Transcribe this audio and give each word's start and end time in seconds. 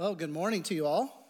Well, 0.00 0.14
good 0.14 0.30
morning 0.30 0.62
to 0.62 0.74
you 0.74 0.86
all. 0.86 1.28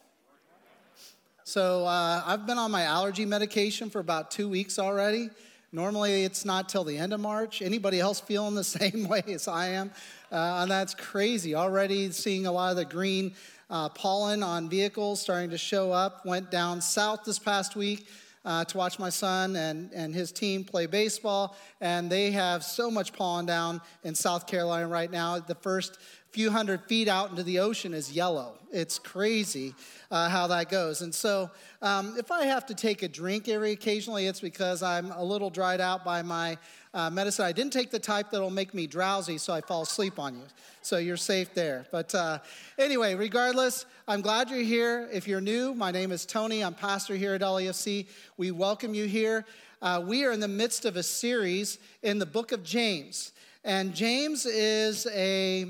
So, 1.43 1.85
uh, 1.87 2.23
I've 2.25 2.47
been 2.47 2.57
on 2.57 2.71
my 2.71 2.83
allergy 2.83 3.27
medication 3.27 3.91
for 3.91 3.99
about 3.99 4.31
two 4.31 4.49
weeks 4.49 4.79
already. 4.79 5.29
Normally, 5.73 6.23
it's 6.23 6.45
not 6.45 6.69
till 6.69 6.85
the 6.85 6.97
end 6.97 7.13
of 7.13 7.19
March. 7.19 7.63
Anybody 7.63 7.99
else 7.99 8.21
feeling 8.21 8.55
the 8.55 8.63
same 8.79 9.09
way 9.09 9.25
as 9.27 9.49
I 9.49 9.71
am? 9.71 9.91
Uh, 10.31 10.61
and 10.63 10.71
that's 10.71 10.95
crazy. 10.95 11.57
Already 11.57 12.13
seeing 12.13 12.47
a 12.47 12.53
lot 12.53 12.71
of 12.71 12.77
the 12.77 12.85
green 12.85 13.35
uh, 13.71 13.89
pollen 13.89 14.41
on 14.45 14.71
vehicles 14.71 15.21
starting 15.21 15.51
to 15.51 15.59
show 15.59 15.91
up. 15.91 16.25
Went 16.25 16.53
down 16.53 16.81
south 16.81 17.25
this 17.25 17.41
past 17.41 17.75
week. 17.75 18.07
Uh, 18.43 18.65
to 18.65 18.79
watch 18.79 18.99
my 18.99 19.11
son 19.11 19.55
and, 19.55 19.91
and 19.93 20.15
his 20.15 20.33
team 20.33 20.65
play 20.65 20.87
baseball. 20.87 21.59
And 21.83 22.09
they 22.09 22.31
have 22.31 22.65
so 22.65 22.91
much 22.91 23.13
pollen 23.13 23.45
down 23.45 23.83
in 24.03 24.15
South 24.15 24.47
Carolina 24.47 24.89
right 24.89 25.11
now. 25.11 25.39
The 25.41 25.57
first 25.57 25.99
few 26.31 26.51
hundred 26.51 26.83
feet 26.85 27.09
out 27.09 27.31
into 27.31 27.43
the 27.43 27.59
ocean 27.59 27.93
is 27.93 28.13
yellow. 28.13 28.55
It's 28.73 29.01
crazy 29.01 29.75
uh, 30.13 30.29
how 30.29 30.47
that 30.47 30.71
goes. 30.71 31.03
And 31.03 31.13
so, 31.13 31.51
um, 31.83 32.15
if 32.17 32.31
I 32.31 32.45
have 32.45 32.67
to 32.67 32.75
take 32.75 33.03
a 33.03 33.09
drink 33.09 33.49
every 33.49 33.73
occasionally, 33.73 34.27
it's 34.27 34.41
because 34.41 34.83
I'm 34.83 35.11
a 35.11 35.25
little 35.25 35.51
dried 35.51 35.81
out 35.81 36.05
by 36.05 36.23
my 36.23 36.57
uh, 36.95 37.11
medicine. 37.11 37.45
I 37.45 37.53
didn't 37.53 37.73
take 37.73 37.91
the 37.91 37.99
type 37.99 38.31
that'll 38.31 38.51
make 38.51 38.75
me 38.75 38.87
drowsy, 38.87 39.39
so 39.39 39.53
I 39.53 39.61
fall 39.61 39.83
asleep 39.83 40.21
on 40.21 40.37
you. 40.37 40.45
So 40.83 40.99
you're 40.99 41.17
safe 41.17 41.53
there. 41.53 41.87
But 41.91 42.15
uh, 42.15 42.39
anyway, 42.79 43.17
regardless, 43.17 43.87
I'm 44.07 44.21
glad 44.21 44.51
you're 44.51 44.61
here. 44.61 45.09
If 45.13 45.27
you're 45.27 45.41
new, 45.41 45.75
my 45.75 45.91
name 45.91 46.13
is 46.13 46.25
Tony. 46.25 46.63
I'm 46.63 46.75
pastor 46.75 47.17
here 47.17 47.35
at 47.35 47.41
LAFC. 47.41 48.07
We 48.37 48.53
welcome 48.53 48.95
you 48.95 49.07
here. 49.07 49.45
Uh, 49.83 50.03
we 50.07 50.25
are 50.25 50.33
in 50.33 50.41
the 50.41 50.49
midst 50.49 50.85
of 50.85 50.97
a 50.97 51.03
series 51.03 51.79
in 52.03 52.19
the 52.19 52.27
book 52.27 52.53
of 52.53 52.63
James. 52.63 53.33
And 53.65 53.95
James 53.95 54.47
is 54.47 55.07
a 55.13 55.67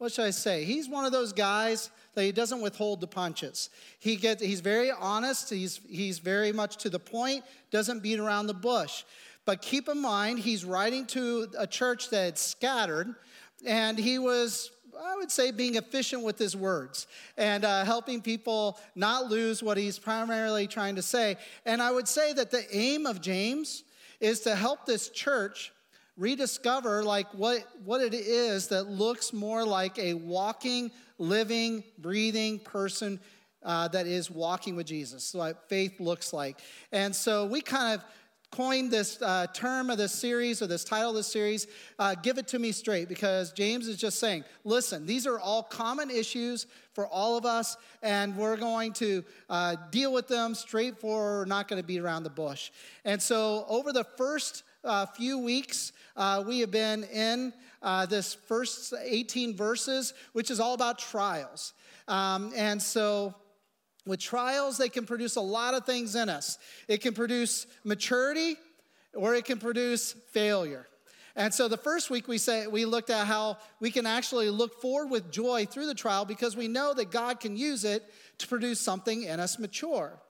what 0.00 0.10
should 0.12 0.24
I 0.24 0.30
say? 0.30 0.64
He's 0.64 0.88
one 0.88 1.04
of 1.04 1.12
those 1.12 1.34
guys 1.34 1.90
that 2.14 2.24
he 2.24 2.32
doesn't 2.32 2.62
withhold 2.62 3.02
the 3.02 3.06
punches. 3.06 3.68
He 3.98 4.16
gets, 4.16 4.42
he's 4.42 4.60
very 4.60 4.90
honest, 4.90 5.50
he's, 5.50 5.78
he's 5.86 6.20
very 6.20 6.52
much 6.52 6.78
to 6.78 6.88
the 6.88 6.98
point, 6.98 7.44
doesn't 7.70 8.02
beat 8.02 8.18
around 8.18 8.46
the 8.46 8.54
bush. 8.54 9.04
But 9.44 9.60
keep 9.60 9.90
in 9.90 10.00
mind, 10.00 10.38
he's 10.38 10.64
writing 10.64 11.04
to 11.08 11.48
a 11.58 11.66
church 11.66 12.08
that 12.08 12.24
had 12.24 12.38
scattered, 12.38 13.14
and 13.66 13.98
he 13.98 14.18
was, 14.18 14.70
I 14.98 15.16
would 15.16 15.30
say, 15.30 15.50
being 15.50 15.74
efficient 15.74 16.22
with 16.22 16.38
his 16.38 16.56
words 16.56 17.06
and 17.36 17.66
uh, 17.66 17.84
helping 17.84 18.22
people 18.22 18.80
not 18.94 19.26
lose 19.26 19.62
what 19.62 19.76
he's 19.76 19.98
primarily 19.98 20.66
trying 20.66 20.96
to 20.96 21.02
say. 21.02 21.36
And 21.66 21.82
I 21.82 21.90
would 21.90 22.08
say 22.08 22.32
that 22.32 22.50
the 22.50 22.64
aim 22.74 23.04
of 23.04 23.20
James 23.20 23.84
is 24.18 24.40
to 24.40 24.54
help 24.54 24.86
this 24.86 25.10
church 25.10 25.74
rediscover 26.20 27.02
like 27.02 27.26
what, 27.32 27.64
what 27.84 28.02
it 28.02 28.12
is 28.14 28.68
that 28.68 28.84
looks 28.84 29.32
more 29.32 29.64
like 29.64 29.98
a 29.98 30.14
walking, 30.14 30.90
living, 31.18 31.82
breathing 31.98 32.58
person 32.58 33.18
uh, 33.62 33.88
that 33.88 34.06
is 34.06 34.30
walking 34.30 34.76
with 34.76 34.86
Jesus. 34.86 35.24
So 35.24 35.38
what 35.40 35.68
faith 35.68 35.98
looks 35.98 36.32
like. 36.32 36.58
And 36.92 37.16
so 37.16 37.46
we 37.46 37.62
kind 37.62 37.98
of 37.98 38.04
coined 38.50 38.90
this 38.90 39.20
uh, 39.22 39.46
term 39.54 39.90
of 39.90 39.96
this 39.96 40.12
series 40.12 40.60
or 40.60 40.66
this 40.66 40.84
title 40.84 41.10
of 41.10 41.16
this 41.16 41.28
series, 41.30 41.68
uh, 41.98 42.16
Give 42.16 42.36
It 42.36 42.48
To 42.48 42.58
Me 42.58 42.72
Straight, 42.72 43.08
because 43.08 43.52
James 43.52 43.86
is 43.86 43.96
just 43.96 44.18
saying, 44.18 44.44
listen, 44.64 45.06
these 45.06 45.26
are 45.26 45.38
all 45.38 45.62
common 45.62 46.10
issues 46.10 46.66
for 46.92 47.06
all 47.06 47.38
of 47.38 47.46
us, 47.46 47.76
and 48.02 48.36
we're 48.36 48.56
going 48.56 48.92
to 48.94 49.24
uh, 49.48 49.76
deal 49.90 50.12
with 50.12 50.26
them 50.26 50.54
straightforward, 50.54 51.38
we're 51.38 51.44
not 51.44 51.68
going 51.68 51.80
to 51.80 51.86
beat 51.86 52.00
around 52.00 52.24
the 52.24 52.30
bush. 52.30 52.72
And 53.04 53.22
so 53.22 53.64
over 53.68 53.92
the 53.92 54.04
first 54.04 54.64
uh, 54.84 55.06
few 55.06 55.38
weeks, 55.38 55.92
uh, 56.16 56.42
we 56.46 56.60
have 56.60 56.70
been 56.70 57.04
in 57.04 57.52
uh, 57.82 58.06
this 58.06 58.34
first 58.34 58.94
18 59.02 59.56
verses, 59.56 60.14
which 60.32 60.50
is 60.50 60.60
all 60.60 60.74
about 60.74 60.98
trials. 60.98 61.72
Um, 62.08 62.52
and 62.56 62.80
so, 62.80 63.34
with 64.06 64.20
trials, 64.20 64.78
they 64.78 64.88
can 64.88 65.06
produce 65.06 65.36
a 65.36 65.40
lot 65.40 65.74
of 65.74 65.84
things 65.84 66.16
in 66.16 66.28
us. 66.28 66.58
It 66.88 67.02
can 67.02 67.14
produce 67.14 67.66
maturity, 67.84 68.56
or 69.14 69.34
it 69.34 69.44
can 69.44 69.58
produce 69.58 70.12
failure. 70.32 70.86
And 71.36 71.54
so 71.54 71.68
the 71.68 71.76
first 71.76 72.10
week 72.10 72.26
we 72.26 72.38
say 72.38 72.66
we 72.66 72.84
looked 72.84 73.10
at 73.10 73.26
how 73.26 73.58
we 73.78 73.90
can 73.90 74.06
actually 74.06 74.50
look 74.50 74.80
forward 74.80 75.10
with 75.10 75.30
joy 75.30 75.64
through 75.64 75.86
the 75.86 75.94
trial 75.94 76.24
because 76.24 76.56
we 76.56 76.66
know 76.66 76.92
that 76.94 77.10
God 77.10 77.40
can 77.40 77.56
use 77.56 77.84
it 77.84 78.02
to 78.38 78.48
produce 78.48 78.80
something 78.80 79.22
in 79.22 79.38
us 79.38 79.58
mature. 79.58 80.20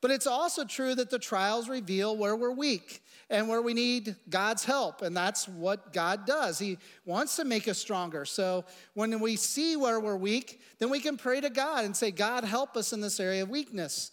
But 0.00 0.10
it's 0.10 0.26
also 0.26 0.64
true 0.64 0.94
that 0.94 1.10
the 1.10 1.18
trials 1.18 1.68
reveal 1.68 2.16
where 2.16 2.36
we're 2.36 2.52
weak 2.52 3.02
and 3.28 3.48
where 3.48 3.62
we 3.62 3.74
need 3.74 4.14
God's 4.28 4.64
help. 4.64 5.02
And 5.02 5.16
that's 5.16 5.48
what 5.48 5.92
God 5.92 6.26
does. 6.26 6.58
He 6.58 6.78
wants 7.04 7.36
to 7.36 7.44
make 7.44 7.66
us 7.66 7.78
stronger. 7.78 8.24
So 8.24 8.64
when 8.94 9.18
we 9.20 9.36
see 9.36 9.76
where 9.76 9.98
we're 9.98 10.16
weak, 10.16 10.60
then 10.78 10.90
we 10.90 11.00
can 11.00 11.16
pray 11.16 11.40
to 11.40 11.50
God 11.50 11.84
and 11.84 11.96
say, 11.96 12.10
God, 12.10 12.44
help 12.44 12.76
us 12.76 12.92
in 12.92 13.00
this 13.00 13.18
area 13.18 13.42
of 13.42 13.48
weakness. 13.48 14.12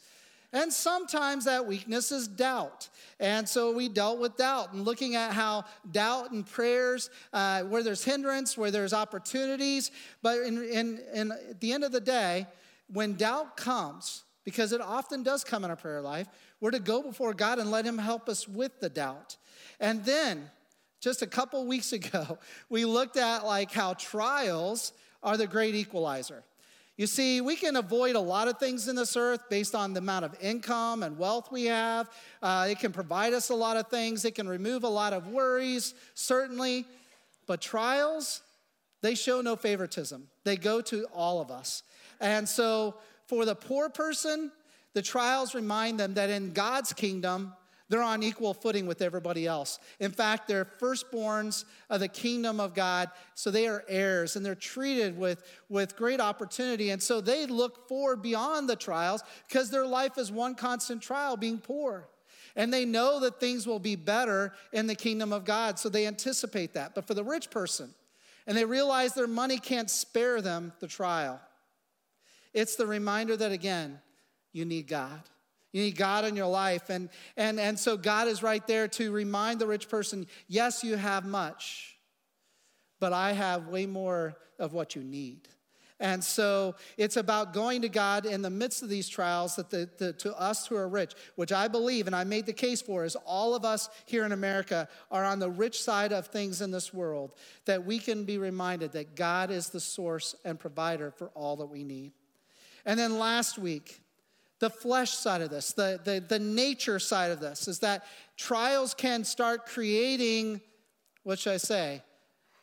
And 0.54 0.72
sometimes 0.72 1.46
that 1.46 1.66
weakness 1.66 2.12
is 2.12 2.28
doubt. 2.28 2.88
And 3.20 3.50
so 3.50 3.72
we 3.72 3.90
dealt 3.90 4.20
with 4.20 4.38
doubt 4.38 4.72
and 4.74 4.86
looking 4.86 5.16
at 5.16 5.34
how 5.34 5.66
doubt 5.92 6.32
and 6.32 6.46
prayers, 6.46 7.10
uh, 7.34 7.64
where 7.64 7.82
there's 7.82 8.04
hindrance, 8.04 8.56
where 8.56 8.70
there's 8.70 8.94
opportunities. 8.94 9.90
But 10.22 10.42
in, 10.42 10.64
in, 10.64 11.02
in, 11.12 11.32
at 11.32 11.60
the 11.60 11.74
end 11.74 11.84
of 11.84 11.92
the 11.92 12.00
day, 12.00 12.46
when 12.88 13.16
doubt 13.16 13.58
comes, 13.58 14.24
because 14.44 14.72
it 14.74 14.82
often 14.82 15.24
does 15.24 15.44
come 15.44 15.64
in 15.64 15.70
our 15.70 15.76
prayer 15.76 16.02
life, 16.02 16.28
we're 16.60 16.72
to 16.72 16.80
go 16.80 17.02
before 17.02 17.34
God 17.34 17.60
and 17.60 17.72
let 17.72 17.86
Him 17.86 17.98
help 17.98 18.30
us 18.30 18.48
with 18.48 18.80
the 18.80 18.90
doubt. 18.90 19.38
And 19.80 20.04
then, 20.06 20.50
just 21.00 21.22
a 21.22 21.28
couple 21.28 21.66
weeks 21.68 21.94
ago, 21.94 22.38
we 22.70 22.86
looked 22.86 23.18
at 23.18 23.46
like 23.46 23.72
how 23.72 23.94
trials 23.94 24.94
are 25.22 25.38
the 25.38 25.48
great 25.48 25.76
equalizer. 25.76 26.44
You 26.96 27.08
see, 27.08 27.42
we 27.42 27.56
can 27.56 27.76
avoid 27.76 28.16
a 28.16 28.20
lot 28.20 28.48
of 28.48 28.60
things 28.60 28.88
in 28.88 28.96
this 28.96 29.18
earth 29.18 29.50
based 29.50 29.74
on 29.74 29.94
the 29.94 29.98
amount 29.98 30.26
of 30.26 30.36
income 30.40 31.02
and 31.02 31.18
wealth 31.18 31.52
we 31.52 31.66
have. 31.66 32.08
Uh, 32.40 32.68
it 32.70 32.80
can 32.80 32.92
provide 32.92 33.34
us 33.34 33.50
a 33.50 33.56
lot 33.56 33.78
of 33.78 33.88
things, 33.88 34.26
it 34.26 34.36
can 34.36 34.48
remove 34.48 34.84
a 34.84 34.90
lot 34.90 35.12
of 35.12 35.28
worries, 35.28 35.96
certainly. 36.14 36.86
But 37.48 37.62
trials, 37.62 38.42
they 39.02 39.16
show 39.16 39.42
no 39.42 39.56
favoritism, 39.56 40.28
they 40.44 40.56
go 40.56 40.82
to 40.82 41.06
all 41.14 41.42
of 41.42 41.50
us. 41.50 41.82
And 42.22 42.48
so, 42.48 42.96
for 43.34 43.46
the 43.46 43.56
poor 43.56 43.90
person, 43.90 44.52
the 44.94 45.02
trials 45.02 45.56
remind 45.56 46.00
them 46.00 46.14
that 46.14 46.30
in 46.30 46.54
God's 46.54 46.94
kingdom, 46.94 47.54
they're 47.90 48.04
on 48.04 48.22
equal 48.22 48.54
footing 48.54 48.86
with 48.86 49.02
everybody 49.02 49.48
else. 49.48 49.80
In 50.00 50.12
fact, 50.12 50.48
they're 50.48 50.66
firstborns 50.66 51.66
of 51.90 52.00
the 52.00 52.08
kingdom 52.08 52.60
of 52.60 52.76
God, 52.76 53.10
so 53.34 53.50
they 53.50 53.68
are 53.68 53.84
heirs 53.88 54.36
and 54.36 54.46
they're 54.46 54.54
treated 54.54 55.18
with, 55.18 55.44
with 55.68 55.96
great 55.96 56.22
opportunity. 56.22 56.92
And 56.92 57.02
so 57.02 57.22
they 57.22 57.48
look 57.48 57.88
forward 57.88 58.22
beyond 58.22 58.70
the 58.70 58.76
trials 58.76 59.24
because 59.48 59.72
their 59.72 59.86
life 59.86 60.20
is 60.20 60.32
one 60.32 60.54
constant 60.54 61.02
trial, 61.02 61.36
being 61.36 61.58
poor. 61.58 62.08
And 62.56 62.72
they 62.72 62.86
know 62.86 63.20
that 63.22 63.40
things 63.40 63.66
will 63.66 63.80
be 63.80 63.96
better 63.96 64.54
in 64.72 64.86
the 64.86 64.96
kingdom 64.96 65.34
of 65.34 65.44
God, 65.44 65.80
so 65.80 65.90
they 65.90 66.06
anticipate 66.06 66.74
that. 66.74 66.94
But 66.94 67.08
for 67.08 67.16
the 67.16 67.24
rich 67.24 67.50
person, 67.50 67.96
and 68.46 68.56
they 68.56 68.66
realize 68.66 69.16
their 69.16 69.26
money 69.26 69.58
can't 69.58 69.90
spare 69.90 70.40
them 70.40 70.72
the 70.80 70.88
trial, 70.88 71.42
it's 72.54 72.76
the 72.76 72.86
reminder 72.86 73.36
that, 73.38 73.52
again, 73.52 74.00
you 74.52 74.66
need 74.66 74.88
God. 74.88 75.22
You 75.72 75.82
need 75.82 75.98
God 75.98 76.24
in 76.24 76.36
your 76.36 76.48
life. 76.48 76.90
And, 76.90 77.10
and, 77.36 77.60
and 77.60 77.78
so 77.78 77.98
God 77.98 78.28
is 78.28 78.44
right 78.44 78.66
there 78.68 78.88
to 78.90 79.12
remind 79.12 79.60
the 79.60 79.68
rich 79.68 79.90
person 79.90 80.28
yes, 80.48 80.84
you 80.84 80.96
have 80.96 81.26
much, 81.26 81.98
but 83.00 83.12
I 83.12 83.34
have 83.34 83.68
way 83.68 83.88
more 83.88 84.38
of 84.60 84.74
what 84.74 84.96
you 84.96 85.04
need. 85.04 85.48
And 86.00 86.24
so 86.24 86.76
it's 86.98 87.18
about 87.18 87.54
going 87.54 87.82
to 87.84 87.90
God 87.90 88.26
in 88.26 88.42
the 88.42 88.50
midst 88.50 88.84
of 88.84 88.90
these 88.90 89.08
trials 89.08 89.56
that 89.56 89.70
the, 89.70 89.90
the, 89.98 90.14
to 90.14 90.38
us 90.38 90.68
who 90.68 90.76
are 90.76 90.90
rich, 90.90 91.14
which 91.36 91.54
I 91.54 91.68
believe 91.68 92.08
and 92.08 92.16
I 92.16 92.24
made 92.24 92.46
the 92.46 92.54
case 92.54 92.82
for, 92.82 93.06
is 93.06 93.16
all 93.26 93.56
of 93.56 93.64
us 93.64 93.90
here 94.06 94.26
in 94.26 94.32
America 94.32 94.90
are 95.12 95.24
on 95.24 95.40
the 95.40 95.50
rich 95.50 95.82
side 95.82 96.12
of 96.12 96.28
things 96.28 96.62
in 96.62 96.72
this 96.72 96.94
world, 96.94 97.36
that 97.66 97.86
we 97.86 98.00
can 98.00 98.26
be 98.26 98.38
reminded 98.38 98.92
that 98.92 99.16
God 99.16 99.50
is 99.50 99.70
the 99.70 99.80
source 99.80 100.36
and 100.44 100.60
provider 100.60 101.10
for 101.10 101.30
all 101.30 101.56
that 101.58 101.68
we 101.68 101.84
need. 101.84 102.12
And 102.86 103.00
then 103.00 103.18
last 103.18 103.58
week, 103.58 104.02
the 104.60 104.70
flesh 104.70 105.12
side 105.12 105.42
of 105.42 105.50
this, 105.50 105.74
the, 105.74 106.00
the, 106.04 106.24
the 106.26 106.40
nature 106.40 107.00
side 107.00 107.32
of 107.32 107.40
this, 107.40 107.68
is 107.68 107.80
that 107.80 108.06
trials 108.38 108.94
can 108.94 109.24
start 109.24 109.66
creating, 109.66 110.62
what 111.24 111.40
should 111.40 111.54
I 111.54 111.58
say, 111.58 112.02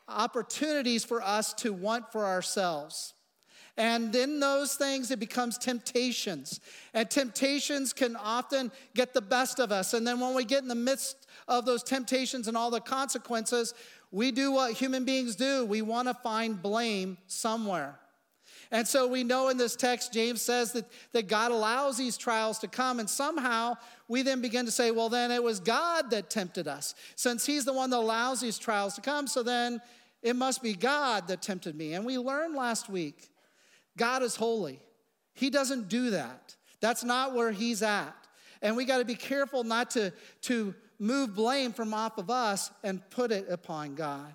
opportunities 0.08 1.04
for 1.04 1.22
us 1.22 1.52
to 1.54 1.72
want 1.72 2.10
for 2.10 2.24
ourselves. 2.24 3.14
And 3.76 4.14
in 4.14 4.40
those 4.40 4.74
things, 4.74 5.10
it 5.10 5.20
becomes 5.20 5.56
temptations. 5.56 6.60
And 6.92 7.08
temptations 7.08 7.92
can 7.92 8.16
often 8.16 8.72
get 8.94 9.14
the 9.14 9.22
best 9.22 9.58
of 9.58 9.72
us. 9.72 9.94
And 9.94 10.06
then 10.06 10.20
when 10.20 10.34
we 10.34 10.44
get 10.44 10.62
in 10.62 10.68
the 10.68 10.74
midst 10.74 11.26
of 11.48 11.64
those 11.64 11.82
temptations 11.82 12.48
and 12.48 12.56
all 12.56 12.70
the 12.70 12.80
consequences, 12.80 13.72
we 14.10 14.32
do 14.32 14.52
what 14.52 14.72
human 14.72 15.04
beings 15.04 15.36
do 15.36 15.64
we 15.64 15.82
want 15.82 16.08
to 16.08 16.14
find 16.14 16.60
blame 16.60 17.16
somewhere. 17.26 17.99
And 18.72 18.86
so 18.86 19.08
we 19.08 19.24
know 19.24 19.48
in 19.48 19.56
this 19.56 19.74
text, 19.74 20.12
James 20.12 20.40
says 20.40 20.72
that, 20.72 20.84
that 21.12 21.26
God 21.26 21.50
allows 21.50 21.98
these 21.98 22.16
trials 22.16 22.60
to 22.60 22.68
come, 22.68 23.00
and 23.00 23.10
somehow 23.10 23.74
we 24.06 24.22
then 24.22 24.40
begin 24.40 24.64
to 24.66 24.70
say, 24.70 24.92
well, 24.92 25.08
then 25.08 25.32
it 25.32 25.42
was 25.42 25.58
God 25.58 26.10
that 26.10 26.30
tempted 26.30 26.68
us. 26.68 26.94
Since 27.16 27.46
He's 27.46 27.64
the 27.64 27.72
one 27.72 27.90
that 27.90 27.98
allows 27.98 28.40
these 28.40 28.58
trials 28.58 28.94
to 28.94 29.00
come, 29.00 29.26
so 29.26 29.42
then 29.42 29.80
it 30.22 30.36
must 30.36 30.62
be 30.62 30.74
God 30.74 31.28
that 31.28 31.42
tempted 31.42 31.74
me. 31.74 31.94
And 31.94 32.04
we 32.04 32.18
learned 32.18 32.54
last 32.54 32.88
week 32.88 33.30
God 33.96 34.22
is 34.22 34.36
holy. 34.36 34.80
He 35.34 35.50
doesn't 35.50 35.88
do 35.88 36.10
that. 36.10 36.54
That's 36.80 37.02
not 37.04 37.34
where 37.34 37.50
He's 37.50 37.82
at. 37.82 38.14
And 38.62 38.76
we 38.76 38.84
got 38.84 38.98
to 38.98 39.04
be 39.04 39.14
careful 39.14 39.64
not 39.64 39.90
to, 39.92 40.12
to 40.42 40.74
move 40.98 41.34
blame 41.34 41.72
from 41.72 41.92
off 41.92 42.18
of 42.18 42.30
us 42.30 42.70
and 42.84 43.02
put 43.10 43.32
it 43.32 43.46
upon 43.50 43.94
God. 43.94 44.34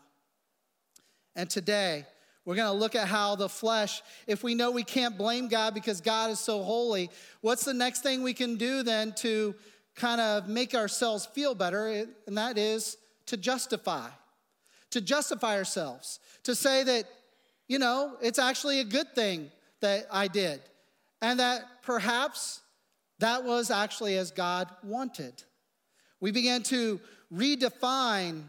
And 1.36 1.50
today, 1.50 2.06
we're 2.46 2.56
going 2.56 2.72
to 2.72 2.78
look 2.78 2.96
at 2.96 3.08
how 3.08 3.36
the 3.36 3.50
flesh, 3.50 4.04
if 4.28 4.44
we 4.44 4.54
know 4.54 4.70
we 4.70 4.84
can't 4.84 5.18
blame 5.18 5.48
God 5.48 5.74
because 5.74 6.00
God 6.00 6.30
is 6.30 6.40
so 6.40 6.64
holy, 6.64 7.10
what's 7.42 7.66
the 7.66 7.74
next 7.74 8.02
thing 8.02 8.22
we 8.22 8.34
can 8.34 8.56
do 8.56 8.84
then 8.84 9.14
to 9.18 9.56
kind 9.96 10.22
of 10.22 10.48
make 10.48 10.76
ourselves 10.76 11.26
feel 11.26 11.56
better? 11.56 12.06
And 12.28 12.38
that 12.38 12.58
is 12.58 12.98
to 13.28 13.38
justify. 13.38 14.08
To 14.92 15.02
justify 15.02 15.58
ourselves. 15.58 16.20
To 16.44 16.54
say 16.54 16.84
that, 16.84 17.06
you 17.68 17.80
know, 17.80 18.16
it's 18.22 18.40
actually 18.40 18.80
a 18.80 18.86
good 18.86 19.14
thing 19.16 19.50
that 19.82 20.06
I 20.12 20.28
did. 20.28 20.62
And 21.22 21.40
that 21.40 21.64
perhaps 21.82 22.62
that 23.20 23.44
was 23.44 23.72
actually 23.72 24.18
as 24.18 24.30
God 24.32 24.70
wanted. 24.84 25.44
We 26.20 26.32
began 26.32 26.62
to 26.64 27.00
redefine 27.34 28.44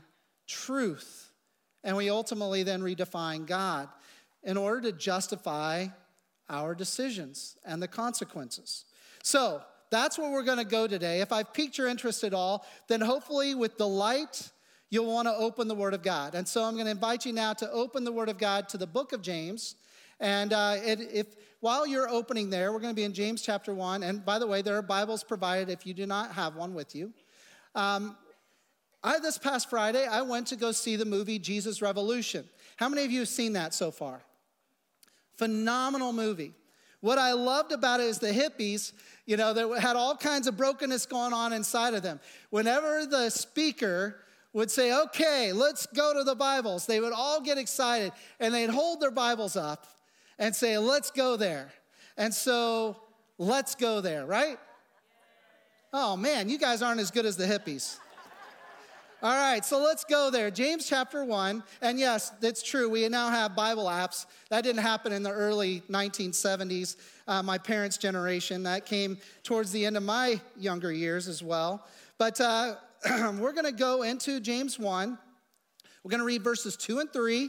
truth, 0.47 1.26
and 1.87 1.97
we 1.97 2.11
ultimately 2.11 2.65
then 2.65 2.83
redefine 2.83 3.47
God 3.47 3.89
in 4.43 4.57
order 4.57 4.91
to 4.91 4.93
justify 4.93 5.87
our 6.51 6.75
decisions 6.75 7.57
and 7.65 7.81
the 7.81 7.89
consequences. 7.89 8.85
So, 9.23 9.63
that's 9.89 10.19
where 10.19 10.31
we're 10.31 10.43
going 10.43 10.59
to 10.59 10.65
go 10.65 10.89
today. 10.89 11.21
If 11.21 11.31
I've 11.31 11.55
piqued 11.55 11.79
your 11.79 11.87
interest 11.87 12.25
at 12.25 12.35
all, 12.35 12.67
then 12.89 13.01
hopefully 13.01 13.55
with 13.55 13.77
delight, 13.77 14.51
you'll 14.91 15.07
want 15.07 15.29
to 15.29 15.35
open 15.35 15.69
the 15.69 15.77
Word 15.77 15.95
of 15.95 16.03
God. 16.03 16.35
And 16.35 16.47
so 16.47 16.65
I'm 16.65 16.75
going 16.75 16.87
to 16.87 16.91
invite 16.91 17.25
you 17.25 17.33
now 17.33 17.53
to 17.55 17.71
open 17.71 18.03
the 18.03 18.11
Word 18.11 18.29
of 18.29 18.37
God 18.37 18.69
to 18.71 18.79
the 18.79 18.87
book 18.87 19.13
of 19.13 19.23
James. 19.23 19.77
And 20.19 20.53
uh, 20.53 20.79
it, 20.85 21.01
if 21.13 21.27
while 21.61 21.87
you're 21.87 22.09
opening 22.09 22.51
there, 22.51 22.73
we're 22.73 22.81
going 22.81 22.93
to 22.93 22.97
be 22.97 23.05
in 23.05 23.13
James 23.13 23.43
chapter 23.43 23.73
1. 23.73 24.03
And 24.03 24.25
by 24.25 24.41
the 24.41 24.47
way, 24.47 24.61
there 24.61 24.77
are 24.77 24.83
Bibles 24.83 25.23
provided 25.23 25.71
if 25.71 25.87
you 25.87 25.95
do 25.95 26.05
not 26.05 26.33
have 26.33 26.57
one 26.57 26.75
with 26.75 26.97
you. 26.97 27.13
Um, 27.77 28.17
I, 29.07 29.21
this 29.21 29.39
past 29.39 29.71
Friday, 29.71 30.05
I 30.05 30.23
went 30.23 30.49
to 30.49 30.57
go 30.57 30.73
see 30.73 30.97
the 30.97 31.05
movie 31.05 31.39
Jesus 31.39 31.81
Revolution. 31.81 32.45
How 32.75 32.89
many 32.89 33.05
of 33.05 33.13
you 33.13 33.21
have 33.21 33.29
seen 33.29 33.53
that 33.53 33.73
so 33.73 33.93
far? 33.93 34.21
Phenomenal 35.37 36.13
movie. 36.13 36.55
What 37.03 37.17
I 37.17 37.33
loved 37.33 37.71
about 37.71 38.01
it 38.01 38.07
is 38.07 38.19
the 38.19 38.33
hippies, 38.33 38.93
you 39.25 39.37
know, 39.37 39.53
that 39.53 39.81
had 39.81 39.95
all 39.95 40.17
kinds 40.17 40.49
of 40.49 40.57
brokenness 40.57 41.07
going 41.07 41.33
on 41.33 41.53
inside 41.53 41.95
of 41.95 42.03
them. 42.03 42.19
Whenever 42.51 43.07
the 43.07 43.31
speaker 43.31 44.17
would 44.53 44.73
say, 44.73 44.93
okay, 44.93 45.53
let's 45.53 45.87
go 45.87 46.13
to 46.13 46.25
the 46.25 46.35
Bibles, 46.35 46.87
they 46.87 46.99
would 46.99 47.13
all 47.13 47.41
get 47.41 47.59
excited 47.59 48.11
and 48.41 48.53
they'd 48.53 48.71
hold 48.71 49.01
their 49.01 49.13
Bibles 49.13 49.55
up 49.55 49.87
and 50.37 50.57
say, 50.57 50.79
let's 50.79 51.13
go 51.13 51.37
there. 51.37 51.71
And 52.17 52.35
so, 52.35 52.97
let's 53.39 53.77
go 53.77 54.01
there, 54.01 54.27
right? 54.27 54.59
Oh 55.93 56.17
man, 56.17 56.49
you 56.49 56.59
guys 56.59 56.83
aren't 56.83 57.01
as 57.01 57.13
good 57.13 57.25
as 57.25 57.37
the 57.37 57.47
hippies. 57.47 57.99
All 59.23 59.35
right, 59.35 59.65
so 59.65 59.83
let's 59.83 60.05
go 60.05 60.31
there. 60.31 60.51
James 60.51 60.87
chapter 60.87 61.25
1. 61.25 61.63
And 61.81 61.99
yes, 61.99 62.31
that's 62.41 62.63
true. 62.63 62.91
We 62.91 63.09
now 63.09 63.31
have 63.31 63.57
Bible 63.57 63.87
apps. 63.87 64.27
That 64.51 64.63
didn't 64.63 64.83
happen 64.83 65.11
in 65.11 65.23
the 65.23 65.31
early 65.31 65.83
1970s, 65.91 66.97
uh, 67.27 67.43
my 67.43 67.57
parents' 67.57 67.97
generation. 67.97 68.63
That 68.65 68.85
came 68.85 69.17
towards 69.43 69.73
the 69.73 69.87
end 69.87 69.97
of 69.97 70.03
my 70.03 70.39
younger 70.59 70.93
years 70.93 71.29
as 71.29 71.43
well. 71.43 71.87
But 72.19 72.39
uh, 72.43 72.75
we're 73.39 73.55
going 73.55 73.65
to 73.65 73.73
go 73.73 74.03
into 74.03 74.39
James 74.39 74.79
1. 74.79 75.19
We're 76.05 76.11
going 76.11 76.21
to 76.21 76.27
read 76.27 76.45
verses 76.45 76.77
2 76.77 76.99
and 76.99 77.11
3, 77.11 77.49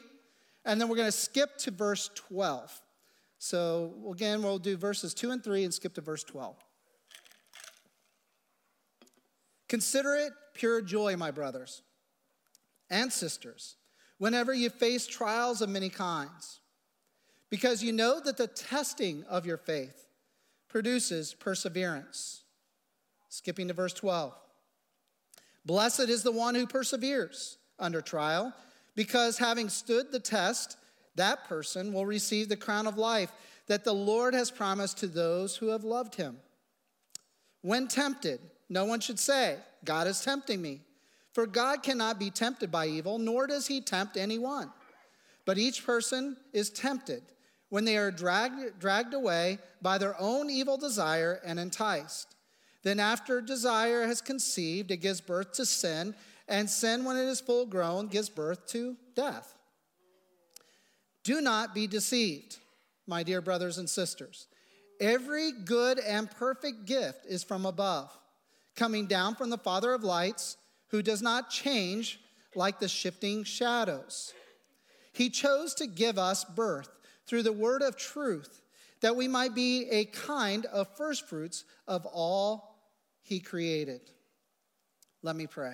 and 0.63 0.79
then 0.79 0.87
we're 0.87 0.95
going 0.95 1.09
to 1.09 1.11
skip 1.11 1.57
to 1.59 1.71
verse 1.71 2.09
12. 2.15 2.81
So 3.39 3.93
again, 4.09 4.41
we'll 4.41 4.57
do 4.57 4.77
verses 4.77 5.13
2 5.13 5.31
and 5.31 5.43
3 5.43 5.65
and 5.65 5.73
skip 5.73 5.93
to 5.95 6.01
verse 6.01 6.23
12. 6.23 6.55
Consider 9.67 10.15
it 10.15 10.33
pure 10.53 10.81
joy, 10.81 11.15
my 11.17 11.31
brothers 11.31 11.81
and 12.89 13.11
sisters, 13.11 13.75
whenever 14.17 14.53
you 14.53 14.69
face 14.69 15.05
trials 15.05 15.61
of 15.61 15.69
many 15.69 15.89
kinds, 15.89 16.61
because 17.49 17.83
you 17.83 17.91
know 17.91 18.19
that 18.19 18.37
the 18.37 18.47
testing 18.47 19.23
of 19.29 19.45
your 19.45 19.57
faith 19.57 20.07
produces 20.69 21.33
perseverance. 21.33 22.43
Skipping 23.29 23.67
to 23.67 23.73
verse 23.73 23.93
12. 23.93 24.33
Blessed 25.65 26.07
is 26.07 26.23
the 26.23 26.31
one 26.31 26.55
who 26.55 26.65
perseveres 26.65 27.57
under 27.77 28.01
trial, 28.01 28.53
because 28.95 29.37
having 29.37 29.69
stood 29.69 30.11
the 30.11 30.19
test, 30.19 30.77
that 31.15 31.43
person 31.45 31.93
will 31.93 32.05
receive 32.05 32.47
the 32.47 32.55
crown 32.55 32.87
of 32.87 32.97
life 32.97 33.31
that 33.67 33.83
the 33.83 33.93
Lord 33.93 34.33
has 34.33 34.49
promised 34.49 34.97
to 34.99 35.07
those 35.07 35.57
who 35.57 35.67
have 35.67 35.83
loved 35.83 36.15
him. 36.15 36.37
When 37.61 37.87
tempted, 37.87 38.39
no 38.69 38.85
one 38.85 38.99
should 38.99 39.19
say, 39.19 39.57
God 39.85 40.07
is 40.07 40.21
tempting 40.21 40.61
me. 40.61 40.81
For 41.33 41.45
God 41.45 41.83
cannot 41.83 42.19
be 42.19 42.29
tempted 42.29 42.71
by 42.71 42.87
evil, 42.87 43.19
nor 43.19 43.47
does 43.47 43.67
he 43.67 43.79
tempt 43.79 44.17
anyone. 44.17 44.71
But 45.45 45.57
each 45.57 45.85
person 45.85 46.35
is 46.51 46.69
tempted 46.69 47.21
when 47.69 47.85
they 47.85 47.97
are 47.97 48.11
dragged, 48.11 48.79
dragged 48.79 49.13
away 49.13 49.59
by 49.81 49.97
their 49.97 50.19
own 50.19 50.49
evil 50.49 50.77
desire 50.77 51.39
and 51.45 51.59
enticed. 51.59 52.35
Then, 52.83 52.99
after 52.99 53.41
desire 53.41 54.05
has 54.07 54.21
conceived, 54.21 54.91
it 54.91 54.97
gives 54.97 55.21
birth 55.21 55.53
to 55.53 55.65
sin, 55.65 56.15
and 56.47 56.69
sin, 56.69 57.03
when 57.03 57.17
it 57.17 57.25
is 57.25 57.41
full 57.41 57.65
grown, 57.65 58.07
gives 58.07 58.29
birth 58.29 58.65
to 58.67 58.95
death. 59.15 59.53
Do 61.23 61.41
not 61.41 61.75
be 61.75 61.87
deceived, 61.87 62.57
my 63.05 63.23
dear 63.23 63.41
brothers 63.41 63.77
and 63.77 63.89
sisters. 63.89 64.47
Every 64.99 65.51
good 65.51 65.99
and 65.99 66.31
perfect 66.31 66.85
gift 66.85 67.25
is 67.27 67.43
from 67.43 67.65
above 67.65 68.09
coming 68.77 69.07
down 69.07 69.35
from 69.35 69.49
the 69.49 69.57
Father 69.57 69.91
of 69.91 70.03
lights, 70.03 70.55
who 70.89 71.01
does 71.01 71.21
not 71.21 71.49
change 71.49 72.21
like 72.55 72.79
the 72.79 72.87
shifting 72.87 73.43
shadows. 73.43 74.33
He 75.11 75.29
chose 75.29 75.73
to 75.75 75.87
give 75.87 76.17
us 76.17 76.45
birth 76.45 76.89
through 77.25 77.43
the 77.43 77.51
word 77.51 77.81
of 77.81 77.97
truth, 77.97 78.61
that 79.01 79.15
we 79.15 79.27
might 79.27 79.53
be 79.53 79.89
a 79.89 80.05
kind 80.05 80.65
of 80.67 80.87
firstfruits 80.95 81.65
of 81.87 82.05
all 82.05 82.79
he 83.21 83.39
created. 83.39 83.99
Let 85.23 85.35
me 85.35 85.47
pray. 85.47 85.73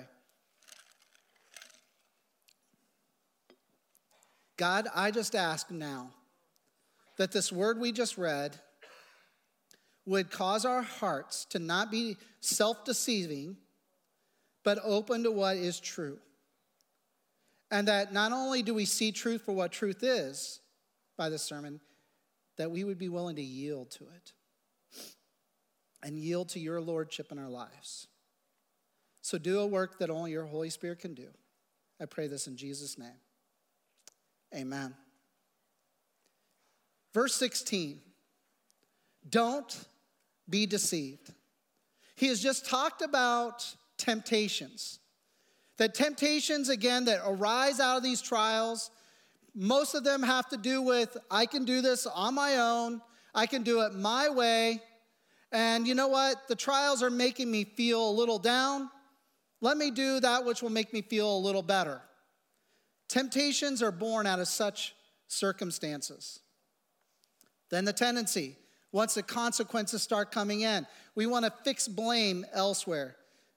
God, 4.56 4.88
I 4.94 5.10
just 5.10 5.34
ask 5.34 5.70
now 5.70 6.10
that 7.18 7.32
this 7.32 7.52
word 7.52 7.78
we 7.78 7.92
just 7.92 8.16
read 8.18 8.58
would 10.06 10.30
cause 10.30 10.64
our 10.64 10.82
hearts 10.82 11.44
to 11.46 11.58
not 11.58 11.90
be 11.90 12.16
self 12.40 12.84
deceiving, 12.84 13.56
but 14.62 14.78
open 14.82 15.22
to 15.24 15.30
what 15.30 15.56
is 15.56 15.80
true. 15.80 16.18
And 17.70 17.88
that 17.88 18.12
not 18.12 18.32
only 18.32 18.62
do 18.62 18.74
we 18.74 18.84
see 18.84 19.12
truth 19.12 19.42
for 19.42 19.52
what 19.52 19.72
truth 19.72 20.02
is 20.02 20.60
by 21.16 21.28
this 21.28 21.42
sermon, 21.42 21.80
that 22.56 22.70
we 22.70 22.84
would 22.84 22.98
be 22.98 23.08
willing 23.08 23.36
to 23.36 23.42
yield 23.42 23.90
to 23.92 24.04
it 24.04 24.32
and 26.02 26.18
yield 26.18 26.50
to 26.50 26.60
your 26.60 26.80
lordship 26.80 27.32
in 27.32 27.38
our 27.38 27.48
lives. 27.48 28.06
So 29.22 29.38
do 29.38 29.60
a 29.60 29.66
work 29.66 29.98
that 29.98 30.10
only 30.10 30.32
your 30.32 30.44
Holy 30.44 30.70
Spirit 30.70 31.00
can 31.00 31.14
do. 31.14 31.28
I 32.00 32.04
pray 32.04 32.26
this 32.26 32.46
in 32.46 32.56
Jesus' 32.56 32.98
name. 32.98 33.08
Amen. 34.54 34.94
Verse 37.12 37.34
16 37.34 38.00
Don't 39.28 39.86
be 40.48 40.66
deceived. 40.66 41.32
He 42.16 42.28
has 42.28 42.40
just 42.40 42.66
talked 42.66 43.02
about 43.02 43.74
temptations. 43.98 45.00
That 45.78 45.94
temptations, 45.94 46.68
again, 46.68 47.06
that 47.06 47.20
arise 47.26 47.80
out 47.80 47.96
of 47.96 48.02
these 48.02 48.22
trials, 48.22 48.90
most 49.54 49.94
of 49.94 50.04
them 50.04 50.22
have 50.22 50.48
to 50.50 50.56
do 50.56 50.82
with 50.82 51.16
I 51.30 51.46
can 51.46 51.64
do 51.64 51.80
this 51.80 52.06
on 52.06 52.34
my 52.34 52.56
own, 52.58 53.00
I 53.34 53.46
can 53.46 53.62
do 53.62 53.80
it 53.80 53.94
my 53.94 54.28
way. 54.28 54.80
And 55.50 55.86
you 55.86 55.94
know 55.94 56.08
what? 56.08 56.48
The 56.48 56.56
trials 56.56 57.02
are 57.02 57.10
making 57.10 57.50
me 57.50 57.64
feel 57.64 58.10
a 58.10 58.12
little 58.12 58.38
down. 58.38 58.90
Let 59.60 59.76
me 59.76 59.90
do 59.90 60.20
that 60.20 60.44
which 60.44 60.62
will 60.62 60.70
make 60.70 60.92
me 60.92 61.00
feel 61.00 61.36
a 61.36 61.38
little 61.38 61.62
better. 61.62 62.00
Temptations 63.08 63.82
are 63.82 63.92
born 63.92 64.26
out 64.26 64.40
of 64.40 64.48
such 64.48 64.94
circumstances. 65.28 66.40
Then 67.70 67.84
the 67.84 67.92
tendency 67.92 68.56
once 68.94 69.14
the 69.14 69.22
consequences 69.24 70.04
start 70.04 70.30
coming 70.30 70.60
in. 70.60 70.86
We 71.16 71.26
want 71.26 71.44
to 71.44 71.52
fix 71.64 71.88
blame 71.88 72.46
elsewhere 72.52 73.16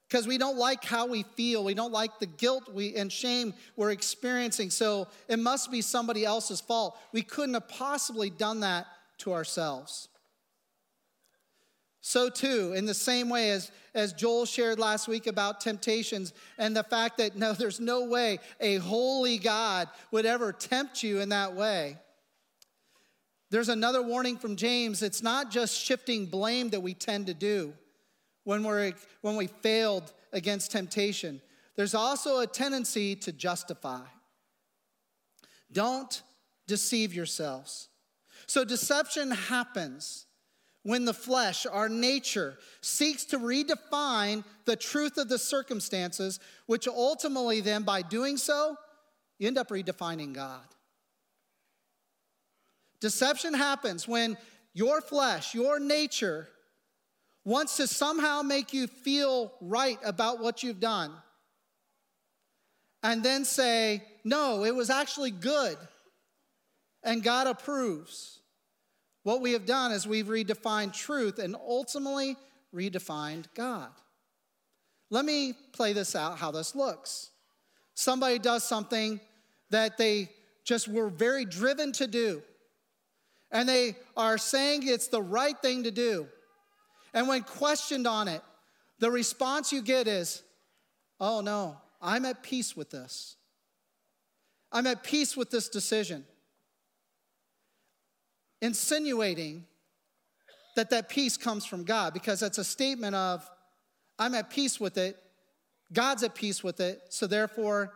because 0.09 0.25
we 0.25 0.39
don't 0.39 0.57
like 0.57 0.83
how 0.83 1.05
we 1.05 1.23
feel. 1.35 1.63
We 1.63 1.75
don't 1.75 1.91
like 1.91 2.17
the 2.17 2.25
guilt 2.25 2.73
we, 2.73 2.95
and 2.95 3.11
shame 3.11 3.53
we're 3.75 3.91
experiencing. 3.91 4.71
So 4.71 5.07
it 5.27 5.37
must 5.37 5.71
be 5.71 5.83
somebody 5.83 6.25
else's 6.25 6.59
fault. 6.59 6.97
We 7.13 7.21
couldn't 7.21 7.53
have 7.53 7.67
possibly 7.67 8.31
done 8.31 8.61
that 8.61 8.87
to 9.19 9.33
ourselves. 9.33 10.09
So, 12.01 12.29
too, 12.29 12.73
in 12.73 12.85
the 12.85 12.93
same 12.95 13.29
way 13.29 13.51
as, 13.51 13.69
as 13.93 14.13
Joel 14.13 14.45
shared 14.45 14.79
last 14.79 15.07
week 15.07 15.27
about 15.27 15.61
temptations 15.61 16.33
and 16.57 16.75
the 16.75 16.83
fact 16.83 17.19
that 17.19 17.35
no, 17.35 17.53
there's 17.53 17.79
no 17.79 18.05
way 18.05 18.39
a 18.59 18.77
holy 18.77 19.37
God 19.37 19.87
would 20.09 20.25
ever 20.25 20.51
tempt 20.51 21.03
you 21.03 21.19
in 21.19 21.29
that 21.29 21.53
way. 21.53 21.97
There's 23.49 23.69
another 23.69 24.01
warning 24.01 24.37
from 24.37 24.55
James. 24.55 25.01
It's 25.01 25.23
not 25.23 25.51
just 25.51 25.79
shifting 25.79 26.25
blame 26.25 26.69
that 26.69 26.81
we 26.81 26.93
tend 26.93 27.27
to 27.27 27.33
do 27.33 27.73
when, 28.43 28.63
we're, 28.63 28.93
when 29.21 29.35
we 29.35 29.47
failed 29.47 30.11
against 30.33 30.71
temptation. 30.71 31.41
There's 31.75 31.93
also 31.93 32.39
a 32.39 32.47
tendency 32.47 33.15
to 33.17 33.31
justify. 33.31 34.01
Don't 35.71 36.21
deceive 36.67 37.13
yourselves. 37.13 37.89
So, 38.45 38.63
deception 38.63 39.31
happens 39.31 40.25
when 40.83 41.03
the 41.03 41.13
flesh, 41.13 41.65
our 41.65 41.89
nature, 41.89 42.57
seeks 42.81 43.25
to 43.25 43.39
redefine 43.39 44.43
the 44.65 44.75
truth 44.77 45.17
of 45.17 45.27
the 45.27 45.37
circumstances, 45.37 46.39
which 46.65 46.87
ultimately, 46.87 47.59
then, 47.59 47.83
by 47.83 48.01
doing 48.01 48.37
so, 48.37 48.77
you 49.37 49.47
end 49.47 49.57
up 49.57 49.69
redefining 49.69 50.33
God. 50.33 50.63
Deception 52.99 53.53
happens 53.53 54.07
when 54.07 54.37
your 54.73 55.01
flesh, 55.01 55.53
your 55.53 55.79
nature, 55.79 56.49
wants 57.45 57.77
to 57.77 57.87
somehow 57.87 58.41
make 58.41 58.73
you 58.73 58.87
feel 58.87 59.53
right 59.61 59.99
about 60.03 60.39
what 60.39 60.63
you've 60.63 60.79
done 60.79 61.11
and 63.03 63.23
then 63.23 63.45
say, 63.45 64.03
no, 64.25 64.65
it 64.65 64.75
was 64.75 64.89
actually 64.89 65.31
good 65.31 65.77
and 67.03 67.23
God 67.23 67.47
approves. 67.47 68.41
What 69.23 69.41
we 69.41 69.53
have 69.53 69.65
done 69.65 69.91
is 69.91 70.05
we've 70.05 70.27
redefined 70.27 70.93
truth 70.93 71.39
and 71.39 71.55
ultimately 71.55 72.35
redefined 72.73 73.45
God. 73.55 73.91
Let 75.09 75.23
me 75.23 75.53
play 75.73 75.93
this 75.93 76.15
out 76.15 76.37
how 76.37 76.51
this 76.51 76.75
looks. 76.75 77.29
Somebody 77.93 78.39
does 78.39 78.63
something 78.63 79.21
that 79.69 79.97
they 79.97 80.29
just 80.65 80.87
were 80.87 81.09
very 81.09 81.45
driven 81.45 81.93
to 81.93 82.07
do 82.07 82.43
and 83.51 83.67
they 83.67 83.95
are 84.15 84.37
saying 84.37 84.87
it's 84.87 85.07
the 85.07 85.21
right 85.21 85.57
thing 85.61 85.83
to 85.83 85.91
do. 85.91 86.27
And 87.13 87.27
when 87.27 87.43
questioned 87.43 88.07
on 88.07 88.27
it, 88.27 88.41
the 88.99 89.09
response 89.11 89.71
you 89.71 89.81
get 89.81 90.07
is, 90.07 90.43
oh 91.19 91.41
no, 91.41 91.77
I'm 92.01 92.25
at 92.25 92.43
peace 92.43 92.75
with 92.75 92.89
this. 92.89 93.35
I'm 94.71 94.85
at 94.87 95.03
peace 95.03 95.37
with 95.37 95.49
this 95.49 95.69
decision. 95.69 96.25
Insinuating 98.61 99.65
that 100.75 100.89
that 100.89 101.09
peace 101.09 101.37
comes 101.37 101.65
from 101.65 101.83
God 101.83 102.13
because 102.13 102.39
that's 102.39 102.57
a 102.57 102.63
statement 102.63 103.15
of, 103.15 103.49
I'm 104.19 104.35
at 104.35 104.49
peace 104.49 104.79
with 104.79 104.97
it, 104.97 105.17
God's 105.93 106.23
at 106.23 106.35
peace 106.35 106.63
with 106.63 106.79
it, 106.79 107.01
so 107.09 107.27
therefore 107.27 107.93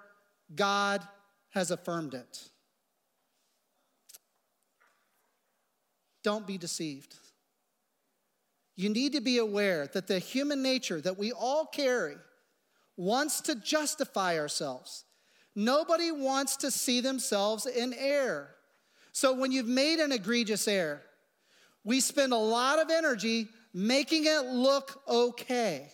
God 0.56 1.06
has 1.50 1.72
affirmed 1.72 2.14
it. 2.14 2.50
Don't 6.24 6.46
be 6.46 6.58
deceived. 6.58 7.16
You 8.76 8.90
need 8.90 9.14
to 9.14 9.22
be 9.22 9.38
aware 9.38 9.88
that 9.94 10.08
the 10.08 10.20
human 10.20 10.62
nature 10.62 11.02
that 11.02 11.18
we 11.18 11.32
all 11.32 11.66
carry 11.66 12.16
wants 12.98 13.42
to 13.42 13.56
justify 13.56 14.38
ourselves. 14.38 15.06
Nobody 15.56 16.12
wants 16.12 16.58
to 16.58 16.72
see 16.72 17.02
themselves 17.02 17.66
in 17.66 17.94
error. 17.94 18.56
So 19.12 19.34
when 19.34 19.52
you've 19.52 19.68
made 19.68 20.00
an 20.00 20.12
egregious 20.12 20.68
error, 20.68 21.02
we 21.84 22.00
spend 22.00 22.32
a 22.32 22.38
lot 22.38 22.80
of 22.80 22.90
energy 22.90 23.50
making 23.74 24.26
it 24.26 24.46
look 24.46 25.02
okay, 25.08 25.90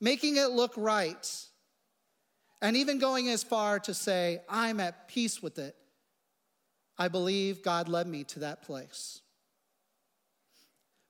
making 0.00 0.36
it 0.36 0.50
look 0.50 0.72
right, 0.76 1.44
and 2.60 2.76
even 2.76 2.98
going 2.98 3.28
as 3.28 3.42
far 3.42 3.78
to 3.80 3.94
say, 3.94 4.40
I'm 4.48 4.80
at 4.80 5.08
peace 5.08 5.42
with 5.42 5.58
it. 5.58 5.76
I 6.96 7.08
believe 7.08 7.62
God 7.62 7.88
led 7.88 8.06
me 8.06 8.24
to 8.24 8.40
that 8.40 8.62
place. 8.62 9.20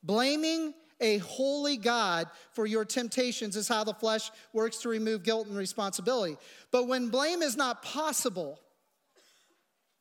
Blaming 0.02 0.74
a 1.00 1.18
holy 1.18 1.76
God 1.76 2.28
for 2.52 2.66
your 2.66 2.84
temptations 2.84 3.56
is 3.56 3.68
how 3.68 3.84
the 3.84 3.94
flesh 3.94 4.30
works 4.52 4.78
to 4.78 4.88
remove 4.88 5.22
guilt 5.22 5.46
and 5.46 5.56
responsibility. 5.56 6.36
But 6.70 6.88
when 6.88 7.08
blame 7.08 7.42
is 7.42 7.56
not 7.56 7.82
possible, 7.82 8.58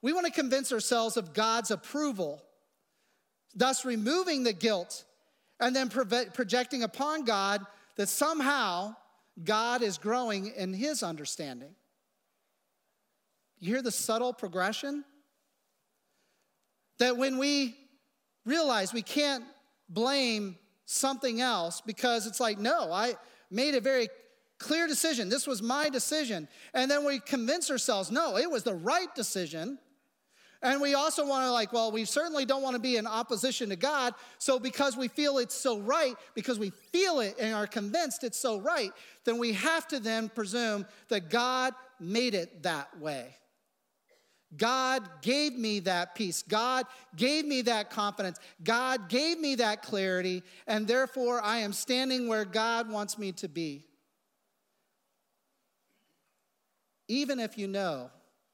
we 0.02 0.14
want 0.14 0.26
to 0.26 0.32
convince 0.32 0.72
ourselves 0.72 1.18
of 1.18 1.34
God's 1.34 1.72
approval, 1.72 2.42
thus 3.56 3.86
removing 3.86 4.44
the 4.44 4.54
guilt 4.54 5.04
and 5.60 5.76
then 5.76 5.90
projecting 5.90 6.84
upon 6.84 7.26
God 7.26 7.66
that 7.96 8.10
somehow 8.10 8.96
God 9.44 9.82
is 9.82 9.98
growing 9.98 10.54
in 10.56 10.74
his 10.74 11.04
understanding. 11.04 11.76
You 13.60 13.74
hear 13.74 13.82
the 13.82 13.92
subtle 13.92 14.34
progression? 14.34 15.04
That 17.00 17.18
when 17.18 17.38
we 17.38 17.76
realize 18.46 18.94
we 18.94 19.02
can't 19.02 19.44
blame 19.90 20.58
something 20.86 21.42
else 21.42 21.82
because 21.82 22.28
it's 22.28 22.40
like, 22.40 22.58
no, 22.58 22.92
I 22.92 23.16
made 23.52 23.76
a 23.76 23.82
very 23.82 24.10
clear 24.58 24.88
decision. 24.88 25.30
This 25.30 25.48
was 25.48 25.62
my 25.62 25.90
decision. 25.90 26.48
And 26.74 26.90
then 26.90 27.06
we 27.06 27.20
convince 27.20 27.70
ourselves, 27.70 28.12
no, 28.12 28.38
it 28.38 28.50
was 28.50 28.64
the 28.64 28.74
right 28.74 29.14
decision. 29.16 29.78
And 30.64 30.82
we 30.82 30.96
also 30.96 31.26
want 31.26 31.46
to, 31.46 31.52
like, 31.52 31.72
well, 31.72 31.92
we 31.92 32.04
certainly 32.06 32.44
don't 32.44 32.64
want 32.64 32.76
to 32.76 32.82
be 32.82 32.98
in 32.98 33.06
opposition 33.06 33.70
to 33.70 33.76
God. 33.76 34.16
So, 34.40 34.58
because 34.60 34.98
we 34.98 35.08
feel 35.08 35.38
it's 35.38 35.54
so 35.54 35.78
right, 35.78 36.16
because 36.34 36.58
we 36.58 36.72
feel 36.72 37.20
it 37.20 37.36
and 37.40 37.54
are 37.54 37.68
convinced 37.68 38.24
it's 38.24 38.40
so 38.40 38.60
right, 38.60 38.92
then 39.24 39.38
we 39.38 39.54
have 39.54 39.88
to 39.90 40.00
then 40.00 40.30
presume 40.30 40.88
that 41.10 41.30
God 41.30 41.74
made 42.00 42.34
it 42.34 42.64
that 42.64 43.00
way. 43.00 43.36
God 44.56 45.04
gave 45.22 45.54
me 45.54 45.80
that 45.82 46.16
peace. 46.16 46.42
God 46.42 46.86
gave 47.16 47.46
me 47.46 47.64
that 47.64 47.90
confidence. 47.90 48.40
God 48.64 49.10
gave 49.10 49.40
me 49.40 49.56
that 49.56 49.82
clarity, 49.82 50.42
and 50.68 50.88
therefore 50.88 51.42
I 51.44 51.58
am 51.60 51.74
standing 51.74 52.28
where 52.28 52.46
God 52.46 52.90
wants 52.90 53.18
me 53.18 53.34
to 53.34 53.50
be. 53.50 53.84
Even 57.10 57.40
if 57.40 57.58
you 57.58 57.68
know 57.68 58.10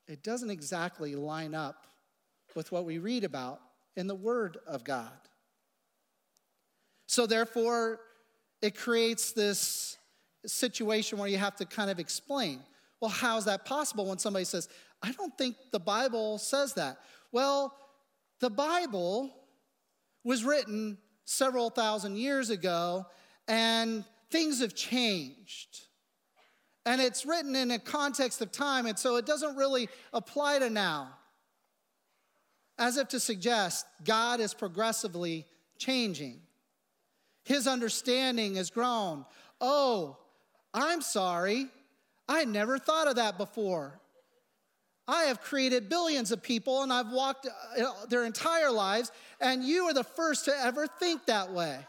it 0.07 0.23
doesn't 0.23 0.49
exactly 0.49 1.15
line 1.15 1.53
up 1.53 1.87
with 2.55 2.71
what 2.71 2.85
we 2.85 2.97
read 2.97 3.23
about 3.23 3.61
in 3.95 4.07
the 4.07 4.15
Word 4.15 4.57
of 4.67 4.83
God. 4.83 5.11
So, 7.07 7.25
therefore, 7.25 7.99
it 8.61 8.75
creates 8.75 9.31
this 9.31 9.97
situation 10.45 11.19
where 11.19 11.29
you 11.29 11.37
have 11.37 11.55
to 11.57 11.65
kind 11.65 11.89
of 11.89 11.99
explain 11.99 12.59
well, 13.03 13.11
how 13.11 13.35
is 13.35 13.43
that 13.43 13.65
possible 13.65 14.05
when 14.05 14.17
somebody 14.17 14.45
says, 14.45 14.69
I 15.03 15.11
don't 15.11 15.37
think 15.37 15.57
the 15.71 15.79
Bible 15.79 16.37
says 16.37 16.73
that. 16.75 16.97
Well, 17.33 17.75
the 18.39 18.49
Bible 18.49 19.35
was 20.23 20.45
written 20.45 20.97
several 21.25 21.69
thousand 21.69 22.17
years 22.17 22.49
ago, 22.49 23.05
and 23.47 24.05
things 24.31 24.61
have 24.61 24.73
changed. 24.73 25.81
And 26.85 27.01
it's 27.01 27.25
written 27.25 27.55
in 27.55 27.71
a 27.71 27.79
context 27.79 28.41
of 28.41 28.51
time, 28.51 28.85
and 28.85 28.97
so 28.97 29.17
it 29.17 29.25
doesn't 29.25 29.57
really 29.57 29.89
apply 30.13 30.59
to 30.59 30.69
now. 30.69 31.09
As 32.77 32.97
if 32.97 33.09
to 33.09 33.19
suggest 33.19 33.85
God 34.03 34.39
is 34.39 34.53
progressively 34.53 35.45
changing. 35.77 36.39
His 37.43 37.67
understanding 37.67 38.55
has 38.55 38.69
grown. 38.69 39.25
Oh, 39.59 40.17
I'm 40.73 41.01
sorry. 41.01 41.67
I 42.27 42.45
never 42.45 42.79
thought 42.79 43.07
of 43.07 43.17
that 43.17 43.37
before. 43.37 43.99
I 45.07 45.23
have 45.23 45.41
created 45.41 45.89
billions 45.89 46.31
of 46.31 46.41
people 46.41 46.81
and 46.81 46.93
I've 46.93 47.11
walked 47.11 47.47
uh, 47.47 48.05
their 48.07 48.23
entire 48.23 48.71
lives, 48.71 49.11
and 49.41 49.63
you 49.63 49.83
are 49.85 49.93
the 49.93 50.03
first 50.03 50.45
to 50.45 50.53
ever 50.57 50.87
think 50.87 51.25
that 51.25 51.51
way. 51.51 51.79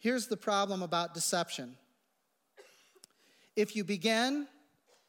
Here's 0.00 0.26
the 0.26 0.36
problem 0.36 0.82
about 0.82 1.14
deception 1.14 1.76
if 3.54 3.76
you 3.76 3.84
begin 3.84 4.48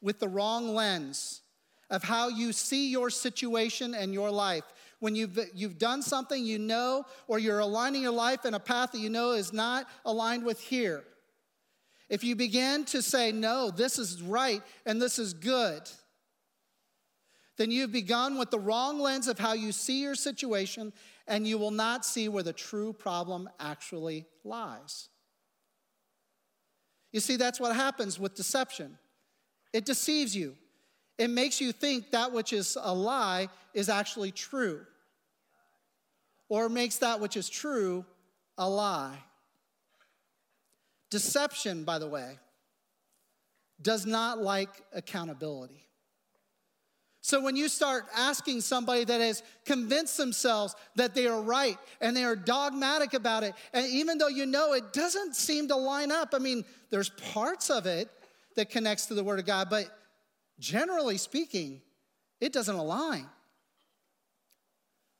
with 0.02 0.18
the 0.18 0.28
wrong 0.28 0.74
lens 0.74 1.40
of 1.88 2.02
how 2.02 2.28
you 2.28 2.52
see 2.52 2.90
your 2.90 3.08
situation 3.08 3.94
and 3.94 4.12
your 4.12 4.30
life, 4.30 4.64
when 4.98 5.14
you've, 5.14 5.38
you've 5.54 5.78
done 5.78 6.02
something 6.02 6.44
you 6.44 6.58
know, 6.58 7.04
or 7.26 7.38
you're 7.38 7.60
aligning 7.60 8.02
your 8.02 8.12
life 8.12 8.44
in 8.44 8.54
a 8.54 8.60
path 8.60 8.92
that 8.92 8.98
you 8.98 9.10
know 9.10 9.32
is 9.32 9.52
not 9.52 9.86
aligned 10.04 10.44
with 10.44 10.60
here, 10.60 11.04
if 12.12 12.22
you 12.22 12.36
begin 12.36 12.84
to 12.84 13.00
say, 13.00 13.32
no, 13.32 13.70
this 13.70 13.98
is 13.98 14.20
right 14.20 14.62
and 14.84 15.00
this 15.00 15.18
is 15.18 15.32
good, 15.32 15.80
then 17.56 17.70
you've 17.70 17.90
begun 17.90 18.36
with 18.36 18.50
the 18.50 18.58
wrong 18.58 19.00
lens 19.00 19.28
of 19.28 19.38
how 19.38 19.54
you 19.54 19.72
see 19.72 20.02
your 20.02 20.14
situation 20.14 20.92
and 21.26 21.46
you 21.46 21.56
will 21.56 21.70
not 21.70 22.04
see 22.04 22.28
where 22.28 22.42
the 22.42 22.52
true 22.52 22.92
problem 22.92 23.48
actually 23.58 24.26
lies. 24.44 25.08
You 27.12 27.20
see, 27.20 27.36
that's 27.36 27.58
what 27.58 27.74
happens 27.74 28.20
with 28.20 28.34
deception 28.34 28.98
it 29.72 29.86
deceives 29.86 30.36
you, 30.36 30.54
it 31.16 31.30
makes 31.30 31.62
you 31.62 31.72
think 31.72 32.10
that 32.10 32.30
which 32.30 32.52
is 32.52 32.76
a 32.78 32.94
lie 32.94 33.48
is 33.72 33.88
actually 33.88 34.32
true, 34.32 34.82
or 36.50 36.68
makes 36.68 36.98
that 36.98 37.20
which 37.20 37.38
is 37.38 37.48
true 37.48 38.04
a 38.58 38.68
lie. 38.68 39.16
Deception, 41.12 41.84
by 41.84 41.98
the 41.98 42.08
way, 42.08 42.38
does 43.82 44.06
not 44.06 44.40
like 44.40 44.70
accountability. 44.94 45.86
So 47.20 47.42
when 47.42 47.54
you 47.54 47.68
start 47.68 48.06
asking 48.16 48.62
somebody 48.62 49.04
that 49.04 49.20
has 49.20 49.42
convinced 49.66 50.16
themselves 50.16 50.74
that 50.96 51.14
they 51.14 51.26
are 51.26 51.42
right 51.42 51.76
and 52.00 52.16
they 52.16 52.24
are 52.24 52.34
dogmatic 52.34 53.12
about 53.12 53.42
it, 53.42 53.52
and 53.74 53.86
even 53.88 54.16
though 54.16 54.28
you 54.28 54.46
know 54.46 54.72
it 54.72 54.94
doesn't 54.94 55.36
seem 55.36 55.68
to 55.68 55.76
line 55.76 56.10
up, 56.10 56.30
I 56.32 56.38
mean, 56.38 56.64
there's 56.88 57.10
parts 57.34 57.68
of 57.68 57.84
it 57.84 58.08
that 58.56 58.70
connects 58.70 59.04
to 59.06 59.14
the 59.14 59.22
Word 59.22 59.38
of 59.38 59.44
God, 59.44 59.68
but 59.68 59.94
generally 60.58 61.18
speaking, 61.18 61.82
it 62.40 62.54
doesn't 62.54 62.74
align. 62.74 63.26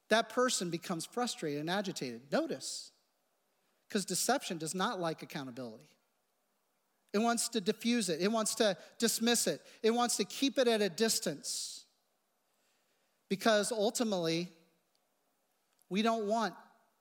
That 0.09 0.31
person 0.31 0.71
becomes 0.71 1.05
frustrated 1.05 1.61
and 1.61 1.69
agitated. 1.69 2.23
Notice, 2.33 2.92
because 3.93 4.07
deception 4.07 4.57
does 4.57 4.75
not 4.75 4.99
like 5.01 5.23
accountability. 5.23 5.85
It 7.13 7.19
wants 7.19 7.51
to 7.51 7.61
diffuse 7.61 8.09
it, 8.09 8.23
it 8.23 8.33
wants 8.33 8.55
to 8.55 8.75
dismiss 8.99 9.47
it, 9.47 9.61
it 9.83 9.91
wants 9.91 10.17
to 10.17 10.25
keep 10.25 10.57
it 10.57 10.67
at 10.67 10.81
a 10.81 10.89
distance. 10.89 11.85
Because 13.29 13.71
ultimately, 13.71 14.49
we 15.91 16.01
don't 16.01 16.27
want 16.27 16.55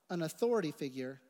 an 0.09 0.21
authority 0.21 0.71
figure 0.71 1.21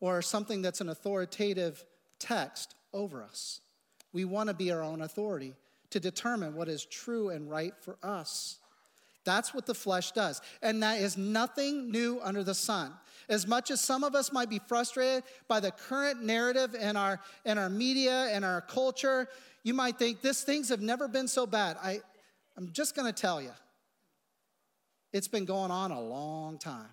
or 0.00 0.22
something 0.22 0.62
that's 0.62 0.80
an 0.80 0.88
authoritative 0.88 1.84
text 2.18 2.74
over 2.94 3.22
us. 3.22 3.60
We 4.14 4.24
want 4.24 4.48
to 4.48 4.54
be 4.54 4.72
our 4.72 4.82
own 4.82 5.02
authority 5.02 5.56
to 5.90 6.00
determine 6.00 6.54
what 6.54 6.70
is 6.70 6.86
true 6.86 7.28
and 7.28 7.50
right 7.50 7.74
for 7.82 7.98
us. 8.02 8.60
That's 9.24 9.52
what 9.52 9.66
the 9.66 9.74
flesh 9.74 10.12
does. 10.12 10.40
And 10.62 10.82
that 10.82 11.00
is 11.00 11.18
nothing 11.18 11.90
new 11.90 12.18
under 12.22 12.42
the 12.42 12.54
sun. 12.54 12.94
As 13.30 13.46
much 13.46 13.70
as 13.70 13.80
some 13.80 14.02
of 14.02 14.16
us 14.16 14.32
might 14.32 14.50
be 14.50 14.58
frustrated 14.58 15.22
by 15.46 15.60
the 15.60 15.70
current 15.70 16.22
narrative 16.22 16.74
in 16.74 16.96
our, 16.96 17.20
in 17.44 17.58
our 17.58 17.70
media 17.70 18.28
and 18.32 18.44
our 18.44 18.60
culture, 18.60 19.28
you 19.62 19.72
might 19.72 19.98
think 19.98 20.20
this 20.20 20.42
things 20.42 20.68
have 20.68 20.80
never 20.80 21.06
been 21.06 21.28
so 21.28 21.46
bad. 21.46 21.76
I, 21.80 22.00
I'm 22.56 22.72
just 22.72 22.96
going 22.96 23.06
to 23.10 23.18
tell 23.18 23.40
you, 23.40 23.52
it's 25.12 25.28
been 25.28 25.44
going 25.44 25.70
on 25.70 25.92
a 25.92 26.00
long 26.00 26.58
time. 26.58 26.90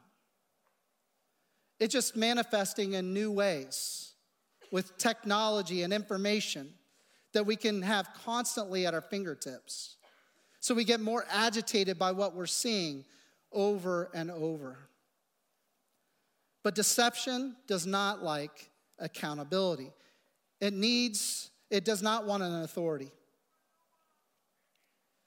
It's 1.80 1.92
just 1.92 2.16
manifesting 2.16 2.94
in 2.94 3.14
new 3.14 3.32
ways 3.32 4.14
with 4.72 4.96
technology 4.98 5.82
and 5.82 5.92
information 5.92 6.74
that 7.34 7.46
we 7.46 7.56
can 7.56 7.82
have 7.82 8.10
constantly 8.26 8.86
at 8.86 8.94
our 8.94 9.02
fingertips. 9.02 9.98
So 10.60 10.76
we 10.76 10.84
get 10.84 11.00
more 11.00 11.26
agitated 11.32 11.98
by 11.98 12.12
what 12.12 12.36
we're 12.36 12.46
seeing 12.46 13.06
over 13.52 14.10
and 14.14 14.30
over. 14.30 14.78
But 16.68 16.76
deception 16.76 17.56
does 17.66 17.86
not 17.86 18.24
like 18.24 18.72
accountability. 19.00 19.90
It 20.60 20.74
needs, 20.74 21.50
it 21.72 21.86
does 21.86 22.02
not 22.02 22.26
want 22.26 22.44
an 22.44 22.62
authority. 22.62 23.10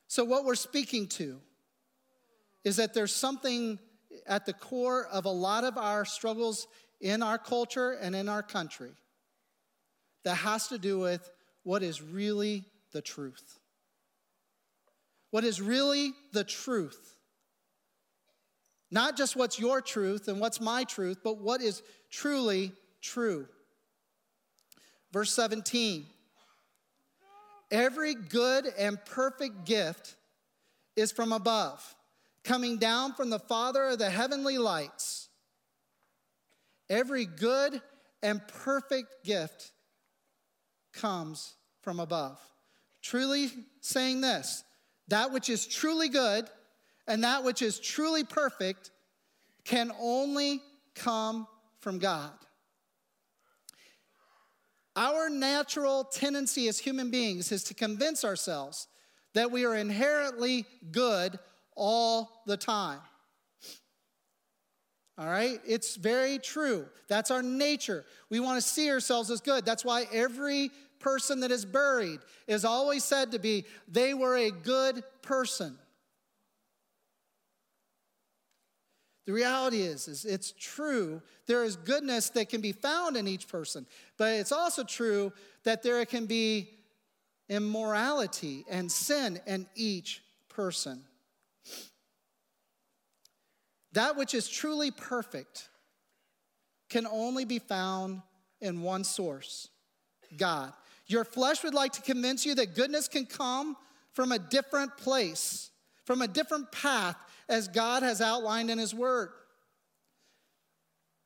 So, 0.06 0.23
what 0.23 0.44
we're 0.44 0.54
speaking 0.54 1.06
to 1.16 1.40
is 2.62 2.76
that 2.76 2.92
there's 2.92 3.14
something 3.14 3.78
at 4.26 4.44
the 4.44 4.52
core 4.52 5.06
of 5.06 5.25
a 5.25 5.30
lot 5.30 5.64
of 5.64 5.78
our 5.78 6.04
struggles 6.04 6.66
in 7.00 7.23
our 7.23 7.38
culture 7.38 7.92
and 7.92 8.14
in 8.14 8.28
our 8.28 8.42
country 8.42 8.92
that 10.25 10.35
has 10.35 10.68
to 10.68 10.76
do 10.76 10.99
with 10.99 11.30
what 11.62 11.82
is 11.82 12.02
really 12.02 12.66
the 12.92 13.00
truth. 13.00 13.59
What 15.30 15.44
is 15.44 15.59
really 15.59 16.12
the 16.35 16.44
truth. 16.44 17.16
Not 18.90 19.16
just 19.16 19.37
what's 19.37 19.59
your 19.59 19.80
truth 19.80 20.28
and 20.28 20.40
what's 20.40 20.61
my 20.61 20.85
truth, 20.85 21.18
but 21.23 21.38
what 21.38 21.61
is 21.61 21.82
truly 22.11 22.73
true. 23.00 23.47
Verse 25.12 25.32
17 25.32 26.06
Every 27.70 28.14
good 28.14 28.66
and 28.78 29.02
perfect 29.04 29.64
gift 29.64 30.16
is 30.97 31.12
from 31.12 31.32
above, 31.32 31.94
coming 32.42 32.78
down 32.78 33.14
from 33.14 33.30
the 33.30 33.38
Father 33.38 33.85
of 33.85 33.99
the 33.99 34.11
heavenly 34.11 34.58
lights. 34.58 35.28
Every 36.88 37.26
good 37.26 37.80
and 38.23 38.41
perfect 38.64 39.25
gift 39.25 39.71
comes 40.93 41.54
from 41.82 42.00
above. 42.00 42.38
Truly 43.02 43.50
saying 43.80 44.21
this 44.21 44.64
that 45.08 45.32
which 45.32 45.49
is 45.49 45.67
truly 45.67 46.08
good 46.08 46.49
and 47.10 47.25
that 47.25 47.42
which 47.42 47.60
is 47.60 47.80
truly 47.80 48.23
perfect 48.23 48.92
can 49.64 49.90
only 50.00 50.62
come 50.94 51.46
from 51.80 51.99
God. 51.99 52.30
Our 54.94 55.28
natural 55.28 56.04
tendency 56.04 56.68
as 56.68 56.78
human 56.78 57.10
beings 57.10 57.52
is 57.52 57.64
to 57.64 57.75
convince 57.75 58.25
ourselves 58.25 58.86
that 59.34 59.50
we 59.50 59.64
are 59.64 59.75
inherently 59.75 60.66
good 60.92 61.38
all 61.75 62.42
the 62.46 62.56
time. 62.56 63.00
All 65.18 65.26
right? 65.26 65.60
It's 65.66 65.96
very 65.96 66.38
true. 66.38 66.86
That's 67.08 67.30
our 67.30 67.42
nature. 67.42 68.04
We 68.30 68.40
want 68.40 68.60
to 68.60 68.66
see 68.66 68.90
ourselves 68.90 69.30
as 69.30 69.40
good. 69.40 69.64
That's 69.64 69.84
why 69.84 70.06
every 70.12 70.70
person 71.00 71.40
that 71.40 71.50
is 71.50 71.64
buried 71.64 72.20
is 72.46 72.64
always 72.64 73.02
said 73.02 73.32
to 73.32 73.38
be, 73.38 73.64
they 73.88 74.14
were 74.14 74.36
a 74.36 74.50
good 74.50 75.02
person. 75.23 75.76
The 79.30 79.36
reality 79.36 79.82
is, 79.82 80.08
is 80.08 80.25
it's 80.25 80.52
true. 80.58 81.23
There 81.47 81.62
is 81.62 81.76
goodness 81.76 82.30
that 82.30 82.49
can 82.49 82.60
be 82.60 82.73
found 82.73 83.16
in 83.16 83.28
each 83.28 83.47
person, 83.47 83.86
but 84.16 84.32
it's 84.32 84.50
also 84.50 84.82
true 84.82 85.32
that 85.62 85.84
there 85.84 86.04
can 86.04 86.26
be 86.26 86.69
immorality 87.49 88.64
and 88.69 88.90
sin 88.90 89.38
in 89.47 89.69
each 89.76 90.25
person. 90.49 91.04
That 93.93 94.16
which 94.16 94.34
is 94.34 94.49
truly 94.49 94.90
perfect 94.90 95.69
can 96.88 97.06
only 97.06 97.45
be 97.45 97.60
found 97.60 98.23
in 98.60 98.82
one 98.82 99.04
source 99.04 99.69
God. 100.36 100.73
Your 101.06 101.23
flesh 101.25 101.62
would 101.62 101.75
like 101.75 101.93
to 101.93 102.02
convince 102.02 102.45
you 102.45 102.56
that 102.56 102.75
goodness 102.75 103.06
can 103.06 103.26
come 103.26 103.76
from 104.12 104.32
a 104.32 104.40
different 104.40 104.97
place, 104.97 105.71
from 106.04 106.23
a 106.23 106.28
different 106.28 106.73
path, 106.73 107.17
as 107.49 107.69
God 107.69 108.02
has 108.02 108.21
outlined 108.21 108.71
in 108.71 108.78
His 108.78 108.95
Word. 108.95 109.30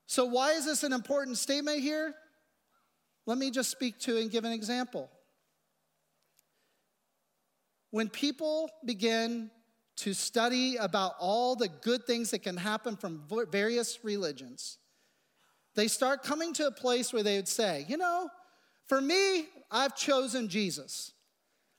So, 0.07 0.25
why 0.25 0.53
is 0.53 0.67
this 0.67 0.83
an 0.83 0.93
important 0.93 1.39
statement 1.39 1.81
here? 1.81 2.15
Let 3.27 3.39
me 3.39 3.51
just 3.51 3.71
speak 3.71 3.99
to 4.01 4.19
and 4.19 4.31
give 4.31 4.45
an 4.45 4.53
example. 4.53 5.11
When 7.91 8.09
people 8.09 8.69
begin 8.85 9.51
to 9.97 10.13
study 10.13 10.77
about 10.77 11.15
all 11.19 11.55
the 11.57 11.69
good 11.69 12.05
things 12.05 12.33
that 12.33 12.43
can 12.43 12.57
happen 12.57 12.97
from 12.97 13.23
various 13.51 14.01
religions, 14.03 14.79
they 15.75 15.89
start 15.89 16.23
coming 16.23 16.53
to 16.55 16.67
a 16.67 16.71
place 16.71 17.13
where 17.13 17.23
they 17.23 17.37
would 17.37 17.49
say, 17.49 17.87
you 17.89 17.97
know, 17.97 18.29
for 18.87 19.01
me, 19.01 19.47
I've 19.71 19.97
chosen 19.97 20.49
Jesus. 20.49 21.14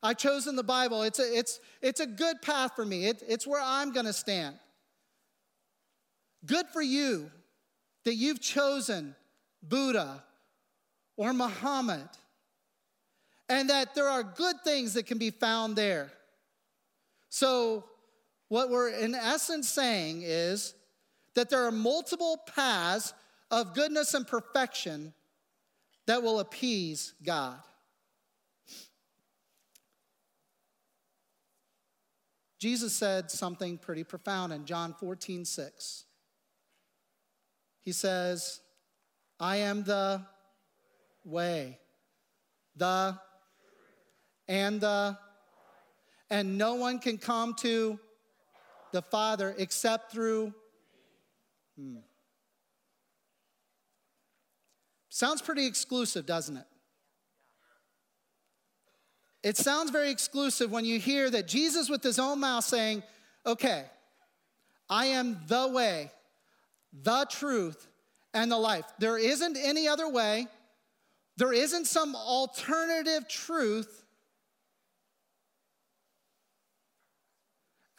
I've 0.06 0.18
chosen 0.18 0.56
the 0.56 0.64
Bible. 0.64 1.04
It's 1.04 1.20
a, 1.20 1.38
it's, 1.38 1.60
it's 1.82 2.00
a 2.00 2.06
good 2.06 2.42
path 2.42 2.72
for 2.76 2.86
me, 2.86 3.08
it, 3.08 3.24
it's 3.28 3.48
where 3.48 3.62
I'm 3.64 3.92
going 3.92 4.06
to 4.06 4.14
stand. 4.14 4.56
Good 6.46 6.68
for 6.72 6.82
you 6.82 7.32
that 8.04 8.16
you've 8.16 8.40
chosen 8.40 9.16
Buddha 9.64 10.24
or 11.18 11.34
Muhammad, 11.34 12.08
and 13.50 13.70
that 13.70 13.96
there 13.96 14.08
are 14.08 14.24
good 14.24 14.58
things 14.64 14.94
that 14.94 15.08
can 15.08 15.18
be 15.18 15.32
found 15.32 15.76
there. 15.76 16.12
So, 17.30 17.86
what 18.48 18.70
we're 18.70 18.90
in 18.90 19.16
essence 19.16 19.68
saying 19.68 20.22
is 20.24 20.76
that 21.34 21.50
there 21.50 21.66
are 21.66 21.72
multiple 21.72 22.40
paths 22.56 23.14
of 23.50 23.74
goodness 23.74 24.14
and 24.14 24.28
perfection 24.28 25.14
that 26.06 26.22
will 26.22 26.40
appease 26.40 27.14
God. 27.26 27.58
Jesus 32.66 32.94
said 32.94 33.30
something 33.30 33.78
pretty 33.78 34.04
profound 34.04 34.52
in 34.52 34.66
John 34.66 34.96
14, 35.00 35.46
6. 35.46 36.06
He 37.82 37.92
says, 37.92 38.60
I 39.40 39.58
am 39.58 39.84
the 39.84 40.26
way, 41.24 41.78
the, 42.76 43.20
and 44.48 44.82
the, 44.82 45.16
and 46.32 46.58
no 46.58 46.74
one 46.74 46.98
can 46.98 47.20
come 47.20 47.54
to 47.60 48.00
the 48.94 49.04
Father 49.04 49.54
except 49.60 50.12
through. 50.12 50.52
Hmm. 51.78 51.98
Sounds 55.10 55.44
pretty 55.44 55.68
exclusive, 55.68 56.26
doesn't 56.26 56.58
it? 56.58 56.66
It 59.46 59.58
sounds 59.58 59.92
very 59.92 60.10
exclusive 60.10 60.72
when 60.72 60.86
you 60.86 61.00
hear 61.00 61.30
that 61.30 61.48
Jesus, 61.48 61.88
with 61.88 62.02
his 62.02 62.18
own 62.18 62.40
mouth, 62.40 62.64
saying, 62.64 63.04
Okay, 63.46 63.86
I 64.90 65.06
am 65.06 65.40
the 65.46 65.68
way, 65.68 66.12
the 66.92 67.28
truth, 67.30 67.88
and 68.34 68.52
the 68.52 68.58
life. 68.58 68.86
There 68.98 69.20
isn't 69.20 69.56
any 69.56 69.88
other 69.88 70.10
way, 70.10 70.48
there 71.38 71.54
isn't 71.54 71.86
some 71.86 72.16
alternative 72.16 73.28
truth. 73.28 74.04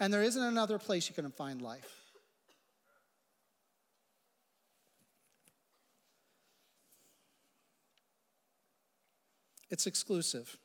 And 0.00 0.12
there 0.12 0.24
isn't 0.24 0.42
another 0.42 0.80
place 0.80 1.08
you 1.08 1.14
can 1.14 1.30
find 1.30 1.62
life. 1.62 1.88
It's 9.70 9.86
exclusive. 9.86 10.58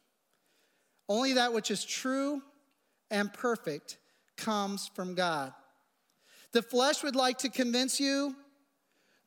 Only 1.11 1.33
that 1.33 1.51
which 1.51 1.71
is 1.71 1.83
true 1.83 2.41
and 3.09 3.33
perfect 3.33 3.97
comes 4.37 4.89
from 4.95 5.13
God. 5.13 5.51
The 6.53 6.61
flesh 6.61 7.03
would 7.03 7.17
like 7.17 7.39
to 7.39 7.49
convince 7.49 7.99
you 7.99 8.33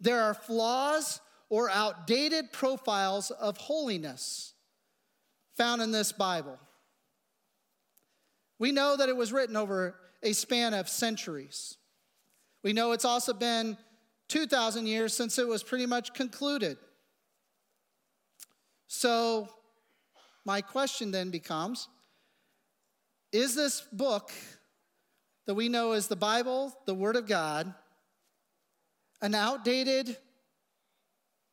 there 0.01 0.23
are 0.23 0.33
flaws 0.33 1.21
or 1.51 1.69
outdated 1.69 2.53
profiles 2.53 3.31
of 3.31 3.59
holiness 3.59 4.55
found 5.59 5.83
in 5.83 5.93
this 5.93 6.11
Bible. 6.11 6.59
We 8.59 8.73
know 8.73 8.97
that 8.97 9.11
it 9.11 9.17
was 9.17 9.31
written 9.31 9.55
over 9.55 9.95
a 10.23 10.33
span 10.33 10.73
of 10.73 10.89
centuries. 10.89 11.77
We 12.63 12.73
know 12.73 12.93
it's 12.93 13.05
also 13.05 13.35
been 13.35 13.77
2,000 14.29 14.87
years 14.87 15.13
since 15.13 15.39
it 15.39 15.47
was 15.47 15.63
pretty 15.63 15.85
much 15.85 16.15
concluded. 16.15 16.79
So, 18.87 19.51
my 20.45 20.61
question 20.61 21.11
then 21.11 21.31
becomes 21.31 21.89
Is 23.33 23.55
this 23.55 23.81
book 23.93 24.31
that 25.47 25.55
we 25.55 25.69
know 25.69 25.93
as 25.93 26.09
the 26.09 26.17
Bible, 26.17 26.73
the 26.87 26.95
Word 26.95 27.17
of 27.17 27.27
God, 27.27 27.73
an 29.21 29.35
outdated 29.35 30.17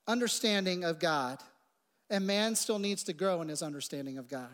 understanding 0.08 0.84
of 0.84 0.99
God, 0.99 1.39
and 2.10 2.27
man 2.27 2.56
still 2.56 2.80
needs 2.80 3.04
to 3.04 3.13
grow 3.13 3.41
in 3.41 3.49
his 3.49 3.62
understanding 3.62 4.17
of 4.17 4.27
God? 4.27 4.49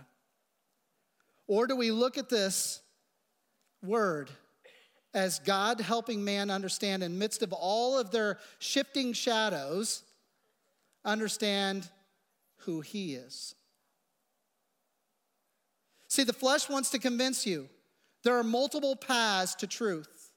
Or 1.48 1.66
do 1.66 1.76
we 1.76 1.92
look 1.92 2.18
at 2.18 2.30
this 2.30 2.82
word 3.82 4.30
as 5.14 5.40
God 5.40 5.80
helping 5.80 6.24
man 6.24 6.52
understand 6.52 7.04
in 7.04 7.18
midst 7.18 7.42
of 7.42 7.54
all 7.54 7.98
of 7.98 8.12
their 8.12 8.38
shifting 8.60 9.14
shadows, 9.14 10.04
understand 11.06 11.88
who 12.58 12.82
he 12.82 13.16
is? 13.16 13.56
See, 16.18 16.24
the 16.24 16.34
flesh 16.34 16.68
wants 16.68 16.90
to 16.90 16.98
convince 16.98 17.46
you 17.46 17.70
there 18.24 18.40
are 18.40 18.44
multiple 18.44 18.96
paths 18.96 19.54
to 19.54 19.68
truth. 19.68 20.32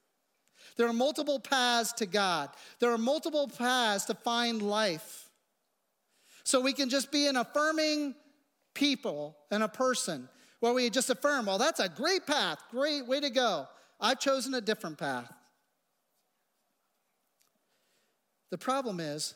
There 0.76 0.86
are 0.86 0.92
multiple 0.92 1.40
paths 1.40 1.94
to 1.94 2.04
God. 2.04 2.50
There 2.80 2.92
are 2.92 2.98
multiple 2.98 3.48
paths 3.48 4.04
to 4.04 4.14
find 4.14 4.60
life. 4.60 5.30
So 6.44 6.60
we 6.60 6.74
can 6.74 6.90
just 6.90 7.10
be 7.10 7.28
an 7.28 7.36
affirming 7.36 8.14
people 8.74 9.38
and 9.50 9.62
a 9.62 9.68
person 9.68 10.28
where 10.58 10.74
we 10.74 10.90
just 10.90 11.08
affirm, 11.08 11.46
well, 11.46 11.56
that's 11.56 11.80
a 11.80 11.88
great 11.88 12.26
path, 12.26 12.58
great 12.70 13.06
way 13.06 13.18
to 13.18 13.30
go. 13.30 13.66
I've 13.98 14.20
chosen 14.20 14.52
a 14.52 14.60
different 14.60 14.98
path. 14.98 15.32
The 18.50 18.58
problem 18.58 19.00
is, 19.00 19.34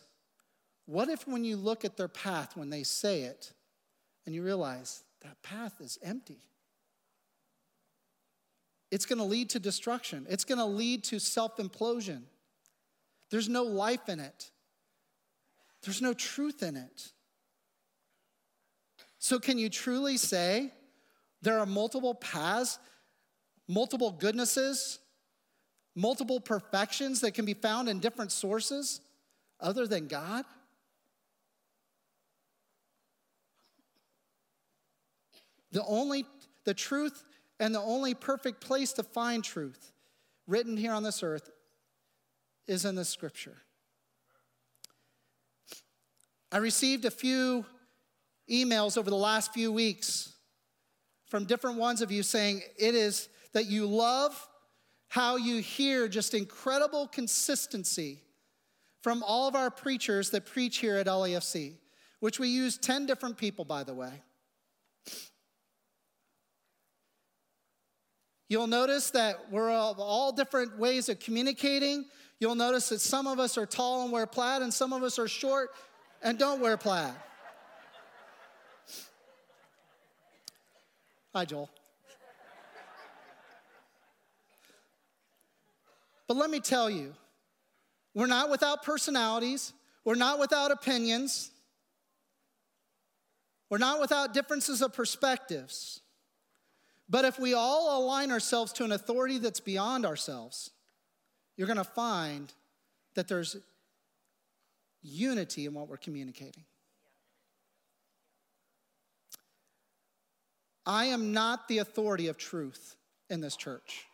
what 0.85 1.09
if 1.09 1.27
when 1.27 1.43
you 1.43 1.57
look 1.57 1.87
at 1.87 1.97
their 1.97 2.07
path, 2.07 2.55
when 2.55 2.69
they 2.69 2.83
say 2.83 3.23
it, 3.23 3.51
and 4.27 4.35
you 4.35 4.43
realize 4.43 5.05
that 5.25 5.43
path 5.43 5.81
is 5.81 5.99
empty? 6.03 6.39
It's 8.91 9.07
gonna 9.07 9.25
lead 9.25 9.51
to 9.51 9.59
destruction, 9.59 10.27
it's 10.29 10.45
gonna 10.45 10.67
lead 10.67 11.03
to 11.05 11.19
self 11.19 11.57
implosion. 11.57 12.23
There's 13.31 13.49
no 13.49 13.65
life 13.65 14.09
in 14.09 14.21
it, 14.21 14.51
there's 15.83 16.01
no 16.01 16.13
truth 16.15 16.63
in 16.63 16.77
it. 16.77 17.11
So, 19.19 19.39
can 19.39 19.59
you 19.59 19.71
truly 19.71 20.19
say, 20.19 20.71
there 21.41 21.59
are 21.59 21.67
multiple 21.67 22.15
paths, 22.15 22.79
multiple 23.67 24.11
goodnesses, 24.13 24.99
multiple 25.97 26.41
perfections 26.41 27.23
that 27.23 27.33
can 27.33 27.47
be 27.47 27.55
found 27.55 27.89
in 27.89 28.01
different 28.01 28.33
sources 28.33 29.01
other 29.61 29.87
than 29.87 30.07
God? 30.09 30.45
The 35.75 35.85
only, 35.87 36.25
the 36.65 36.73
truth 36.73 37.25
and 37.59 37.75
the 37.75 37.81
only 37.81 38.15
perfect 38.15 38.61
place 38.61 38.93
to 38.95 39.03
find 39.03 39.43
truth 39.43 39.93
written 40.47 40.77
here 40.77 40.93
on 40.93 41.03
this 41.03 41.23
earth 41.23 41.51
is 42.69 42.85
in 42.85 42.95
the 42.95 43.05
scripture. 43.05 43.57
I 46.53 46.59
received 46.59 47.05
a 47.05 47.11
few 47.11 47.67
emails 48.49 48.97
over 48.97 49.11
the 49.11 49.17
last 49.17 49.53
few 49.53 49.73
weeks 49.73 50.33
from 51.27 51.45
different 51.45 51.79
ones 51.79 52.03
of 52.03 52.13
you 52.13 52.23
saying 52.23 52.63
it 52.79 52.95
is 52.95 53.29
that 53.53 53.67
you 53.67 53.87
love 53.87 54.49
how 55.09 55.35
you 55.37 55.61
hear 55.61 56.07
just 56.07 56.35
incredible 56.35 57.09
consistency 57.09 58.21
from 59.03 59.25
all 59.25 59.49
of 59.49 59.57
our 59.57 59.71
preachers 59.73 60.31
that 60.31 60.47
preach 60.47 60.79
here 60.79 60.99
at 60.99 61.07
LAFC, 61.07 61.75
which 62.21 62.39
we 62.39 62.47
use 62.47 62.79
10 62.79 63.07
different 63.07 63.37
people, 63.37 63.65
by 63.65 63.83
the 63.83 63.95
way. 63.95 64.23
You'll 68.49 68.67
notice 68.67 69.11
that 69.11 69.51
we're 69.51 69.71
of 69.71 69.99
all 69.99 70.33
different 70.33 70.79
ways 70.79 71.09
of 71.09 71.19
communicating. 71.19 72.05
You'll 72.41 72.55
notice 72.55 72.91
that 72.91 73.01
some 73.01 73.27
of 73.27 73.39
us 73.39 73.57
are 73.57 73.67
tall 73.67 74.03
and 74.03 74.13
wear 74.13 74.27
plaid, 74.27 74.63
and 74.63 74.73
some 74.73 74.93
of 74.93 75.03
us 75.03 75.19
are 75.19 75.29
short 75.29 75.71
and 76.23 76.39
don't 76.39 76.61
wear 76.61 76.77
plaid. 76.77 77.15
Hi, 81.35 81.45
Joel. 81.45 81.71
But 86.29 86.37
let 86.37 86.49
me 86.49 86.61
tell 86.61 86.89
you, 86.89 87.15
we're 88.15 88.27
not 88.27 88.51
without 88.51 88.83
personalities, 88.83 89.73
we're 90.05 90.15
not 90.15 90.39
without 90.39 90.71
opinions, 90.71 91.51
we're 93.69 93.79
not 93.79 94.01
without 94.01 94.33
differences 94.33 94.81
of 94.81 94.93
perspectives. 94.93 96.01
But 97.09 97.25
if 97.25 97.39
we 97.39 97.55
all 97.55 98.03
align 98.03 98.31
ourselves 98.31 98.73
to 98.75 98.85
an 98.85 98.93
authority 98.93 99.39
that's 99.39 99.61
beyond 99.61 100.07
ourselves, 100.07 100.71
you're 101.57 101.67
going 101.67 101.77
to 101.77 101.85
find 101.85 102.53
that 103.15 103.29
there's 103.29 103.57
unity 105.03 105.67
in 105.67 105.75
what 105.75 105.89
we're 105.89 105.97
communicating. 105.97 106.65
I 110.87 111.07
am 111.07 111.33
not 111.33 111.69
the 111.69 111.79
authority 111.79 112.29
of 112.29 112.37
truth 112.37 112.97
in 113.31 113.41
this 113.41 113.57
church, 113.57 114.05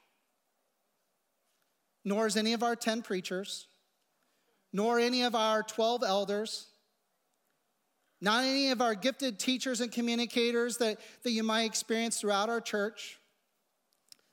nor 2.05 2.27
is 2.27 2.37
any 2.37 2.53
of 2.53 2.63
our 2.63 2.77
10 2.77 3.03
preachers, 3.03 3.67
nor 4.73 5.01
any 5.01 5.23
of 5.23 5.35
our 5.35 5.63
12 5.63 6.05
elders, 6.05 6.67
not 8.21 8.45
any 8.45 8.71
of 8.71 8.81
our 8.81 8.95
gifted 8.95 9.39
teachers 9.39 9.81
and 9.81 9.91
communicators 9.91 10.77
that, 10.79 10.99
that 11.23 11.31
you 11.31 11.43
might 11.43 11.63
experience 11.63 12.21
throughout 12.21 12.49
our 12.49 12.61
church. 12.61 13.19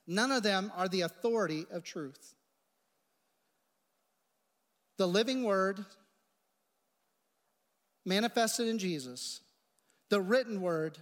None 0.06 0.32
of 0.32 0.42
them 0.42 0.72
are 0.76 0.88
the 0.88 1.02
authority 1.02 1.66
of 1.70 1.84
truth. 1.84 2.34
The 4.96 5.06
living 5.06 5.44
word 5.44 5.84
manifested 8.04 8.68
in 8.68 8.78
Jesus, 8.78 9.40
the 10.10 10.20
written 10.20 10.60
word 10.60 10.98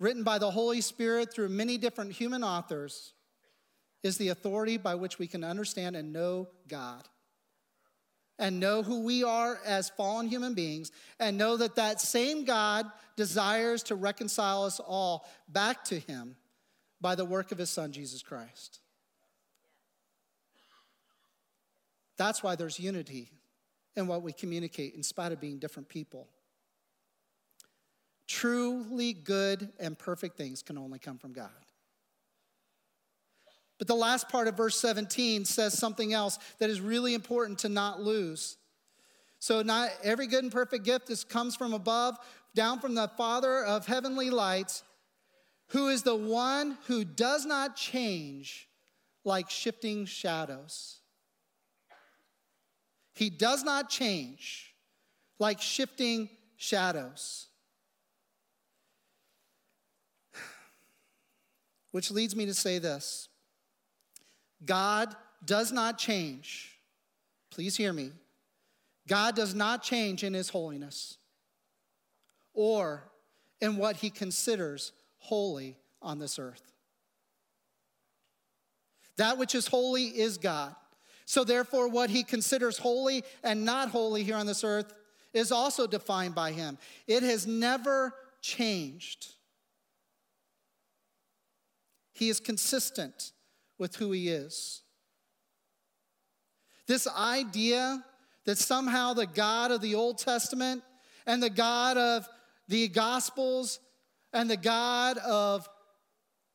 written 0.00 0.22
by 0.22 0.38
the 0.38 0.50
Holy 0.50 0.80
Spirit 0.80 1.32
through 1.32 1.48
many 1.48 1.76
different 1.76 2.12
human 2.12 2.44
authors, 2.44 3.12
is 4.02 4.16
the 4.16 4.28
authority 4.28 4.76
by 4.76 4.94
which 4.94 5.18
we 5.18 5.26
can 5.26 5.42
understand 5.42 5.96
and 5.96 6.12
know 6.12 6.48
God. 6.68 7.02
And 8.38 8.60
know 8.60 8.82
who 8.82 9.02
we 9.02 9.24
are 9.24 9.58
as 9.66 9.88
fallen 9.90 10.28
human 10.28 10.54
beings, 10.54 10.92
and 11.18 11.36
know 11.36 11.56
that 11.56 11.74
that 11.74 12.00
same 12.00 12.44
God 12.44 12.86
desires 13.16 13.82
to 13.84 13.96
reconcile 13.96 14.64
us 14.64 14.78
all 14.78 15.28
back 15.48 15.84
to 15.86 15.98
Him 15.98 16.36
by 17.00 17.16
the 17.16 17.24
work 17.24 17.50
of 17.50 17.58
His 17.58 17.70
Son, 17.70 17.90
Jesus 17.90 18.22
Christ. 18.22 18.80
That's 22.16 22.42
why 22.42 22.56
there's 22.56 22.78
unity 22.78 23.30
in 23.96 24.06
what 24.06 24.22
we 24.22 24.32
communicate, 24.32 24.94
in 24.94 25.02
spite 25.02 25.32
of 25.32 25.40
being 25.40 25.58
different 25.58 25.88
people. 25.88 26.28
Truly 28.26 29.12
good 29.12 29.70
and 29.80 29.98
perfect 29.98 30.36
things 30.36 30.62
can 30.62 30.78
only 30.78 30.98
come 30.98 31.18
from 31.18 31.32
God. 31.32 31.50
But 33.78 33.86
the 33.86 33.94
last 33.94 34.28
part 34.28 34.48
of 34.48 34.56
verse 34.56 34.78
17 34.80 35.44
says 35.44 35.78
something 35.78 36.12
else 36.12 36.38
that 36.58 36.68
is 36.68 36.80
really 36.80 37.14
important 37.14 37.60
to 37.60 37.68
not 37.68 38.00
lose. 38.00 38.56
So, 39.38 39.62
not 39.62 39.90
every 40.02 40.26
good 40.26 40.42
and 40.42 40.52
perfect 40.52 40.84
gift 40.84 41.28
comes 41.28 41.54
from 41.54 41.72
above, 41.72 42.18
down 42.56 42.80
from 42.80 42.96
the 42.96 43.08
Father 43.16 43.64
of 43.64 43.86
heavenly 43.86 44.30
lights, 44.30 44.82
who 45.68 45.88
is 45.88 46.02
the 46.02 46.16
one 46.16 46.76
who 46.86 47.04
does 47.04 47.46
not 47.46 47.76
change 47.76 48.68
like 49.24 49.48
shifting 49.48 50.06
shadows. 50.06 50.98
He 53.14 53.30
does 53.30 53.62
not 53.62 53.90
change 53.90 54.74
like 55.38 55.60
shifting 55.60 56.28
shadows. 56.56 57.46
Which 61.92 62.10
leads 62.10 62.34
me 62.34 62.46
to 62.46 62.54
say 62.54 62.78
this 62.78 63.28
God 64.64 65.14
does 65.44 65.72
not 65.72 65.98
change. 65.98 66.78
Please 67.50 67.76
hear 67.76 67.92
me. 67.92 68.12
God 69.06 69.34
does 69.34 69.54
not 69.54 69.82
change 69.82 70.22
in 70.22 70.34
his 70.34 70.50
holiness 70.50 71.16
or 72.52 73.04
in 73.60 73.76
what 73.76 73.96
he 73.96 74.10
considers 74.10 74.92
holy 75.18 75.76
on 76.02 76.18
this 76.18 76.38
earth. 76.38 76.62
That 79.16 79.38
which 79.38 79.54
is 79.54 79.66
holy 79.66 80.04
is 80.04 80.38
God. 80.38 80.74
So, 81.24 81.44
therefore, 81.44 81.88
what 81.88 82.08
he 82.10 82.22
considers 82.22 82.78
holy 82.78 83.22
and 83.42 83.64
not 83.64 83.90
holy 83.90 84.22
here 84.24 84.36
on 84.36 84.46
this 84.46 84.64
earth 84.64 84.94
is 85.34 85.52
also 85.52 85.86
defined 85.86 86.34
by 86.34 86.52
him. 86.52 86.78
It 87.06 87.22
has 87.22 87.46
never 87.46 88.14
changed. 88.40 89.34
He 92.14 92.28
is 92.28 92.40
consistent 92.40 93.32
with 93.78 93.96
who 93.96 94.12
he 94.12 94.28
is. 94.28 94.82
This 96.86 97.06
idea 97.06 98.02
that 98.44 98.58
somehow 98.58 99.12
the 99.12 99.26
God 99.26 99.70
of 99.70 99.80
the 99.80 99.94
Old 99.94 100.18
Testament 100.18 100.82
and 101.26 101.42
the 101.42 101.50
God 101.50 101.96
of 101.96 102.28
the 102.66 102.88
Gospels 102.88 103.78
and 104.32 104.50
the 104.50 104.56
God 104.56 105.18
of 105.18 105.68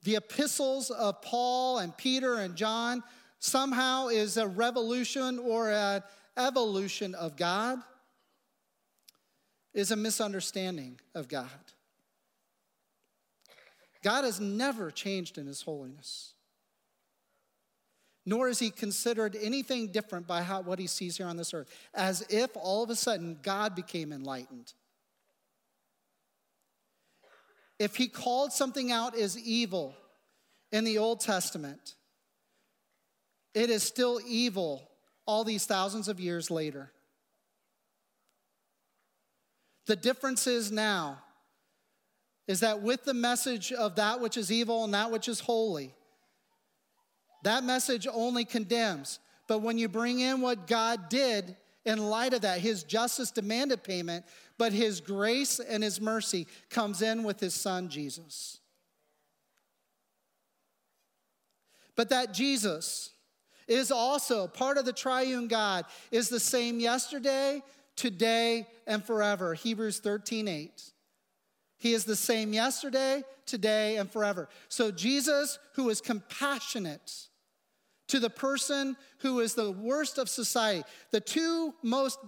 the 0.03 0.15
epistles 0.15 0.89
of 0.89 1.21
Paul 1.21 1.79
and 1.79 1.95
Peter 1.95 2.36
and 2.36 2.55
John 2.55 3.03
somehow 3.39 4.07
is 4.07 4.38
a 4.38 4.47
revolution 4.47 5.39
or 5.39 5.71
an 5.71 6.01
evolution 6.38 7.15
of 7.15 7.36
God 7.36 7.79
is 9.73 9.91
a 9.91 9.95
misunderstanding 9.95 10.99
of 11.15 11.27
God. 11.27 11.49
God 14.03 14.23
has 14.23 14.39
never 14.39 14.91
changed 14.91 15.38
in 15.38 15.47
his 15.47 15.62
holiness, 15.62 16.32
nor 18.25 18.47
is 18.47 18.59
he 18.59 18.69
considered 18.69 19.36
anything 19.39 19.88
different 19.88 20.27
by 20.27 20.41
how, 20.41 20.62
what 20.62 20.79
he 20.79 20.88
sees 20.88 21.17
here 21.17 21.27
on 21.27 21.38
this 21.38 21.53
earth, 21.53 21.69
as 21.93 22.25
if 22.29 22.51
all 22.55 22.83
of 22.83 22.89
a 22.89 22.95
sudden 22.95 23.38
God 23.41 23.75
became 23.75 24.13
enlightened. 24.13 24.73
If 27.79 27.95
he 27.95 28.07
called 28.07 28.53
something 28.53 28.91
out 28.91 29.17
as 29.17 29.38
evil 29.38 29.95
in 30.71 30.83
the 30.86 30.99
Old 30.99 31.19
Testament, 31.19 31.95
it 33.53 33.69
is 33.69 33.83
still 33.83 34.21
evil 34.25 34.89
all 35.25 35.43
these 35.43 35.65
thousands 35.65 36.07
of 36.07 36.19
years 36.19 36.49
later. 36.49 36.91
The 39.86 39.95
difference 39.95 40.47
is 40.47 40.71
now 40.71 41.19
is 42.47 42.62
that 42.62 42.81
with 42.81 43.03
the 43.05 43.13
message 43.13 43.71
of 43.71 43.95
that 43.95 44.19
which 44.19 44.38
is 44.38 44.51
evil 44.51 44.83
and 44.83 44.93
that 44.93 45.12
which 45.12 45.27
is 45.27 45.39
holy, 45.39 45.93
that 47.43 47.63
message 47.63 48.08
only 48.12 48.45
condemns. 48.45 49.19
But 49.47 49.60
when 49.60 49.77
you 49.77 49.88
bring 49.88 50.19
in 50.19 50.41
what 50.41 50.67
God 50.67 51.10
did 51.10 51.56
in 51.86 52.10
light 52.10 52.34
of 52.34 52.41
that, 52.41 52.60
his 52.60 52.84
justice 52.84 53.32
demanded 53.32 53.84
payment, 53.84 54.25
but 54.58 54.73
his 54.73 55.01
grace 55.01 55.60
and 55.60 55.84
his 55.84 55.99
mercy 55.99 56.47
comes 56.69 57.01
in 57.01 57.23
with 57.23 57.39
his 57.39 57.53
son 57.53 57.89
Jesus. 57.89 58.60
But 61.95 62.10
that 62.10 62.34
Jesus, 62.34 63.12
is 63.67 63.91
also 63.91 64.47
part 64.47 64.77
of 64.77 64.86
the 64.86 64.93
triune 64.93 65.47
God, 65.47 65.86
is 66.12 66.29
the 66.29 66.39
same 66.39 66.79
yesterday, 66.79 67.62
today, 67.95 68.67
and 68.88 69.03
forever. 69.03 69.53
Hebrews 69.53 69.99
13 69.99 70.47
8. 70.47 70.91
He 71.77 71.93
is 71.93 72.06
the 72.06 72.15
same 72.15 72.53
yesterday, 72.53 73.23
today, 73.45 73.97
and 73.97 74.10
forever. 74.10 74.47
So, 74.69 74.89
Jesus, 74.91 75.60
who 75.73 75.89
is 75.89 75.99
compassionate 75.99 77.27
to 78.07 78.19
the 78.19 78.29
person 78.29 78.95
who 79.19 79.39
is 79.39 79.53
the 79.53 79.71
worst 79.71 80.17
of 80.17 80.29
society, 80.29 80.83
the 81.11 81.21
two 81.21 81.73
most 81.81 82.19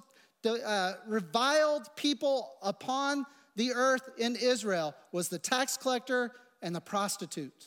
uh, 0.45 0.93
reviled 1.07 1.89
people 1.95 2.53
upon 2.61 3.25
the 3.55 3.71
earth 3.73 4.09
in 4.17 4.35
Israel 4.35 4.95
was 5.11 5.29
the 5.29 5.39
tax 5.39 5.77
collector 5.77 6.31
and 6.61 6.75
the 6.75 6.81
prostitute. 6.81 7.65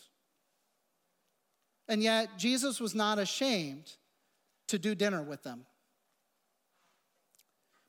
And 1.89 2.03
yet, 2.03 2.39
Jesus 2.39 2.81
was 2.81 2.95
not 2.95 3.19
ashamed 3.19 3.93
to 4.69 4.79
do 4.79 4.95
dinner 4.95 5.23
with 5.23 5.43
them 5.43 5.65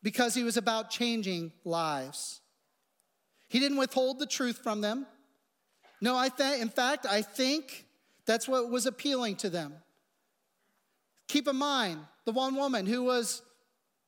because 0.02 0.34
he 0.34 0.44
was 0.44 0.56
about 0.56 0.90
changing 0.90 1.52
lives. 1.66 2.40
He 3.50 3.60
didn't 3.60 3.78
withhold 3.78 4.20
the 4.20 4.26
truth 4.26 4.60
from 4.60 4.82
them. 4.82 5.06
No, 6.02 6.16
I 6.16 6.30
th- 6.30 6.62
in 6.62 6.70
fact, 6.70 7.06
I 7.06 7.22
think 7.22 7.86
that's 8.26 8.48
what 8.48 8.70
was 8.70 8.86
appealing 8.86 9.36
to 9.38 9.50
them. 9.50 9.74
Keep 11.30 11.48
in 11.48 11.56
mind 11.56 12.02
the 12.26 12.32
one 12.32 12.56
woman 12.56 12.86
who 12.86 13.04
was 13.04 13.44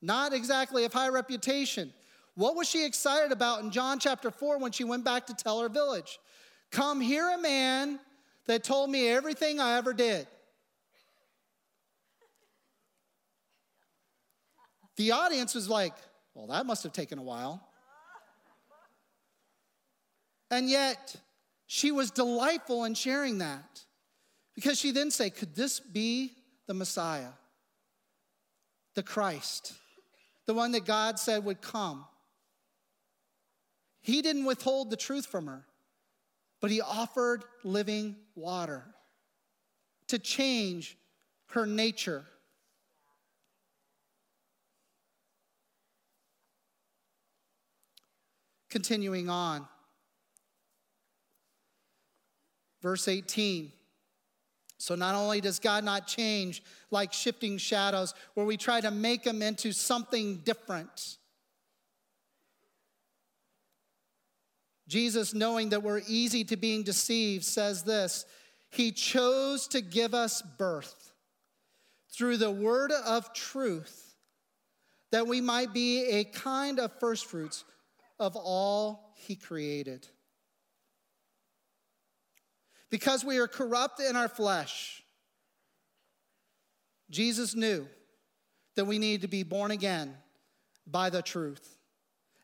not 0.02 0.34
exactly 0.34 0.84
of 0.86 0.92
high 0.92 1.08
reputation. 1.08 1.94
What 2.34 2.56
was 2.56 2.68
she 2.68 2.84
excited 2.84 3.32
about 3.32 3.62
in 3.62 3.70
John 3.70 4.00
chapter 4.00 4.32
4 4.32 4.58
when 4.58 4.72
she 4.72 4.84
went 4.84 5.06
back 5.06 5.28
to 5.28 5.36
tell 5.36 5.62
her 5.62 5.70
village? 5.70 6.20
Come, 6.72 7.00
hear 7.00 7.30
a 7.30 7.38
man 7.38 8.00
that 8.48 8.64
told 8.64 8.90
me 8.90 9.08
everything 9.08 9.60
I 9.60 9.78
ever 9.78 9.94
did. 9.94 10.28
The 14.96 15.12
audience 15.12 15.54
was 15.54 15.70
like, 15.70 15.94
well, 16.34 16.48
that 16.48 16.66
must 16.66 16.82
have 16.84 16.94
taken 16.94 17.20
a 17.20 17.24
while. 17.24 17.62
And 20.50 20.70
yet, 20.70 21.16
she 21.68 21.92
was 21.92 22.10
delightful 22.10 22.84
in 22.86 22.96
sharing 22.96 23.38
that 23.38 23.84
because 24.56 24.80
she 24.80 24.92
then 24.92 25.12
said, 25.12 25.36
Could 25.36 25.56
this 25.56 25.80
be 25.80 26.34
the 26.72 26.76
Messiah, 26.76 27.34
the 28.96 29.04
Christ, 29.04 29.74
the 30.46 30.54
one 30.54 30.72
that 30.72 30.86
God 30.86 31.20
said 31.20 31.44
would 31.44 31.62
come? 31.62 32.06
He 34.00 34.22
didn't 34.22 34.46
withhold 34.46 34.90
the 34.90 34.96
truth 34.96 35.26
from 35.26 35.48
her 35.48 35.66
but 36.62 36.70
he 36.70 36.80
offered 36.80 37.44
living 37.64 38.16
water 38.36 38.86
to 40.08 40.20
change 40.20 40.96
her 41.48 41.66
nature. 41.66 42.24
Continuing 48.70 49.28
on, 49.28 49.68
verse 52.82 53.08
18. 53.08 53.74
So, 54.82 54.96
not 54.96 55.14
only 55.14 55.42
does 55.42 55.60
God 55.60 55.84
not 55.84 56.08
change 56.08 56.64
like 56.90 57.14
shifting 57.14 57.60
shadows, 57.60 58.16
where 58.34 58.48
we 58.48 58.58
try 58.58 58.82
to 58.82 58.90
make 58.90 59.24
him 59.24 59.44
into 59.44 59.74
something 59.74 60.38
different, 60.38 61.18
Jesus, 64.88 65.36
knowing 65.36 65.70
that 65.70 65.84
we're 65.84 66.02
easy 66.08 66.44
to 66.46 66.58
being 66.58 66.82
deceived, 66.82 67.46
says 67.46 67.84
this 67.84 68.26
He 68.72 68.92
chose 68.92 69.68
to 69.68 69.82
give 69.82 70.16
us 70.16 70.42
birth 70.42 71.14
through 72.12 72.38
the 72.38 72.50
word 72.50 72.92
of 72.92 73.32
truth, 73.34 74.16
that 75.12 75.28
we 75.28 75.42
might 75.42 75.74
be 75.74 76.06
a 76.06 76.24
kind 76.24 76.80
of 76.80 76.92
firstfruits 77.00 77.66
of 78.20 78.36
all 78.36 79.14
He 79.16 79.36
created. 79.36 80.08
Because 82.92 83.26
we 83.26 83.40
are 83.40 83.48
corrupt 83.48 84.00
in 84.00 84.16
our 84.16 84.28
flesh, 84.28 85.02
Jesus 87.10 87.56
knew 87.56 87.88
that 88.76 88.86
we 88.86 89.00
need 89.00 89.22
to 89.22 89.28
be 89.28 89.44
born 89.44 89.72
again 89.72 90.14
by 90.86 91.10
the 91.10 91.22
truth. 91.22 91.78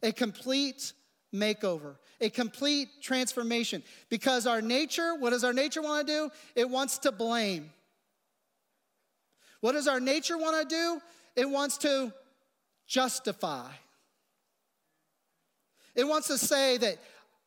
A 0.02 0.12
complete 0.12 0.94
makeover, 1.34 1.98
a 2.22 2.30
complete 2.30 2.88
transformation. 3.02 3.84
Because 4.10 4.48
our 4.48 4.62
nature, 4.62 5.16
what 5.16 5.32
does 5.32 5.44
our 5.44 5.54
nature 5.54 5.82
want 5.82 6.08
to 6.08 6.14
do? 6.14 6.30
It 6.56 6.70
wants 6.70 6.98
to 7.00 7.12
blame. 7.12 7.72
What 9.62 9.74
does 9.74 9.88
our 9.88 10.00
nature 10.00 10.38
want 10.38 10.70
to 10.70 10.76
do? 10.76 11.02
It 11.36 11.50
wants 11.50 11.78
to 11.80 12.14
justify. 12.88 13.70
It 15.96 16.08
wants 16.08 16.28
to 16.28 16.38
say 16.38 16.78
that 16.78 16.98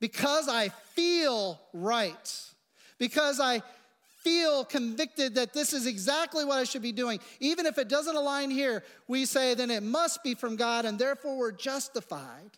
because 0.00 0.48
I 0.48 0.70
feel 0.94 1.60
right, 1.72 2.49
because 3.00 3.40
I 3.40 3.62
feel 4.22 4.64
convicted 4.64 5.34
that 5.34 5.52
this 5.52 5.72
is 5.72 5.86
exactly 5.86 6.44
what 6.44 6.58
I 6.58 6.64
should 6.64 6.82
be 6.82 6.92
doing, 6.92 7.18
even 7.40 7.66
if 7.66 7.78
it 7.78 7.88
doesn't 7.88 8.14
align 8.14 8.50
here, 8.50 8.84
we 9.08 9.24
say 9.24 9.54
then 9.54 9.70
it 9.70 9.82
must 9.82 10.22
be 10.22 10.34
from 10.34 10.54
God 10.54 10.84
and 10.84 10.98
therefore 10.98 11.36
we're 11.36 11.52
justified. 11.52 12.50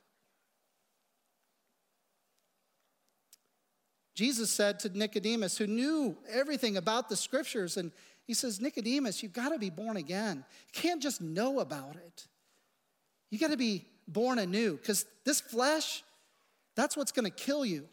Jesus 4.14 4.50
said 4.50 4.81
to 4.81 4.90
Nicodemus, 4.96 5.57
who 5.57 5.66
knew 5.66 6.18
everything 6.28 6.76
about 6.76 7.09
the 7.09 7.16
scriptures, 7.16 7.78
and 7.78 7.92
he 8.26 8.35
says, 8.35 8.61
Nicodemus, 8.61 9.22
you've 9.22 9.33
got 9.33 9.50
to 9.50 9.59
be 9.59 9.70
born 9.70 9.96
again. 9.96 10.44
You 10.74 10.81
can't 10.81 11.00
just 11.00 11.22
know 11.22 11.61
about 11.61 11.96
it. 11.96 12.26
You 13.31 13.38
got 13.38 13.52
to 13.52 13.57
be 13.57 13.87
born 14.07 14.38
anew 14.38 14.76
because 14.76 15.07
this 15.24 15.40
flesh, 15.40 16.05
that's 16.76 16.96
what's 16.96 17.12
going 17.12 17.24
to 17.24 17.31
kill 17.31 17.64
you. 17.64 17.88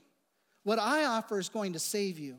What 0.70 0.78
I 0.78 1.06
offer 1.06 1.40
is 1.40 1.50
going 1.50 1.74
to 1.74 1.80
save 1.80 2.20
you. 2.20 2.36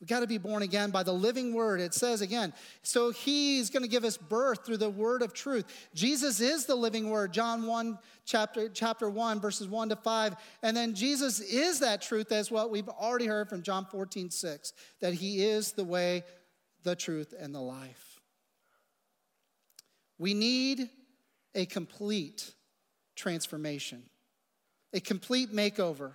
We've 0.00 0.08
got 0.08 0.20
to 0.20 0.26
be 0.26 0.38
born 0.38 0.62
again 0.62 0.90
by 0.90 1.02
the 1.02 1.12
living 1.12 1.52
word. 1.52 1.82
It 1.82 1.92
says 1.92 2.22
again, 2.22 2.54
so 2.82 3.10
he's 3.10 3.68
going 3.68 3.82
to 3.82 3.90
give 3.90 4.04
us 4.04 4.16
birth 4.16 4.64
through 4.64 4.78
the 4.78 4.88
word 4.88 5.20
of 5.20 5.34
truth. 5.34 5.66
Jesus 5.92 6.40
is 6.40 6.64
the 6.64 6.74
living 6.74 7.10
word. 7.10 7.34
John 7.34 7.66
1 7.66 7.98
chapter 8.24 8.70
chapter 8.70 9.10
1 9.10 9.38
verses 9.38 9.68
1 9.68 9.90
to 9.90 9.96
5. 9.96 10.34
And 10.62 10.74
then 10.74 10.94
Jesus 10.94 11.40
is 11.40 11.80
that 11.80 12.00
truth 12.00 12.32
as 12.32 12.50
what 12.50 12.70
we've 12.70 12.88
already 12.88 13.26
heard 13.26 13.50
from 13.50 13.60
John 13.60 13.84
14 13.84 14.30
6 14.30 14.72
that 15.00 15.12
he 15.12 15.44
is 15.44 15.72
the 15.72 15.84
way, 15.84 16.22
the 16.84 16.96
truth 16.96 17.34
and 17.38 17.54
the 17.54 17.60
life. 17.60 18.22
We 20.16 20.32
need 20.32 20.88
a 21.54 21.66
complete 21.66 22.50
transformation. 23.14 24.04
A 24.92 25.00
complete 25.00 25.52
makeover. 25.52 26.12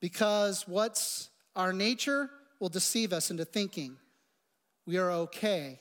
Because 0.00 0.66
what's 0.66 1.30
our 1.56 1.72
nature 1.72 2.30
will 2.60 2.68
deceive 2.68 3.12
us 3.12 3.30
into 3.30 3.44
thinking 3.44 3.96
we 4.86 4.96
are 4.96 5.10
okay 5.10 5.80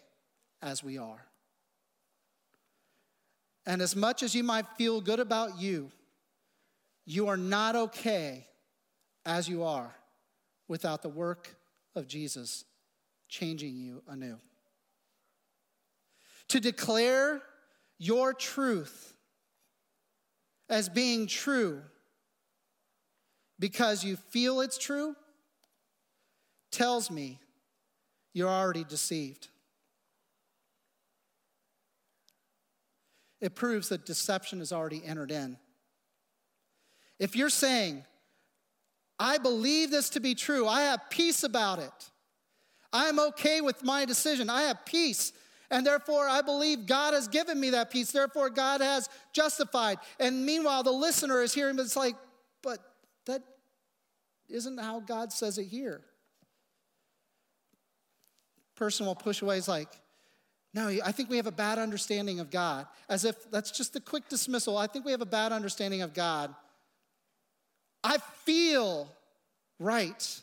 as 0.61 0.83
we 0.83 0.97
are. 0.97 1.25
And 3.65 3.81
as 3.81 3.95
much 3.95 4.23
as 4.23 4.33
you 4.33 4.43
might 4.43 4.65
feel 4.77 5.01
good 5.01 5.19
about 5.19 5.59
you, 5.59 5.91
you 7.05 7.27
are 7.27 7.37
not 7.37 7.75
okay 7.75 8.47
as 9.25 9.47
you 9.47 9.63
are 9.63 9.93
without 10.67 11.01
the 11.01 11.09
work 11.09 11.55
of 11.95 12.07
Jesus 12.07 12.65
changing 13.27 13.75
you 13.75 14.03
anew. 14.07 14.37
To 16.49 16.59
declare 16.59 17.41
your 17.97 18.33
truth 18.33 19.13
as 20.69 20.89
being 20.89 21.27
true 21.27 21.81
because 23.59 24.03
you 24.03 24.15
feel 24.15 24.61
it's 24.61 24.77
true 24.77 25.15
tells 26.71 27.09
me 27.09 27.39
you're 28.33 28.49
already 28.49 28.83
deceived. 28.83 29.47
It 33.39 33.55
proves 33.55 33.89
that 33.89 34.05
deception 34.05 34.59
has 34.59 34.71
already 34.71 35.01
entered 35.05 35.31
in. 35.31 35.57
If 37.19 37.35
you're 37.35 37.49
saying, 37.49 38.03
I 39.19 39.37
believe 39.37 39.89
this 39.89 40.09
to 40.11 40.19
be 40.19 40.35
true, 40.35 40.67
I 40.67 40.81
have 40.81 41.09
peace 41.09 41.43
about 41.43 41.79
it, 41.79 42.11
I'm 42.93 43.19
okay 43.19 43.61
with 43.61 43.83
my 43.83 44.05
decision, 44.05 44.49
I 44.49 44.63
have 44.63 44.85
peace, 44.85 45.33
and 45.69 45.85
therefore 45.85 46.27
I 46.27 46.41
believe 46.41 46.85
God 46.85 47.13
has 47.13 47.27
given 47.27 47.59
me 47.59 47.71
that 47.71 47.91
peace, 47.91 48.11
therefore 48.11 48.49
God 48.49 48.81
has 48.81 49.09
justified. 49.33 49.97
And 50.19 50.45
meanwhile, 50.45 50.83
the 50.83 50.91
listener 50.91 51.41
is 51.41 51.53
hearing, 51.53 51.75
but 51.75 51.83
it's 51.83 51.95
like, 51.95 52.15
but 52.63 52.79
that 53.25 53.43
isn't 54.49 54.79
how 54.79 54.99
God 54.99 55.31
says 55.31 55.57
it 55.57 55.65
here 55.65 56.01
person 58.77 59.05
will 59.05 59.15
push 59.15 59.41
away 59.41 59.57
is 59.57 59.67
like, 59.67 59.89
no, 60.73 60.87
I 60.87 61.11
think 61.11 61.29
we 61.29 61.37
have 61.37 61.47
a 61.47 61.51
bad 61.51 61.79
understanding 61.79 62.39
of 62.39 62.51
God. 62.51 62.85
As 63.09 63.25
if 63.25 63.49
that's 63.51 63.71
just 63.71 63.95
a 63.95 63.99
quick 63.99 64.29
dismissal. 64.29 64.77
I 64.77 64.87
think 64.87 65.05
we 65.05 65.11
have 65.11 65.21
a 65.21 65.25
bad 65.25 65.51
understanding 65.51 66.01
of 66.03 66.13
God. 66.13 66.53
I 68.03 68.19
feel 68.45 69.11
right, 69.79 70.41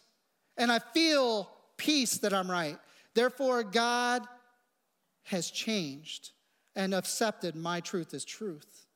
and 0.56 0.70
I 0.72 0.80
feel 0.80 1.48
peace 1.76 2.18
that 2.18 2.34
I'm 2.34 2.50
right. 2.50 2.78
Therefore, 3.14 3.62
God 3.62 4.26
has 5.24 5.50
changed 5.50 6.30
and 6.76 6.94
accepted 6.94 7.54
my 7.54 7.80
truth 7.80 8.14
as 8.14 8.24
truth. 8.24 8.86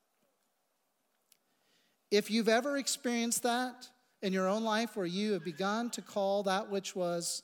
If 2.11 2.31
you've 2.31 2.49
ever 2.49 2.77
experienced 2.77 3.43
that 3.43 3.89
in 4.23 4.33
your 4.33 4.49
own 4.49 4.65
life 4.65 4.97
where 4.97 5.07
you 5.07 5.33
have 5.33 5.45
begun 5.45 5.91
to 5.91 6.03
call 6.03 6.43
that 6.45 6.71
which 6.71 6.97
was 6.97 7.43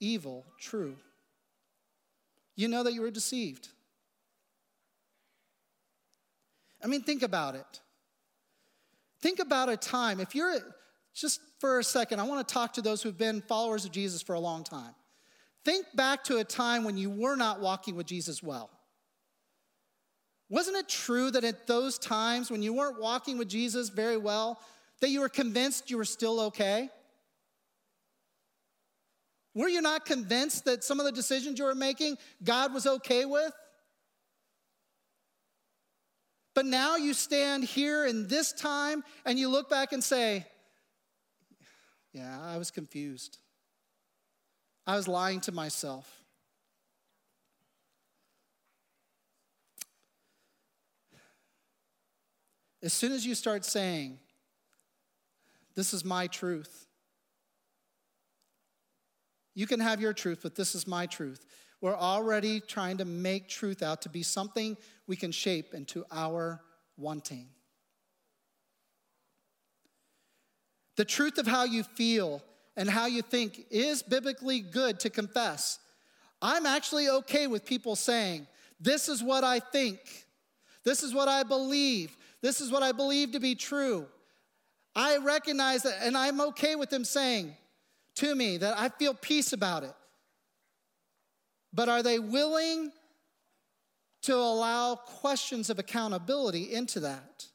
evil 0.00 0.44
true. 0.60 0.96
You 2.56 2.68
know 2.68 2.82
that 2.82 2.92
you 2.92 3.02
were 3.02 3.10
deceived. 3.10 3.68
I 6.82 6.86
mean, 6.86 7.02
think 7.02 7.22
about 7.22 7.54
it. 7.54 7.80
Think 9.20 9.40
about 9.40 9.68
a 9.68 9.76
time, 9.76 10.20
if 10.20 10.34
you're, 10.34 10.54
just 11.12 11.40
for 11.58 11.80
a 11.80 11.84
second, 11.84 12.20
I 12.20 12.22
want 12.22 12.46
to 12.46 12.54
talk 12.54 12.74
to 12.74 12.82
those 12.82 13.02
who've 13.02 13.18
been 13.18 13.40
followers 13.42 13.84
of 13.84 13.90
Jesus 13.90 14.22
for 14.22 14.34
a 14.34 14.40
long 14.40 14.62
time. 14.62 14.94
Think 15.68 15.84
back 15.94 16.24
to 16.24 16.38
a 16.38 16.44
time 16.44 16.82
when 16.82 16.96
you 16.96 17.10
were 17.10 17.36
not 17.36 17.60
walking 17.60 17.94
with 17.94 18.06
Jesus 18.06 18.42
well. 18.42 18.70
Wasn't 20.48 20.74
it 20.74 20.88
true 20.88 21.30
that 21.30 21.44
at 21.44 21.66
those 21.66 21.98
times 21.98 22.50
when 22.50 22.62
you 22.62 22.72
weren't 22.72 22.98
walking 22.98 23.36
with 23.36 23.50
Jesus 23.50 23.90
very 23.90 24.16
well, 24.16 24.58
that 25.02 25.10
you 25.10 25.20
were 25.20 25.28
convinced 25.28 25.90
you 25.90 25.98
were 25.98 26.06
still 26.06 26.40
okay? 26.40 26.88
Were 29.54 29.68
you 29.68 29.82
not 29.82 30.06
convinced 30.06 30.64
that 30.64 30.84
some 30.84 31.00
of 31.00 31.04
the 31.04 31.12
decisions 31.12 31.58
you 31.58 31.66
were 31.66 31.74
making 31.74 32.16
God 32.42 32.72
was 32.72 32.86
okay 32.86 33.26
with? 33.26 33.52
But 36.54 36.64
now 36.64 36.96
you 36.96 37.12
stand 37.12 37.64
here 37.64 38.06
in 38.06 38.26
this 38.26 38.54
time 38.54 39.04
and 39.26 39.38
you 39.38 39.50
look 39.50 39.68
back 39.68 39.92
and 39.92 40.02
say, 40.02 40.46
Yeah, 42.14 42.40
I 42.42 42.56
was 42.56 42.70
confused. 42.70 43.36
I 44.88 44.96
was 44.96 45.06
lying 45.06 45.40
to 45.42 45.52
myself. 45.52 46.10
As 52.82 52.94
soon 52.94 53.12
as 53.12 53.26
you 53.26 53.34
start 53.34 53.66
saying, 53.66 54.18
This 55.74 55.92
is 55.92 56.06
my 56.06 56.26
truth, 56.26 56.86
you 59.54 59.66
can 59.66 59.78
have 59.80 60.00
your 60.00 60.14
truth, 60.14 60.40
but 60.42 60.54
this 60.54 60.74
is 60.74 60.86
my 60.86 61.04
truth. 61.04 61.44
We're 61.82 61.94
already 61.94 62.58
trying 62.58 62.96
to 62.96 63.04
make 63.04 63.48
truth 63.48 63.82
out 63.82 64.02
to 64.02 64.08
be 64.08 64.22
something 64.22 64.76
we 65.06 65.16
can 65.16 65.32
shape 65.32 65.74
into 65.74 66.06
our 66.10 66.62
wanting. 66.96 67.48
The 70.96 71.04
truth 71.04 71.36
of 71.38 71.46
how 71.46 71.64
you 71.64 71.82
feel 71.82 72.42
and 72.78 72.88
how 72.88 73.06
you 73.06 73.22
think 73.22 73.66
is 73.70 74.04
biblically 74.04 74.60
good 74.60 75.00
to 75.00 75.10
confess. 75.10 75.80
I'm 76.40 76.64
actually 76.64 77.08
okay 77.08 77.48
with 77.48 77.66
people 77.66 77.96
saying, 77.96 78.46
This 78.80 79.08
is 79.08 79.20
what 79.20 79.42
I 79.42 79.58
think. 79.58 79.98
This 80.84 81.02
is 81.02 81.12
what 81.12 81.26
I 81.28 81.42
believe. 81.42 82.16
This 82.40 82.60
is 82.60 82.70
what 82.70 82.84
I 82.84 82.92
believe 82.92 83.32
to 83.32 83.40
be 83.40 83.56
true. 83.56 84.06
I 84.94 85.18
recognize 85.18 85.82
that, 85.82 85.98
and 86.02 86.16
I'm 86.16 86.40
okay 86.40 86.76
with 86.76 86.88
them 86.88 87.04
saying, 87.04 87.54
to 88.14 88.34
me 88.34 88.56
that 88.58 88.78
I 88.78 88.88
feel 88.88 89.12
peace 89.12 89.52
about 89.52 89.82
it. 89.82 89.94
But 91.72 91.88
are 91.88 92.02
they 92.02 92.20
willing 92.20 92.92
to 94.22 94.36
allow 94.36 94.94
questions 94.94 95.68
of 95.68 95.80
accountability 95.80 96.72
into 96.72 97.00
that? 97.00 97.46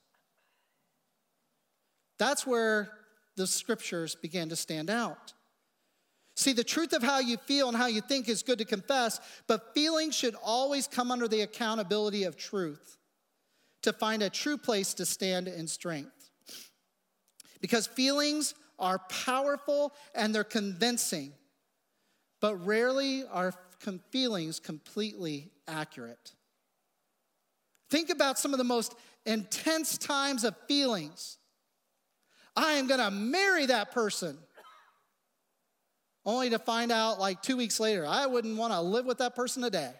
That's 2.17 2.45
where 2.45 2.89
the 3.35 3.47
scriptures 3.47 4.15
began 4.15 4.49
to 4.49 4.55
stand 4.55 4.89
out. 4.89 5.33
See, 6.35 6.53
the 6.53 6.63
truth 6.63 6.93
of 6.93 7.03
how 7.03 7.19
you 7.19 7.37
feel 7.37 7.67
and 7.67 7.77
how 7.77 7.85
you 7.85 8.01
think 8.01 8.27
is 8.27 8.41
good 8.41 8.57
to 8.57 8.65
confess, 8.65 9.19
but 9.47 9.73
feelings 9.73 10.15
should 10.15 10.35
always 10.43 10.87
come 10.87 11.11
under 11.11 11.27
the 11.27 11.41
accountability 11.41 12.23
of 12.23 12.35
truth 12.35 12.97
to 13.83 13.93
find 13.93 14.23
a 14.23 14.29
true 14.29 14.57
place 14.57 14.93
to 14.95 15.05
stand 15.05 15.47
in 15.47 15.67
strength. 15.67 16.31
Because 17.61 17.85
feelings 17.85 18.55
are 18.79 18.99
powerful 19.09 19.93
and 20.15 20.33
they're 20.33 20.43
convincing, 20.43 21.33
but 22.41 22.55
rarely 22.65 23.23
are 23.31 23.53
feelings 24.11 24.59
completely 24.59 25.51
accurate. 25.67 26.33
Think 27.89 28.09
about 28.09 28.39
some 28.39 28.53
of 28.53 28.57
the 28.57 28.63
most 28.63 28.95
intense 29.25 29.97
times 29.97 30.43
of 30.43 30.55
feelings. 30.67 31.37
I 32.55 32.73
am 32.73 32.87
gonna 32.87 33.11
marry 33.11 33.65
that 33.67 33.91
person. 33.91 34.37
Only 36.25 36.49
to 36.51 36.59
find 36.59 36.91
out 36.91 37.19
like 37.19 37.41
two 37.41 37.57
weeks 37.57 37.79
later, 37.79 38.05
I 38.05 38.25
wouldn't 38.27 38.57
wanna 38.57 38.81
live 38.81 39.05
with 39.05 39.17
that 39.17 39.35
person 39.35 39.63
today. 39.63 39.93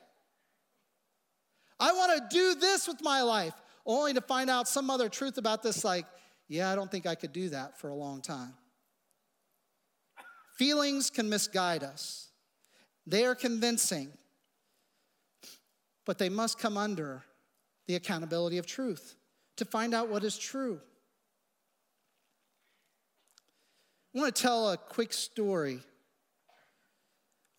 I 1.80 1.92
wanna 1.94 2.28
do 2.30 2.56
this 2.56 2.88
with 2.88 3.02
my 3.02 3.22
life, 3.24 3.54
only 3.86 4.14
to 4.14 4.22
find 4.22 4.50
out 4.50 4.68
some 4.68 4.90
other 4.90 5.10
truth 5.10 5.38
about 5.38 5.64
this, 5.64 5.84
like, 5.84 6.06
yeah, 6.48 6.72
I 6.72 6.76
don't 6.76 6.90
think 6.90 7.06
I 7.06 7.16
could 7.16 7.34
do 7.34 7.50
that 7.50 7.80
for 7.80 7.90
a 7.90 7.96
long 7.96 8.22
time. 8.22 8.54
Feelings 10.58 11.10
can 11.10 11.30
misguide 11.30 11.84
us, 11.84 12.30
they 13.08 13.26
are 13.26 13.36
convincing, 13.36 14.14
but 16.06 16.20
they 16.20 16.30
must 16.30 16.60
come 16.60 16.78
under 16.78 17.24
the 17.88 17.96
accountability 17.96 18.58
of 18.58 18.66
truth 18.66 19.16
to 19.58 19.66
find 19.66 19.94
out 19.94 20.10
what 20.10 20.24
is 20.24 20.38
true. 20.38 20.80
I 24.16 24.20
want 24.20 24.36
to 24.36 24.42
tell 24.44 24.70
a 24.70 24.78
quick 24.78 25.12
story 25.12 25.80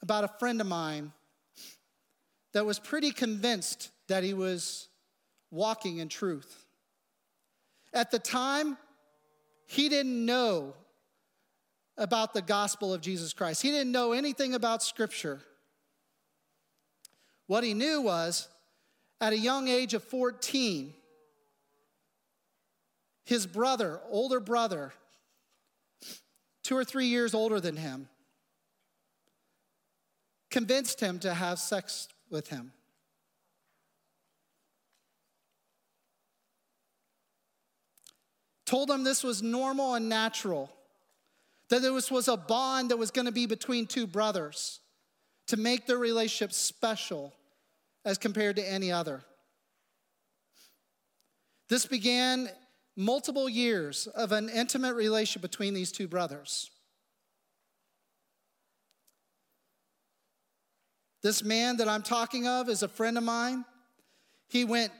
about 0.02 0.22
a 0.22 0.28
friend 0.28 0.60
of 0.60 0.68
mine 0.68 1.10
that 2.52 2.64
was 2.64 2.78
pretty 2.78 3.10
convinced 3.10 3.90
that 4.06 4.22
he 4.22 4.34
was 4.34 4.86
walking 5.50 5.98
in 5.98 6.08
truth. 6.08 6.64
At 7.92 8.12
the 8.12 8.20
time, 8.20 8.76
he 9.66 9.88
didn't 9.88 10.24
know 10.24 10.74
about 11.98 12.34
the 12.34 12.42
gospel 12.42 12.94
of 12.94 13.00
Jesus 13.00 13.32
Christ. 13.32 13.60
He 13.60 13.70
didn't 13.70 13.90
know 13.90 14.12
anything 14.12 14.54
about 14.54 14.80
Scripture. 14.80 15.40
What 17.48 17.64
he 17.64 17.74
knew 17.74 18.00
was 18.00 18.48
at 19.20 19.32
a 19.32 19.38
young 19.38 19.66
age 19.66 19.92
of 19.92 20.04
14, 20.04 20.94
his 23.24 23.44
brother, 23.44 24.00
older 24.08 24.38
brother, 24.38 24.92
two 26.64 26.76
or 26.76 26.84
three 26.84 27.06
years 27.06 27.34
older 27.34 27.60
than 27.60 27.76
him, 27.76 28.08
convinced 30.50 30.98
him 30.98 31.20
to 31.20 31.32
have 31.32 31.58
sex 31.58 32.08
with 32.30 32.48
him. 32.48 32.72
Told 38.64 38.90
him 38.90 39.04
this 39.04 39.22
was 39.22 39.42
normal 39.42 39.94
and 39.94 40.08
natural, 40.08 40.72
that 41.68 41.82
this 41.82 42.10
was 42.10 42.28
a 42.28 42.36
bond 42.36 42.90
that 42.90 42.96
was 42.96 43.10
going 43.10 43.26
to 43.26 43.32
be 43.32 43.46
between 43.46 43.86
two 43.86 44.06
brothers 44.06 44.80
to 45.48 45.58
make 45.58 45.86
their 45.86 45.98
relationship 45.98 46.52
special 46.52 47.34
as 48.06 48.16
compared 48.16 48.56
to 48.56 48.66
any 48.66 48.90
other. 48.90 49.22
This 51.68 51.84
began 51.84 52.48
multiple 52.96 53.48
years 53.48 54.06
of 54.06 54.32
an 54.32 54.48
intimate 54.48 54.94
relationship 54.94 55.42
between 55.42 55.74
these 55.74 55.90
two 55.90 56.08
brothers. 56.08 56.70
This 61.22 61.42
man 61.42 61.78
that 61.78 61.88
I'm 61.88 62.02
talking 62.02 62.46
of 62.46 62.68
is 62.68 62.82
a 62.82 62.88
friend 62.88 63.16
of 63.16 63.24
mine. 63.24 63.64
He 64.48 64.64
went 64.64 64.92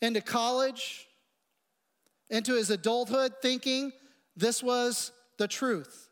into 0.00 0.20
college, 0.20 1.06
into 2.30 2.54
his 2.54 2.70
adulthood, 2.70 3.34
thinking 3.42 3.92
this 4.36 4.62
was 4.62 5.12
the 5.38 5.46
truth. 5.46 6.08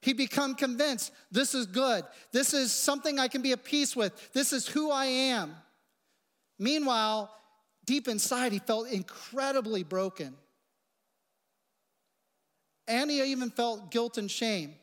He 0.00 0.14
become 0.14 0.54
convinced 0.54 1.12
this 1.30 1.54
is 1.54 1.66
good. 1.66 2.04
This 2.32 2.54
is 2.54 2.72
something 2.72 3.18
I 3.18 3.28
can 3.28 3.42
be 3.42 3.52
at 3.52 3.64
peace 3.64 3.94
with. 3.94 4.32
This 4.32 4.52
is 4.52 4.66
who 4.66 4.90
I 4.90 5.04
am. 5.04 5.54
Meanwhile, 6.58 7.30
deep 7.84 8.08
inside, 8.08 8.52
he 8.52 8.58
felt 8.58 8.88
incredibly 8.88 9.82
broken. 9.82 10.34
And 12.88 13.10
he 13.10 13.22
even 13.22 13.50
felt 13.50 13.90
guilt 13.90 14.18
and 14.18 14.30
shame, 14.30 14.74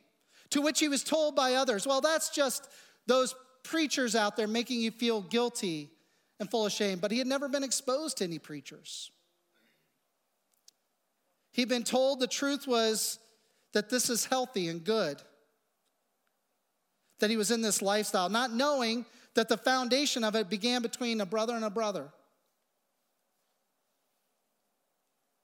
to 0.51 0.61
which 0.61 0.79
he 0.79 0.87
was 0.87 1.03
told 1.03 1.35
by 1.35 1.55
others, 1.55 1.85
well, 1.85 2.01
that's 2.01 2.29
just 2.29 2.69
those 3.07 3.35
preachers 3.63 4.15
out 4.15 4.35
there 4.35 4.47
making 4.47 4.79
you 4.81 4.91
feel 4.91 5.21
guilty 5.21 5.91
and 6.39 6.49
full 6.49 6.65
of 6.65 6.71
shame. 6.71 6.99
But 6.99 7.11
he 7.11 7.17
had 7.17 7.27
never 7.27 7.49
been 7.49 7.63
exposed 7.63 8.17
to 8.17 8.23
any 8.23 8.39
preachers. 8.39 9.11
He'd 11.51 11.69
been 11.69 11.83
told 11.83 12.19
the 12.19 12.27
truth 12.27 12.67
was 12.67 13.19
that 13.73 13.89
this 13.89 14.09
is 14.09 14.25
healthy 14.25 14.67
and 14.67 14.83
good, 14.83 15.21
that 17.19 17.29
he 17.29 17.37
was 17.37 17.51
in 17.51 17.61
this 17.61 17.81
lifestyle, 17.81 18.29
not 18.29 18.51
knowing 18.53 19.05
that 19.35 19.49
the 19.49 19.57
foundation 19.57 20.23
of 20.23 20.35
it 20.35 20.49
began 20.49 20.81
between 20.81 21.21
a 21.21 21.25
brother 21.25 21.55
and 21.55 21.65
a 21.65 21.69
brother. 21.69 22.09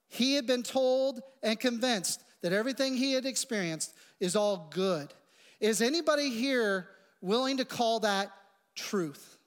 He 0.09 0.35
had 0.35 0.47
been 0.47 0.63
told 0.63 1.21
and 1.43 1.59
convinced 1.59 2.23
that 2.41 2.53
everything 2.53 2.95
he 2.95 3.13
had 3.13 3.25
experienced 3.25 3.93
is 4.19 4.35
all 4.35 4.69
good. 4.71 5.13
Is 5.59 5.81
anybody 5.81 6.29
here 6.29 6.87
willing 7.21 7.57
to 7.57 7.65
call 7.65 8.01
that 8.01 8.31
truth? 8.75 9.37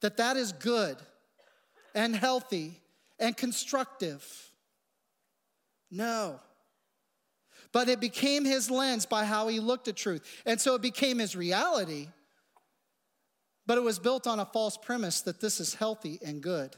That 0.00 0.16
that 0.16 0.36
is 0.36 0.52
good 0.52 0.96
and 1.94 2.16
healthy 2.16 2.80
and 3.18 3.36
constructive? 3.36 4.26
No. 5.90 6.40
But 7.72 7.88
it 7.88 8.00
became 8.00 8.44
his 8.44 8.70
lens 8.70 9.06
by 9.06 9.24
how 9.24 9.48
he 9.48 9.60
looked 9.60 9.88
at 9.88 9.96
truth. 9.96 10.22
And 10.44 10.60
so 10.60 10.74
it 10.74 10.82
became 10.82 11.18
his 11.18 11.36
reality. 11.36 12.08
But 13.66 13.78
it 13.78 13.82
was 13.82 13.98
built 13.98 14.26
on 14.26 14.40
a 14.40 14.46
false 14.46 14.76
premise 14.76 15.20
that 15.22 15.40
this 15.40 15.60
is 15.60 15.74
healthy 15.74 16.18
and 16.24 16.42
good. 16.42 16.74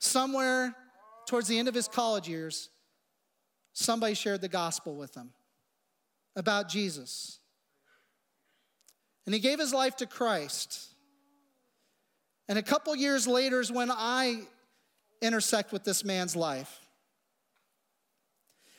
Somewhere 0.00 0.74
towards 1.28 1.46
the 1.46 1.58
end 1.58 1.68
of 1.68 1.74
his 1.74 1.86
college 1.86 2.26
years, 2.26 2.70
somebody 3.74 4.14
shared 4.14 4.40
the 4.40 4.48
gospel 4.48 4.96
with 4.96 5.14
him 5.14 5.30
about 6.34 6.68
Jesus. 6.68 7.38
And 9.26 9.34
he 9.34 9.40
gave 9.40 9.60
his 9.60 9.74
life 9.74 9.96
to 9.96 10.06
Christ. 10.06 10.94
And 12.48 12.58
a 12.58 12.62
couple 12.62 12.96
years 12.96 13.28
later 13.28 13.60
is 13.60 13.70
when 13.70 13.90
I 13.92 14.40
intersect 15.20 15.70
with 15.70 15.84
this 15.84 16.02
man's 16.02 16.34
life. 16.34 16.80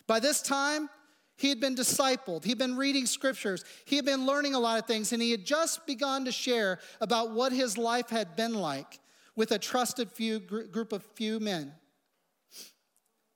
By 0.07 0.19
this 0.19 0.41
time, 0.41 0.89
he 1.37 1.49
had 1.49 1.59
been 1.59 1.75
discipled. 1.75 2.43
He'd 2.43 2.57
been 2.57 2.77
reading 2.77 3.05
scriptures. 3.05 3.63
He 3.85 3.95
had 3.95 4.05
been 4.05 4.25
learning 4.25 4.55
a 4.55 4.59
lot 4.59 4.79
of 4.79 4.87
things, 4.87 5.13
and 5.13 5.21
he 5.21 5.29
had 5.29 5.45
just 5.45 5.85
begun 5.85 6.25
to 6.25 6.31
share 6.31 6.79
about 6.99 7.31
what 7.31 7.51
his 7.51 7.77
life 7.77 8.09
had 8.09 8.35
been 8.35 8.55
like 8.55 8.99
with 9.35 9.51
a 9.51 9.59
trusted 9.59 10.11
few 10.11 10.39
group 10.39 10.91
of 10.93 11.03
few 11.15 11.39
men. 11.39 11.73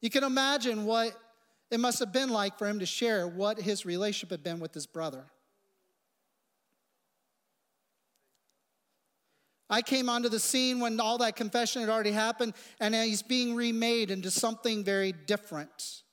You 0.01 0.09
can 0.09 0.23
imagine 0.23 0.85
what 0.85 1.17
it 1.71 1.79
must 1.79 1.99
have 1.99 2.11
been 2.11 2.29
like 2.29 2.57
for 2.57 2.67
him 2.67 2.79
to 2.79 2.85
share 2.85 3.27
what 3.27 3.59
his 3.59 3.85
relationship 3.85 4.31
had 4.31 4.43
been 4.43 4.59
with 4.59 4.73
his 4.73 4.85
brother. 4.85 5.25
I 9.69 9.81
came 9.81 10.09
onto 10.09 10.29
the 10.29 10.39
scene 10.39 10.79
when 10.79 10.99
all 10.99 11.17
that 11.17 11.35
confession 11.35 11.81
had 11.81 11.89
already 11.89 12.11
happened, 12.11 12.53
and 12.79 12.93
he's 12.93 13.23
being 13.23 13.55
remade 13.55 14.11
into 14.11 14.29
something 14.29 14.83
very 14.83 15.11
different. 15.11 16.03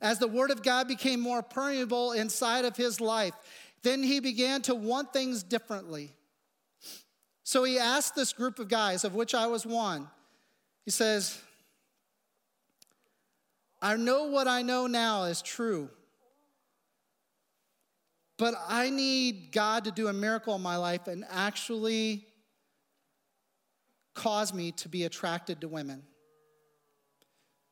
As 0.00 0.18
the 0.18 0.28
Word 0.28 0.50
of 0.50 0.62
God 0.62 0.86
became 0.86 1.18
more 1.18 1.42
permeable 1.42 2.12
inside 2.12 2.64
of 2.64 2.76
his 2.76 3.00
life, 3.00 3.34
then 3.82 4.02
he 4.02 4.20
began 4.20 4.60
to 4.62 4.74
want 4.74 5.12
things 5.12 5.42
differently. 5.42 6.12
So 7.48 7.64
he 7.64 7.78
asked 7.78 8.14
this 8.14 8.34
group 8.34 8.58
of 8.58 8.68
guys, 8.68 9.04
of 9.04 9.14
which 9.14 9.34
I 9.34 9.46
was 9.46 9.64
one, 9.64 10.06
he 10.84 10.90
says, 10.90 11.40
I 13.80 13.96
know 13.96 14.24
what 14.24 14.46
I 14.46 14.60
know 14.60 14.86
now 14.86 15.24
is 15.24 15.40
true, 15.40 15.88
but 18.36 18.52
I 18.68 18.90
need 18.90 19.50
God 19.50 19.84
to 19.84 19.90
do 19.90 20.08
a 20.08 20.12
miracle 20.12 20.54
in 20.56 20.60
my 20.60 20.76
life 20.76 21.06
and 21.06 21.24
actually 21.30 22.26
cause 24.12 24.52
me 24.52 24.72
to 24.72 24.90
be 24.90 25.04
attracted 25.04 25.62
to 25.62 25.68
women. 25.68 26.02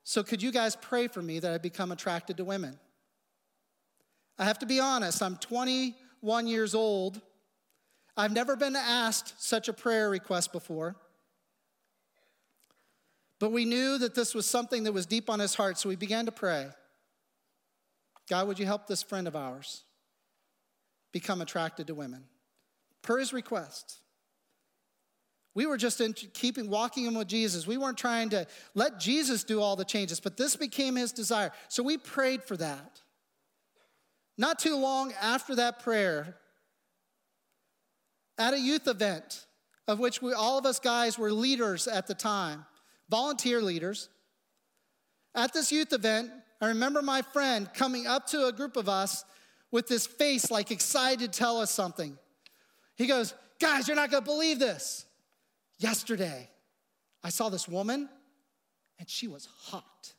So, 0.05 0.23
could 0.23 0.41
you 0.41 0.53
guys 0.53 0.75
pray 0.75 1.07
for 1.07 1.21
me 1.21 1.39
that 1.41 1.53
I 1.53 1.59
become 1.59 1.93
attracted 1.93 2.39
to 2.39 2.45
women? 2.45 2.79
I 4.39 4.45
have 4.47 4.59
to 4.61 4.67
be 4.67 4.81
honest, 4.81 5.23
I'm 5.23 5.37
21 5.37 6.47
years 6.47 6.75
old 6.75 7.21
I've 8.17 8.33
never 8.33 8.57
been 8.57 8.77
asked 8.77 9.43
such 9.43 9.69
a 9.69 9.73
prayer 9.73 10.09
request 10.09 10.53
before. 10.53 10.97
But 13.39 13.53
we 13.53 13.65
knew 13.65 13.99
that 13.99 14.15
this 14.15 14.35
was 14.35 14.47
something 14.47 14.85
that 14.85 14.93
was 14.93 15.05
deep 15.05 15.29
on 15.29 15.41
his 15.41 15.55
heart, 15.55 15.79
so 15.79 15.89
we 15.89 15.97
began 15.97 16.27
to 16.27 16.33
pray 16.33 16.69
God, 18.29 18.49
would 18.49 18.59
you 18.59 18.67
help 18.67 18.87
this 18.87 19.03
friend 19.03 19.29
of 19.29 19.37
ours 19.37 19.85
become 21.13 21.41
attracted 21.41 21.87
to 21.87 21.95
women? 21.95 22.25
Per 23.03 23.19
his 23.19 23.33
request. 23.33 24.01
We 25.55 25.65
were 25.65 25.77
just 25.79 26.01
in 26.01 26.13
keeping 26.13 26.69
walking 26.69 27.07
him 27.07 27.15
with 27.15 27.29
Jesus. 27.29 27.67
We 27.67 27.79
weren't 27.79 27.97
trying 27.97 28.29
to 28.31 28.47
let 28.75 28.99
Jesus 28.99 29.43
do 29.43 29.63
all 29.63 29.75
the 29.75 29.87
changes, 29.87 30.21
but 30.21 30.37
this 30.37 30.55
became 30.55 30.97
his 30.97 31.13
desire. 31.13 31.51
So 31.69 31.83
we 31.83 31.97
prayed 31.97 32.43
for 32.43 32.57
that. 32.59 33.01
Not 34.37 34.59
too 34.59 34.77
long 34.77 35.15
after 35.19 35.55
that 35.55 35.83
prayer, 35.83 36.37
at 38.39 38.55
a 38.55 38.61
youth 38.61 38.87
event 38.87 39.47
of 39.89 39.99
which 39.99 40.21
we, 40.21 40.33
all 40.33 40.59
of 40.59 40.67
us 40.67 40.79
guys 40.79 41.19
were 41.19 41.33
leaders 41.33 41.87
at 41.87 42.07
the 42.07 42.15
time, 42.15 42.65
volunteer 43.09 43.61
leaders. 43.63 44.09
At 45.35 45.53
this 45.53 45.71
youth 45.71 45.93
event, 45.93 46.31
I 46.61 46.69
remember 46.69 47.03
my 47.03 47.23
friend 47.23 47.69
coming 47.75 48.07
up 48.07 48.27
to 48.29 48.47
a 48.47 48.53
group 48.53 48.77
of 48.77 48.89
us 48.89 49.25
with 49.71 49.87
this 49.87 50.07
face 50.07 50.51
like 50.51 50.71
excited 50.71 51.33
to 51.33 51.39
tell 51.39 51.59
us 51.61 51.71
something. 51.71 52.17
He 52.97 53.07
goes, 53.07 53.35
Guys, 53.59 53.89
you're 53.89 53.97
not 53.97 54.11
gonna 54.11 54.25
believe 54.25 54.59
this. 54.59 55.07
Yesterday, 55.79 56.51
I 57.23 57.31
saw 57.31 57.49
this 57.49 57.67
woman 57.69 58.09
and 58.99 59.09
she 59.09 59.29
was 59.29 59.49
hot. 59.65 60.13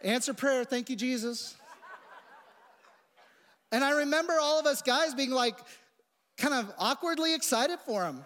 Answer 0.02 0.32
prayer, 0.34 0.64
thank 0.64 0.88
you, 0.90 0.96
Jesus. 0.96 1.54
And 3.72 3.82
I 3.82 3.92
remember 3.92 4.34
all 4.38 4.60
of 4.60 4.66
us 4.66 4.82
guys 4.82 5.14
being 5.14 5.30
like 5.30 5.56
kind 6.36 6.54
of 6.54 6.72
awkwardly 6.78 7.34
excited 7.34 7.78
for 7.80 8.04
him. 8.04 8.24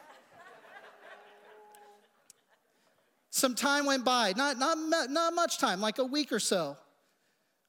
Some 3.31 3.55
time 3.55 3.87
went 3.87 4.05
by, 4.05 4.33
not, 4.37 4.59
not, 4.59 4.79
not 5.11 5.35
much 5.35 5.59
time, 5.59 5.81
like 5.81 5.99
a 5.99 6.05
week 6.05 6.33
or 6.33 6.41
so. 6.41 6.77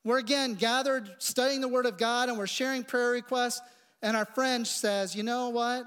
We're 0.03 0.17
again 0.17 0.53
gathered 0.53 1.09
studying 1.19 1.59
the 1.59 1.67
Word 1.67 1.85
of 1.85 1.97
God 1.97 2.29
and 2.29 2.37
we're 2.37 2.47
sharing 2.47 2.83
prayer 2.83 3.11
requests. 3.11 3.61
And 4.01 4.15
our 4.15 4.25
friend 4.25 4.65
says, 4.65 5.15
You 5.15 5.23
know 5.23 5.49
what? 5.49 5.85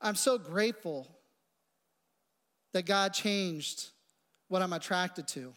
I'm 0.00 0.14
so 0.14 0.38
grateful 0.38 1.08
that 2.72 2.86
God 2.86 3.12
changed 3.12 3.88
what 4.48 4.62
I'm 4.62 4.72
attracted 4.72 5.26
to. 5.28 5.52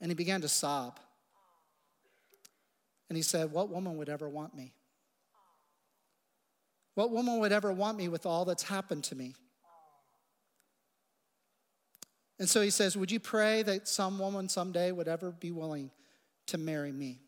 And 0.00 0.10
he 0.10 0.14
began 0.14 0.40
to 0.42 0.48
sob. 0.48 1.00
And 3.08 3.16
he 3.16 3.22
said, 3.22 3.52
What 3.52 3.68
woman 3.68 3.96
would 3.96 4.08
ever 4.08 4.28
want 4.28 4.54
me? 4.54 4.72
What 6.94 7.10
woman 7.10 7.40
would 7.40 7.52
ever 7.52 7.72
want 7.72 7.98
me 7.98 8.08
with 8.08 8.24
all 8.24 8.44
that's 8.44 8.62
happened 8.62 9.04
to 9.04 9.16
me? 9.16 9.34
And 12.38 12.48
so 12.48 12.60
he 12.60 12.70
says, 12.70 12.96
Would 12.96 13.10
you 13.10 13.20
pray 13.20 13.62
that 13.62 13.88
some 13.88 14.18
woman 14.18 14.48
someday 14.48 14.92
would 14.92 15.08
ever 15.08 15.30
be 15.30 15.50
willing 15.50 15.90
to 16.46 16.58
marry 16.58 16.92
me? 16.92 17.20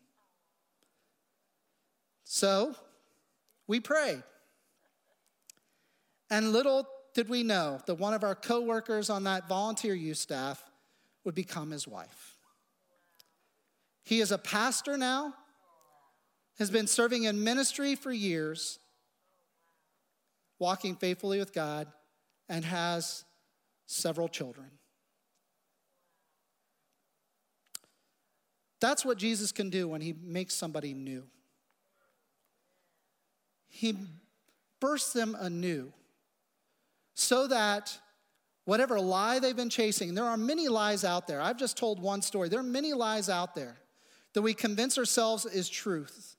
So 2.23 2.75
we 3.67 3.79
prayed. 3.79 4.23
And 6.29 6.51
little 6.51 6.87
did 7.13 7.29
we 7.29 7.41
know 7.41 7.79
that 7.85 7.95
one 7.95 8.13
of 8.13 8.23
our 8.23 8.35
coworkers 8.35 9.09
on 9.09 9.23
that 9.23 9.47
volunteer 9.47 9.93
youth 9.93 10.17
staff 10.17 10.63
would 11.23 11.35
become 11.35 11.71
his 11.71 11.87
wife. 11.87 12.35
He 14.03 14.19
is 14.19 14.31
a 14.31 14.37
pastor 14.37 14.97
now, 14.97 15.33
has 16.57 16.69
been 16.71 16.87
serving 16.87 17.23
in 17.23 17.43
ministry 17.43 17.95
for 17.95 18.11
years, 18.11 18.79
walking 20.59 20.95
faithfully 20.95 21.39
with 21.39 21.53
God, 21.53 21.87
and 22.49 22.65
has 22.65 23.23
several 23.85 24.27
children. 24.27 24.67
That's 28.79 29.03
what 29.03 29.17
Jesus 29.17 29.51
can 29.51 29.69
do 29.69 29.87
when 29.87 30.01
he 30.01 30.13
makes 30.13 30.53
somebody 30.53 30.93
new. 30.93 31.23
He 33.67 33.95
bursts 34.79 35.13
them 35.13 35.35
anew 35.39 35.91
so 37.15 37.47
that 37.47 37.97
whatever 38.65 38.99
lie 38.99 39.39
they've 39.39 39.55
been 39.55 39.69
chasing, 39.69 40.13
there 40.13 40.25
are 40.25 40.37
many 40.37 40.67
lies 40.67 41.03
out 41.03 41.27
there. 41.27 41.41
I've 41.41 41.57
just 41.57 41.77
told 41.77 41.99
one 41.99 42.21
story. 42.21 42.49
There 42.49 42.59
are 42.59 42.63
many 42.63 42.93
lies 42.93 43.29
out 43.29 43.55
there 43.55 43.77
that 44.33 44.41
we 44.41 44.53
convince 44.53 44.97
ourselves 44.97 45.45
is 45.45 45.67
truth. 45.67 46.35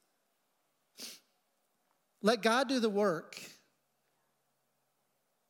Let 2.22 2.42
God 2.42 2.68
do 2.68 2.80
the 2.80 2.90
work 2.90 3.40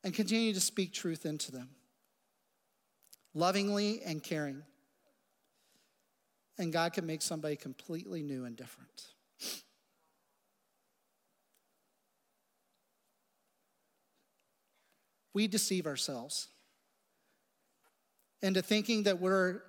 and 0.03 0.13
continue 0.13 0.53
to 0.53 0.61
speak 0.61 0.93
truth 0.93 1.25
into 1.25 1.51
them, 1.51 1.69
lovingly 3.33 4.01
and 4.05 4.23
caring. 4.23 4.63
And 6.57 6.73
God 6.73 6.93
can 6.93 7.05
make 7.05 7.21
somebody 7.21 7.55
completely 7.55 8.21
new 8.21 8.45
and 8.45 8.55
different. 8.55 9.03
We 15.33 15.47
deceive 15.47 15.85
ourselves 15.85 16.47
into 18.41 18.61
thinking 18.61 19.03
that 19.03 19.19
we're 19.19 19.61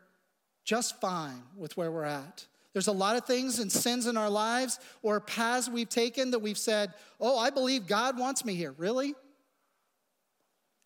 just 0.65 1.01
fine 1.01 1.43
with 1.57 1.77
where 1.77 1.91
we're 1.91 2.05
at. 2.05 2.47
There's 2.73 2.87
a 2.87 2.93
lot 2.93 3.17
of 3.17 3.25
things 3.25 3.59
and 3.59 3.71
sins 3.71 4.07
in 4.07 4.17
our 4.17 4.31
lives 4.31 4.79
or 5.03 5.21
paths 5.21 5.69
we've 5.69 5.89
taken 5.89 6.31
that 6.31 6.39
we've 6.39 6.59
said, 6.59 6.95
Oh, 7.19 7.39
I 7.39 7.51
believe 7.51 7.87
God 7.87 8.19
wants 8.19 8.45
me 8.45 8.55
here. 8.55 8.73
Really? 8.79 9.15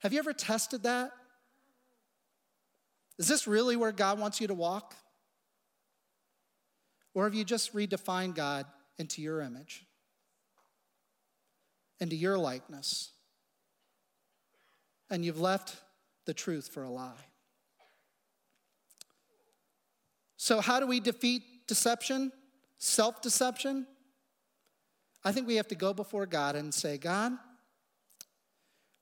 Have 0.01 0.13
you 0.13 0.19
ever 0.19 0.33
tested 0.33 0.83
that? 0.85 1.13
Is 3.19 3.29
this 3.29 3.47
really 3.47 3.77
where 3.77 3.93
God 3.93 4.19
wants 4.19 4.41
you 4.41 4.47
to 4.49 4.55
walk? 4.55 4.95
Or 7.15 7.25
have 7.25 7.35
you 7.35 7.45
just 7.45 7.75
redefined 7.75 8.35
God 8.35 8.67
into 8.99 9.23
your 9.23 9.41
image, 9.41 9.87
into 12.01 12.17
your 12.17 12.37
likeness, 12.37 13.11
and 15.11 15.25
you've 15.25 15.41
left 15.41 15.77
the 16.27 16.35
truth 16.35 16.69
for 16.69 16.83
a 16.83 16.91
lie? 16.91 17.13
So, 20.37 20.61
how 20.61 20.81
do 20.81 20.87
we 20.87 20.99
defeat 20.99 21.43
deception, 21.67 22.33
self 22.79 23.21
deception, 23.23 23.87
I 25.25 25.33
think 25.33 25.47
we 25.47 25.57
have 25.57 25.69
to 25.69 25.75
go 25.75 25.95
before 25.95 26.27
God 26.27 26.55
and 26.55 26.73
say, 26.73 26.99
God, 26.99 27.33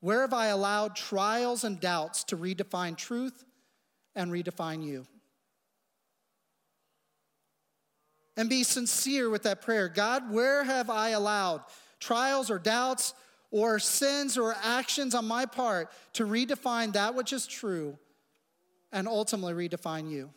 where 0.00 0.20
have 0.20 0.32
I 0.32 0.46
allowed 0.46 0.96
trials 0.96 1.64
and 1.64 1.80
doubts 1.80 2.24
to 2.24 2.36
redefine 2.36 2.96
truth 2.96 3.44
and 4.14 4.30
redefine 4.30 4.84
you? 4.84 5.06
And 8.36 8.48
be 8.48 8.62
sincere 8.62 9.28
with 9.30 9.42
that 9.42 9.62
prayer. 9.62 9.88
God, 9.88 10.32
where 10.32 10.64
have 10.64 10.90
I 10.90 11.10
allowed 11.10 11.62
trials 12.00 12.50
or 12.50 12.58
doubts 12.58 13.14
or 13.50 13.78
sins 13.78 14.38
or 14.38 14.56
actions 14.62 15.14
on 15.14 15.26
my 15.26 15.44
part 15.44 15.90
to 16.14 16.26
redefine 16.26 16.94
that 16.94 17.14
which 17.14 17.32
is 17.32 17.46
true 17.46 17.98
and 18.90 19.06
ultimately 19.06 19.68
redefine 19.68 20.10
you? 20.10 20.30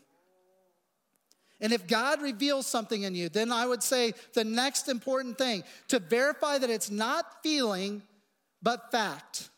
And 1.62 1.72
if 1.72 1.88
God 1.88 2.22
reveals 2.22 2.68
something 2.68 3.04
in 3.04 3.16
you, 3.16 3.30
then 3.30 3.52
I 3.52 3.66
would 3.66 3.82
say 3.82 4.14
the 4.34 4.44
next 4.44 4.90
important 4.90 5.38
thing 5.38 5.64
to 5.88 6.00
verify 6.00 6.58
that 6.58 6.70
it's 6.70 6.92
not 6.92 7.42
feeling, 7.44 8.02
but 8.62 8.92
fact, 8.92 9.50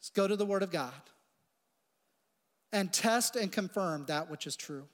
is 0.00 0.10
go 0.10 0.28
to 0.28 0.36
the 0.36 0.46
Word 0.46 0.62
of 0.62 0.70
God 0.70 0.92
and 2.72 2.92
test 2.92 3.34
and 3.34 3.50
confirm 3.50 4.04
that 4.06 4.30
which 4.30 4.46
is 4.46 4.54
true. 4.54 4.84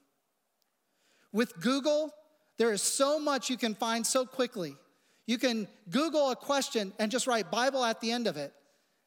With 1.33 1.61
Google, 1.61 2.15
there 2.57 2.73
is 2.73 2.83
so 2.83 3.19
much 3.19 3.51
you 3.51 3.57
can 3.57 3.75
find 3.75 4.07
so 4.07 4.25
quickly. 4.25 4.77
You 5.27 5.39
can 5.39 5.69
Google 5.91 6.31
a 6.31 6.37
question 6.37 6.93
and 6.99 7.11
just 7.11 7.27
write 7.27 7.51
Bible 7.51 7.85
at 7.85 8.01
the 8.01 8.13
end 8.13 8.27
of 8.27 8.37
it 8.37 8.53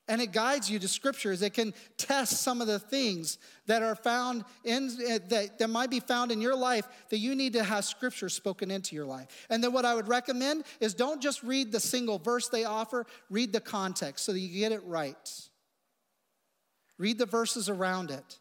and 0.08 0.22
it 0.22 0.32
guides 0.32 0.70
you 0.70 0.80
to 0.80 0.88
scriptures. 0.88 1.42
It 1.42 1.54
can 1.54 1.74
test 1.98 2.42
some 2.42 2.62
of 2.62 2.68
the 2.68 2.80
things 2.80 3.38
that 3.66 3.84
are 3.84 3.96
found 3.96 4.46
in 4.64 4.90
eh, 5.06 5.20
that, 5.30 5.60
that 5.60 5.70
might 5.70 5.90
be 5.90 6.00
found 6.00 6.32
in 6.32 6.42
your 6.42 6.56
life 6.56 6.88
that 7.10 7.18
you 7.18 7.36
need 7.36 7.54
to 7.54 7.64
have 7.64 7.84
scripture 7.84 8.30
spoken 8.30 8.72
into 8.72 8.96
your 8.96 9.06
life. 9.06 9.28
And 9.50 9.64
then 9.64 9.74
what 9.74 9.86
I 9.86 9.94
would 9.94 10.08
recommend 10.08 10.64
is 10.80 10.94
don't 10.94 11.22
just 11.22 11.44
read 11.44 11.72
the 11.72 11.80
single 11.80 12.20
verse 12.20 12.48
they 12.48 12.64
offer, 12.64 13.06
read 13.30 13.52
the 13.52 13.60
context 13.60 14.26
so 14.26 14.32
that 14.32 14.40
you 14.40 14.60
get 14.60 14.72
it 14.72 14.84
right. 14.86 15.50
Read 16.98 17.18
the 17.18 17.26
verses 17.26 17.70
around 17.70 18.10
it. 18.10 18.40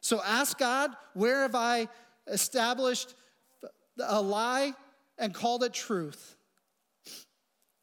So 0.00 0.22
ask 0.24 0.58
God, 0.58 0.90
where 1.14 1.42
have 1.42 1.54
I 1.54 1.88
established 2.26 3.14
a 3.98 4.20
lie 4.20 4.74
and 5.18 5.34
called 5.34 5.64
it 5.64 5.72
truth? 5.72 6.36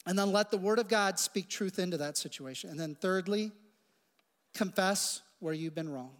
And 0.05 0.17
then 0.17 0.31
let 0.31 0.49
the 0.49 0.57
Word 0.57 0.79
of 0.79 0.87
God 0.87 1.19
speak 1.19 1.47
truth 1.47 1.77
into 1.77 1.97
that 1.97 2.17
situation. 2.17 2.69
And 2.69 2.79
then, 2.79 2.95
thirdly, 2.95 3.51
confess 4.53 5.21
where 5.39 5.53
you've 5.53 5.75
been 5.75 5.89
wrong. 5.89 6.11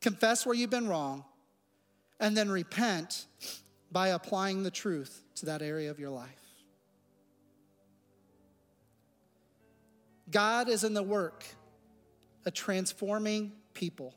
Confess 0.00 0.46
where 0.46 0.54
you've 0.54 0.70
been 0.70 0.88
wrong, 0.88 1.24
and 2.20 2.36
then 2.36 2.50
repent 2.50 3.26
by 3.90 4.08
applying 4.08 4.62
the 4.62 4.70
truth 4.70 5.22
to 5.36 5.46
that 5.46 5.62
area 5.62 5.90
of 5.90 5.98
your 5.98 6.10
life. 6.10 6.28
God 10.30 10.68
is 10.68 10.84
in 10.84 10.94
the 10.94 11.02
work 11.02 11.44
of 12.44 12.52
transforming 12.52 13.52
people, 13.72 14.14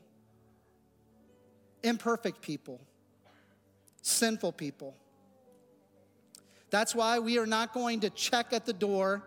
imperfect 1.82 2.42
people, 2.42 2.80
sinful 4.02 4.52
people. 4.52 4.94
That's 6.72 6.94
why 6.94 7.18
we 7.18 7.38
are 7.38 7.46
not 7.46 7.74
going 7.74 8.00
to 8.00 8.10
check 8.10 8.54
at 8.54 8.64
the 8.64 8.72
door 8.72 9.22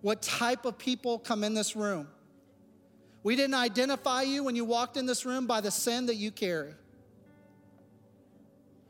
what 0.00 0.22
type 0.22 0.64
of 0.64 0.76
people 0.76 1.20
come 1.20 1.44
in 1.44 1.54
this 1.54 1.76
room. 1.76 2.08
We 3.22 3.36
didn't 3.36 3.54
identify 3.54 4.22
you 4.22 4.42
when 4.42 4.56
you 4.56 4.64
walked 4.64 4.96
in 4.96 5.06
this 5.06 5.24
room 5.24 5.46
by 5.46 5.60
the 5.60 5.70
sin 5.70 6.06
that 6.06 6.16
you 6.16 6.32
carry. 6.32 6.74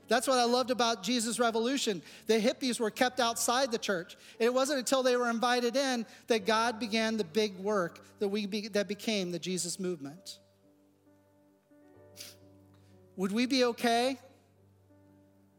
That's 0.08 0.26
what 0.26 0.38
I 0.38 0.44
loved 0.44 0.70
about 0.70 1.02
Jesus' 1.02 1.38
revolution. 1.38 2.00
The 2.26 2.40
hippies 2.40 2.80
were 2.80 2.90
kept 2.90 3.20
outside 3.20 3.70
the 3.70 3.78
church. 3.78 4.16
It 4.38 4.52
wasn't 4.52 4.78
until 4.78 5.02
they 5.02 5.14
were 5.14 5.28
invited 5.28 5.76
in 5.76 6.06
that 6.28 6.46
God 6.46 6.80
began 6.80 7.18
the 7.18 7.24
big 7.24 7.58
work 7.58 8.00
that, 8.18 8.28
we 8.28 8.46
be, 8.46 8.68
that 8.68 8.88
became 8.88 9.30
the 9.30 9.38
Jesus 9.38 9.78
movement. 9.78 10.38
Would 13.16 13.30
we 13.30 13.44
be 13.44 13.64
okay 13.64 14.18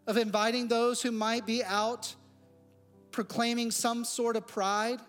of 0.08 0.18
inviting 0.18 0.68
those 0.68 1.04
who 1.04 1.12
might 1.12 1.46
be 1.46 1.64
out 1.64 2.16
proclaiming 3.12 3.72
some 3.72 4.06
sort 4.06 4.36
of 4.36 4.48
pride 4.48 5.00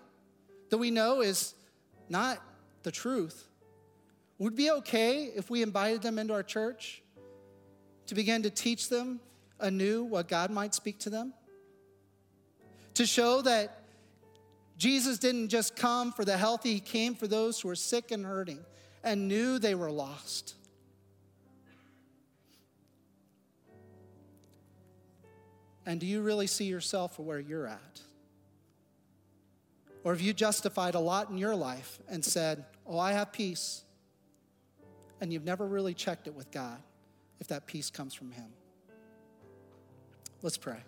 that 0.71 0.79
we 0.79 0.91
know 0.91 1.21
is 1.21 1.55
not 2.09 2.39
the 2.83 2.91
truth. 2.91 3.49
Would 4.39 4.57
be 4.57 4.71
okay 4.71 5.25
if 5.25 5.51
we 5.51 5.63
invited 5.63 6.03
them 6.03 6.19
into 6.19 6.33
our 6.35 6.43
church 6.43 7.03
to 8.07 8.15
begin 8.15 8.43
to 8.43 8.51
teach 8.51 8.89
them 8.89 9.21
anew 9.61 10.03
what 10.03 10.29
God 10.29 10.51
might 10.51 10.75
speak 10.75 10.99
to 11.01 11.11
them? 11.11 11.33
To 12.95 13.07
show 13.07 13.43
that 13.43 13.79
Jesus 14.77 15.19
didn't 15.19 15.49
just 15.49 15.77
come 15.77 16.13
for 16.13 16.25
the 16.25 16.37
healthy, 16.37 16.75
He 16.75 16.81
came 16.81 17.15
for 17.15 17.27
those 17.27 17.61
who 17.61 17.69
were 17.69 17.77
sick 17.77 18.11
and 18.11 18.27
hurting 18.27 18.59
and 19.05 19.29
knew 19.29 19.59
they 19.59 19.75
were 19.75 19.91
lost. 19.91 20.55
And 25.85 25.99
do 25.99 26.07
you 26.07 26.23
really 26.23 26.47
see 26.47 26.65
yourself 26.65 27.19
where 27.19 27.41
you're 27.41 27.67
at? 27.67 28.01
Or 30.05 30.13
have 30.13 30.21
you 30.21 30.33
justified 30.33 30.95
a 30.95 31.01
lot 31.01 31.31
in 31.31 31.39
your 31.39 31.55
life 31.55 31.99
and 32.09 32.25
said, 32.25 32.65
Oh, 32.87 32.99
I 32.99 33.13
have 33.13 33.33
peace? 33.33 33.85
And 35.21 35.33
you've 35.33 35.45
never 35.45 35.67
really 35.67 35.95
checked 35.95 36.27
it 36.27 36.35
with 36.35 36.51
God 36.51 36.83
if 37.41 37.49
that 37.49 37.67
peace 37.67 37.91
comes 37.91 38.13
from 38.13 38.33
Him. 38.33 38.47
Let's 40.43 40.57
pray. 40.57 40.79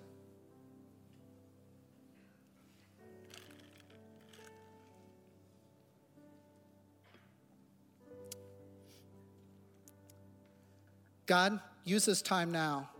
God, 11.26 11.60
use 11.84 12.04
this 12.04 12.20
time 12.20 12.50
now 12.50 12.90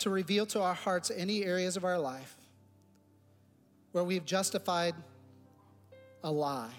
to 0.00 0.10
reveal 0.10 0.46
to 0.46 0.60
our 0.60 0.74
hearts 0.74 1.10
any 1.14 1.44
areas 1.44 1.76
of 1.76 1.84
our 1.84 1.98
life 1.98 2.36
where 3.92 4.04
we've 4.04 4.24
justified 4.24 4.94
a 6.22 6.30
lie. 6.30 6.72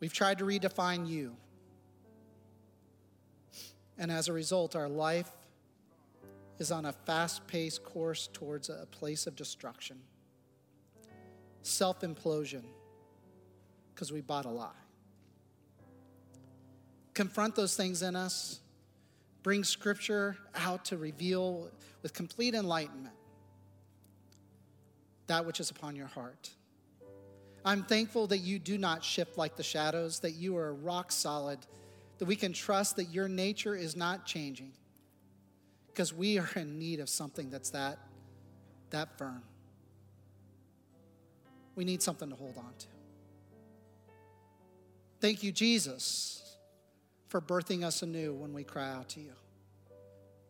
We've 0.00 0.12
tried 0.12 0.38
to 0.38 0.44
redefine 0.44 1.08
you. 1.08 1.36
And 3.98 4.10
as 4.10 4.28
a 4.28 4.32
result, 4.32 4.76
our 4.76 4.88
life 4.88 5.30
is 6.58 6.70
on 6.70 6.84
a 6.84 6.92
fast 6.92 7.46
paced 7.46 7.84
course 7.84 8.28
towards 8.32 8.68
a 8.68 8.86
place 8.90 9.26
of 9.26 9.36
destruction, 9.36 9.98
self 11.62 12.00
implosion, 12.00 12.62
because 13.94 14.12
we 14.12 14.20
bought 14.20 14.44
a 14.44 14.50
lie. 14.50 14.70
Confront 17.14 17.54
those 17.54 17.76
things 17.76 18.02
in 18.02 18.16
us, 18.16 18.60
bring 19.46 19.62
scripture 19.62 20.36
out 20.56 20.84
to 20.84 20.96
reveal 20.96 21.70
with 22.02 22.12
complete 22.12 22.52
enlightenment 22.52 23.14
that 25.28 25.46
which 25.46 25.60
is 25.60 25.70
upon 25.70 25.94
your 25.94 26.08
heart. 26.08 26.50
I'm 27.64 27.84
thankful 27.84 28.26
that 28.26 28.38
you 28.38 28.58
do 28.58 28.76
not 28.76 29.04
shift 29.04 29.38
like 29.38 29.54
the 29.54 29.62
shadows, 29.62 30.18
that 30.18 30.32
you 30.32 30.56
are 30.56 30.74
rock 30.74 31.12
solid, 31.12 31.60
that 32.18 32.24
we 32.24 32.34
can 32.34 32.52
trust 32.52 32.96
that 32.96 33.04
your 33.04 33.28
nature 33.28 33.76
is 33.76 33.94
not 33.94 34.26
changing 34.26 34.72
because 35.86 36.12
we 36.12 36.40
are 36.40 36.50
in 36.56 36.76
need 36.76 36.98
of 36.98 37.08
something 37.08 37.48
that's 37.48 37.70
that 37.70 38.00
that 38.90 39.16
firm. 39.16 39.44
We 41.76 41.84
need 41.84 42.02
something 42.02 42.30
to 42.30 42.34
hold 42.34 42.58
on 42.58 42.72
to. 42.80 42.86
Thank 45.20 45.44
you 45.44 45.52
Jesus 45.52 46.45
for 47.28 47.40
birthing 47.40 47.84
us 47.84 48.02
anew 48.02 48.32
when 48.34 48.52
we 48.52 48.64
cry 48.64 48.90
out 48.90 49.08
to 49.10 49.20
you 49.20 49.32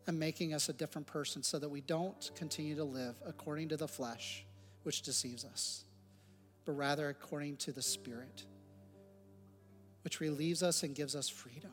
and 0.07 0.19
making 0.19 0.55
us 0.55 0.69
a 0.69 0.73
different 0.73 1.07
person 1.07 1.43
so 1.43 1.59
that 1.59 1.69
we 1.69 1.81
don't 1.81 2.31
continue 2.35 2.77
to 2.77 2.85
live 2.85 3.17
according 3.27 3.69
to 3.71 3.77
the 3.77 3.89
flesh 3.89 4.45
which 4.83 5.03
deceives 5.03 5.45
us 5.45 5.87
but 6.67 6.73
rather 6.73 7.09
according 7.09 7.57
to 7.57 7.73
the 7.73 7.81
Spirit, 7.81 8.45
which 10.03 10.21
relieves 10.21 10.63
us 10.63 10.83
and 10.83 10.95
gives 10.95 11.17
us 11.17 11.29
freedom. 11.29 11.71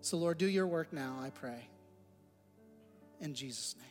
So, 0.00 0.16
Lord, 0.16 0.38
do 0.38 0.46
your 0.46 0.66
work 0.66 0.92
now, 0.92 1.18
I 1.20 1.28
pray. 1.30 1.68
In 3.20 3.34
Jesus' 3.34 3.74
name. 3.76 3.86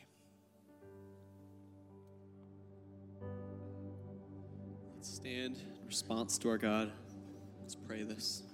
Let's 4.96 5.14
stand 5.14 5.56
in 5.56 5.86
response 5.86 6.36
to 6.38 6.48
our 6.48 6.58
God. 6.58 6.90
Let's 7.60 7.76
pray 7.76 8.02
this. 8.02 8.49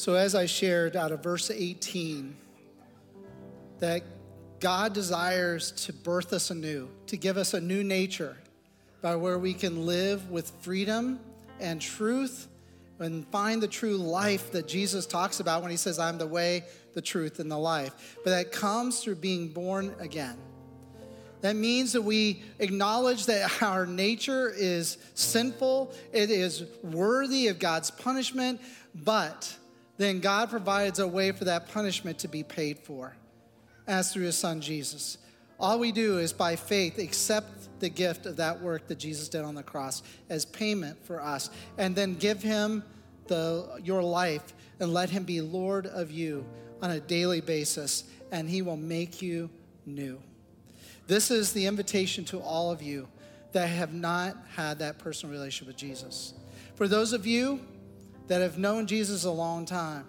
So, 0.00 0.14
as 0.14 0.34
I 0.34 0.46
shared 0.46 0.96
out 0.96 1.12
of 1.12 1.22
verse 1.22 1.50
18, 1.50 2.34
that 3.80 4.02
God 4.58 4.94
desires 4.94 5.72
to 5.72 5.92
birth 5.92 6.32
us 6.32 6.50
anew, 6.50 6.88
to 7.08 7.18
give 7.18 7.36
us 7.36 7.52
a 7.52 7.60
new 7.60 7.84
nature 7.84 8.38
by 9.02 9.16
where 9.16 9.38
we 9.38 9.52
can 9.52 9.84
live 9.84 10.30
with 10.30 10.52
freedom 10.62 11.20
and 11.60 11.82
truth 11.82 12.48
and 12.98 13.26
find 13.28 13.62
the 13.62 13.68
true 13.68 13.98
life 13.98 14.52
that 14.52 14.66
Jesus 14.66 15.04
talks 15.04 15.38
about 15.38 15.60
when 15.60 15.70
he 15.70 15.76
says, 15.76 15.98
I'm 15.98 16.16
the 16.16 16.26
way, 16.26 16.64
the 16.94 17.02
truth, 17.02 17.38
and 17.38 17.50
the 17.50 17.58
life. 17.58 18.16
But 18.24 18.30
that 18.30 18.52
comes 18.52 19.00
through 19.00 19.16
being 19.16 19.48
born 19.48 19.94
again. 19.98 20.38
That 21.42 21.56
means 21.56 21.92
that 21.92 22.00
we 22.00 22.42
acknowledge 22.58 23.26
that 23.26 23.62
our 23.62 23.84
nature 23.84 24.48
is 24.48 24.96
sinful, 25.12 25.92
it 26.10 26.30
is 26.30 26.64
worthy 26.82 27.48
of 27.48 27.58
God's 27.58 27.90
punishment, 27.90 28.62
but 28.94 29.58
then 30.00 30.20
God 30.20 30.48
provides 30.48 30.98
a 30.98 31.06
way 31.06 31.30
for 31.30 31.44
that 31.44 31.68
punishment 31.68 32.18
to 32.20 32.28
be 32.28 32.42
paid 32.42 32.78
for, 32.78 33.14
as 33.86 34.12
through 34.12 34.24
his 34.24 34.36
son 34.36 34.62
Jesus. 34.62 35.18
All 35.58 35.78
we 35.78 35.92
do 35.92 36.16
is 36.16 36.32
by 36.32 36.56
faith 36.56 36.98
accept 36.98 37.80
the 37.80 37.90
gift 37.90 38.24
of 38.24 38.36
that 38.36 38.62
work 38.62 38.86
that 38.88 38.98
Jesus 38.98 39.28
did 39.28 39.42
on 39.42 39.54
the 39.54 39.62
cross 39.62 40.02
as 40.30 40.46
payment 40.46 41.04
for 41.04 41.20
us, 41.20 41.50
and 41.76 41.94
then 41.94 42.14
give 42.14 42.42
him 42.42 42.82
the, 43.26 43.78
your 43.84 44.02
life 44.02 44.54
and 44.80 44.94
let 44.94 45.10
him 45.10 45.24
be 45.24 45.42
Lord 45.42 45.86
of 45.86 46.10
you 46.10 46.46
on 46.80 46.92
a 46.92 47.00
daily 47.00 47.42
basis, 47.42 48.04
and 48.32 48.48
he 48.48 48.62
will 48.62 48.78
make 48.78 49.20
you 49.20 49.50
new. 49.84 50.18
This 51.08 51.30
is 51.30 51.52
the 51.52 51.66
invitation 51.66 52.24
to 52.26 52.38
all 52.38 52.70
of 52.70 52.80
you 52.80 53.06
that 53.52 53.66
have 53.66 53.92
not 53.92 54.36
had 54.54 54.78
that 54.78 54.96
personal 54.96 55.34
relationship 55.34 55.66
with 55.66 55.76
Jesus. 55.76 56.32
For 56.74 56.88
those 56.88 57.12
of 57.12 57.26
you 57.26 57.60
that 58.30 58.40
have 58.42 58.58
known 58.58 58.86
Jesus 58.86 59.24
a 59.24 59.30
long 59.30 59.64
time, 59.64 60.06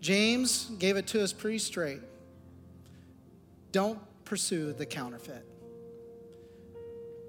James 0.00 0.66
gave 0.78 0.96
it 0.96 1.08
to 1.08 1.20
us 1.20 1.32
pretty 1.32 1.58
straight. 1.58 1.98
Don't 3.72 3.98
pursue 4.24 4.72
the 4.72 4.86
counterfeit. 4.86 5.44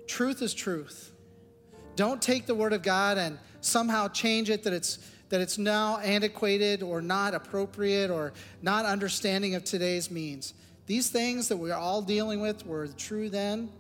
Truth 0.06 0.44
is 0.44 0.54
truth. 0.54 1.12
Don't 1.96 2.22
take 2.22 2.46
the 2.46 2.54
word 2.54 2.72
of 2.72 2.84
God 2.84 3.18
and 3.18 3.40
somehow 3.62 4.08
change 4.08 4.52
it 4.52 4.62
that 4.66 4.74
it's 4.74 5.00
that 5.30 5.42
it's 5.42 5.58
now 5.58 5.98
antiquated 5.98 6.84
or 6.84 7.02
not 7.02 7.34
appropriate 7.34 8.12
or 8.12 8.32
not 8.62 8.86
understanding 8.86 9.56
of 9.56 9.64
today's 9.64 10.12
means. 10.12 10.54
These 10.86 11.10
things 11.10 11.48
that 11.48 11.58
we're 11.58 11.74
all 11.74 12.04
dealing 12.04 12.42
with 12.42 12.64
were 12.64 12.88
true 12.90 13.28
then 13.28 13.72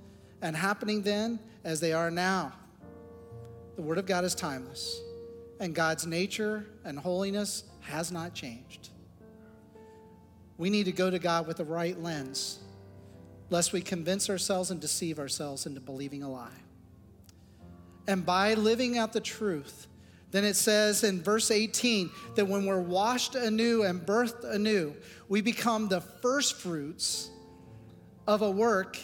and 0.42 0.56
happening 0.56 1.04
then 1.04 1.38
as 1.64 1.80
they 1.80 1.94
are 1.94 2.10
now. 2.10 2.52
The 3.76 3.84
Word 3.84 4.00
of 4.00 4.08
God 4.08 4.24
is 4.24 4.34
timeless, 4.34 5.00
and 5.60 5.74
God's 5.74 6.06
nature 6.06 6.66
and 6.84 6.98
holiness 6.98 7.64
has 7.82 8.12
not 8.12 8.34
changed. 8.34 8.90
We 10.58 10.70
need 10.70 10.86
to 10.86 10.92
go 10.92 11.10
to 11.10 11.20
God 11.20 11.48
with 11.48 11.58
the 11.58 11.66
right 11.66 12.00
lens, 12.02 12.60
lest 13.50 13.74
we 13.74 13.82
convince 13.82 14.30
ourselves 14.30 14.72
and 14.72 14.80
deceive 14.80 15.20
ourselves 15.20 15.66
into 15.66 15.82
believing 15.82 16.24
a 16.24 16.30
lie. 16.30 16.50
And 18.08 18.26
by 18.26 18.54
living 18.54 18.98
out 18.98 19.14
the 19.14 19.20
truth, 19.20 19.88
then 20.32 20.44
it 20.44 20.56
says 20.56 21.04
in 21.04 21.22
verse 21.22 21.52
18 21.52 22.10
that 22.36 22.48
when 22.48 22.66
we're 22.66 22.82
washed 22.82 23.36
anew 23.36 23.84
and 23.84 24.02
birthed 24.02 24.44
anew, 24.44 24.96
we 25.30 25.42
become 25.42 25.88
the 25.88 26.02
first 26.02 26.56
fruits 26.56 27.30
of 28.28 28.42
a 28.42 28.50
work 28.50 28.98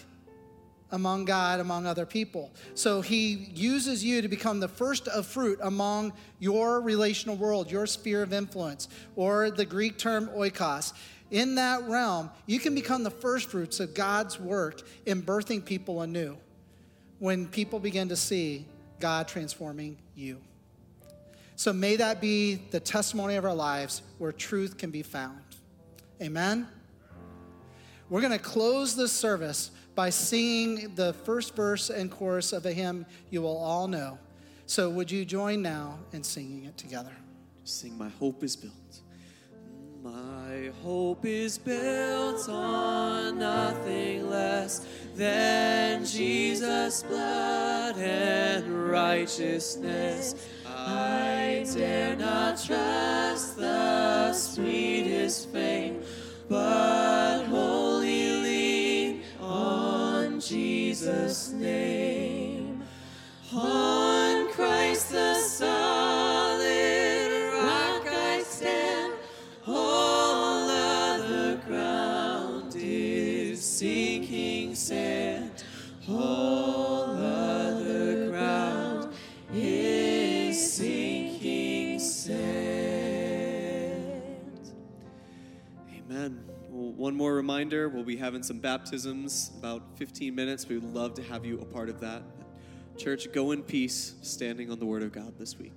among 0.92 1.26
God, 1.26 1.60
among 1.60 1.86
other 1.86 2.06
people. 2.06 2.52
So 2.76 3.02
he 3.02 3.50
uses 3.54 4.04
you 4.04 4.22
to 4.22 4.28
become 4.28 4.60
the 4.60 4.68
first 4.68 5.08
of 5.08 5.26
fruit 5.26 5.60
among 5.62 6.14
your 6.40 6.82
relational 6.82 7.36
world, 7.36 7.72
your 7.72 7.86
sphere 7.88 8.24
of 8.24 8.34
influence, 8.34 8.88
or 9.16 9.52
the 9.52 9.66
Greek 9.66 9.98
term 9.98 10.28
oikos. 10.30 10.94
In 11.32 11.56
that 11.56 11.88
realm, 11.88 12.30
you 12.46 12.60
can 12.60 12.76
become 12.76 13.04
the 13.04 13.12
first 13.12 13.50
fruits 13.50 13.80
of 13.80 13.94
God's 13.94 14.40
work 14.40 14.82
in 15.06 15.22
birthing 15.22 15.64
people 15.64 16.02
anew 16.02 16.38
when 17.20 17.48
people 17.48 17.80
begin 17.80 18.10
to 18.10 18.18
see 18.18 18.66
God 19.00 19.28
transforming 19.28 19.98
you. 20.16 20.38
So 21.56 21.72
may 21.72 21.96
that 21.98 22.20
be 22.20 22.56
the 22.56 22.80
testimony 22.80 23.36
of 23.36 23.46
our 23.46 23.54
lives 23.54 24.02
where 24.18 24.32
truth 24.32 24.78
can 24.78 24.90
be 24.90 25.04
found. 25.04 25.40
Amen. 26.22 26.68
We're 28.10 28.22
going 28.22 28.34
to 28.34 28.40
close 28.40 28.96
this 28.96 29.14
service 29.14 29.72
by 29.96 30.10
singing 30.10 30.94
the 30.96 31.14
first 31.14 31.56
verse 31.56 31.90
and 31.90 32.10
chorus 32.10 32.54
of 32.54 32.66
a 32.66 32.74
hymn 32.74 33.06
you 33.30 33.42
will 33.42 33.58
all 33.58 33.88
know. 33.88 34.18
So 34.66 34.90
would 34.90 35.12
you 35.12 35.26
join 35.26 35.62
now 35.62 36.00
in 36.14 36.24
singing 36.24 36.66
it 36.66 36.78
together? 36.78 37.12
Sing, 37.64 37.98
My 37.98 38.10
Hope 38.10 38.44
is 38.44 38.56
Built. 38.56 38.74
My 40.04 40.72
hope 40.82 41.26
is 41.26 41.60
built 41.60 42.50
on 42.50 43.38
nothing 43.38 44.28
less 44.32 44.84
than 45.16 46.04
Jesus' 46.04 47.04
blood 47.04 47.98
and 47.98 48.90
righteousness. 48.90 50.50
I 50.66 51.68
dare 51.72 52.16
not 52.16 52.60
trust 52.64 53.58
the 53.58 54.34
sweetest 54.34 55.50
fame, 55.52 56.02
but 56.50 57.46
on 57.46 57.91
Jesus' 60.42 61.52
name. 61.52 62.84
On 63.54 64.52
Christ 64.52 65.12
the 65.12 65.36
solid 65.36 66.31
one 87.02 87.16
more 87.16 87.34
reminder 87.34 87.90
we'll 87.90 88.04
be 88.04 88.16
having 88.16 88.44
some 88.44 88.60
baptisms 88.60 89.50
about 89.58 89.98
15 89.98 90.36
minutes. 90.36 90.68
We 90.68 90.78
would 90.78 90.94
love 90.94 91.16
to 91.16 91.24
have 91.24 91.44
you 91.44 91.60
a 91.60 91.66
part 91.66 91.90
of 91.90 92.00
that. 92.02 92.22
Church, 92.96 93.32
go 93.32 93.50
in 93.54 93.64
peace, 93.64 94.14
standing 94.22 94.70
on 94.70 94.78
the 94.78 94.86
Word 94.86 95.02
of 95.02 95.12
God 95.12 95.34
this 95.40 95.58
week. 95.58 95.74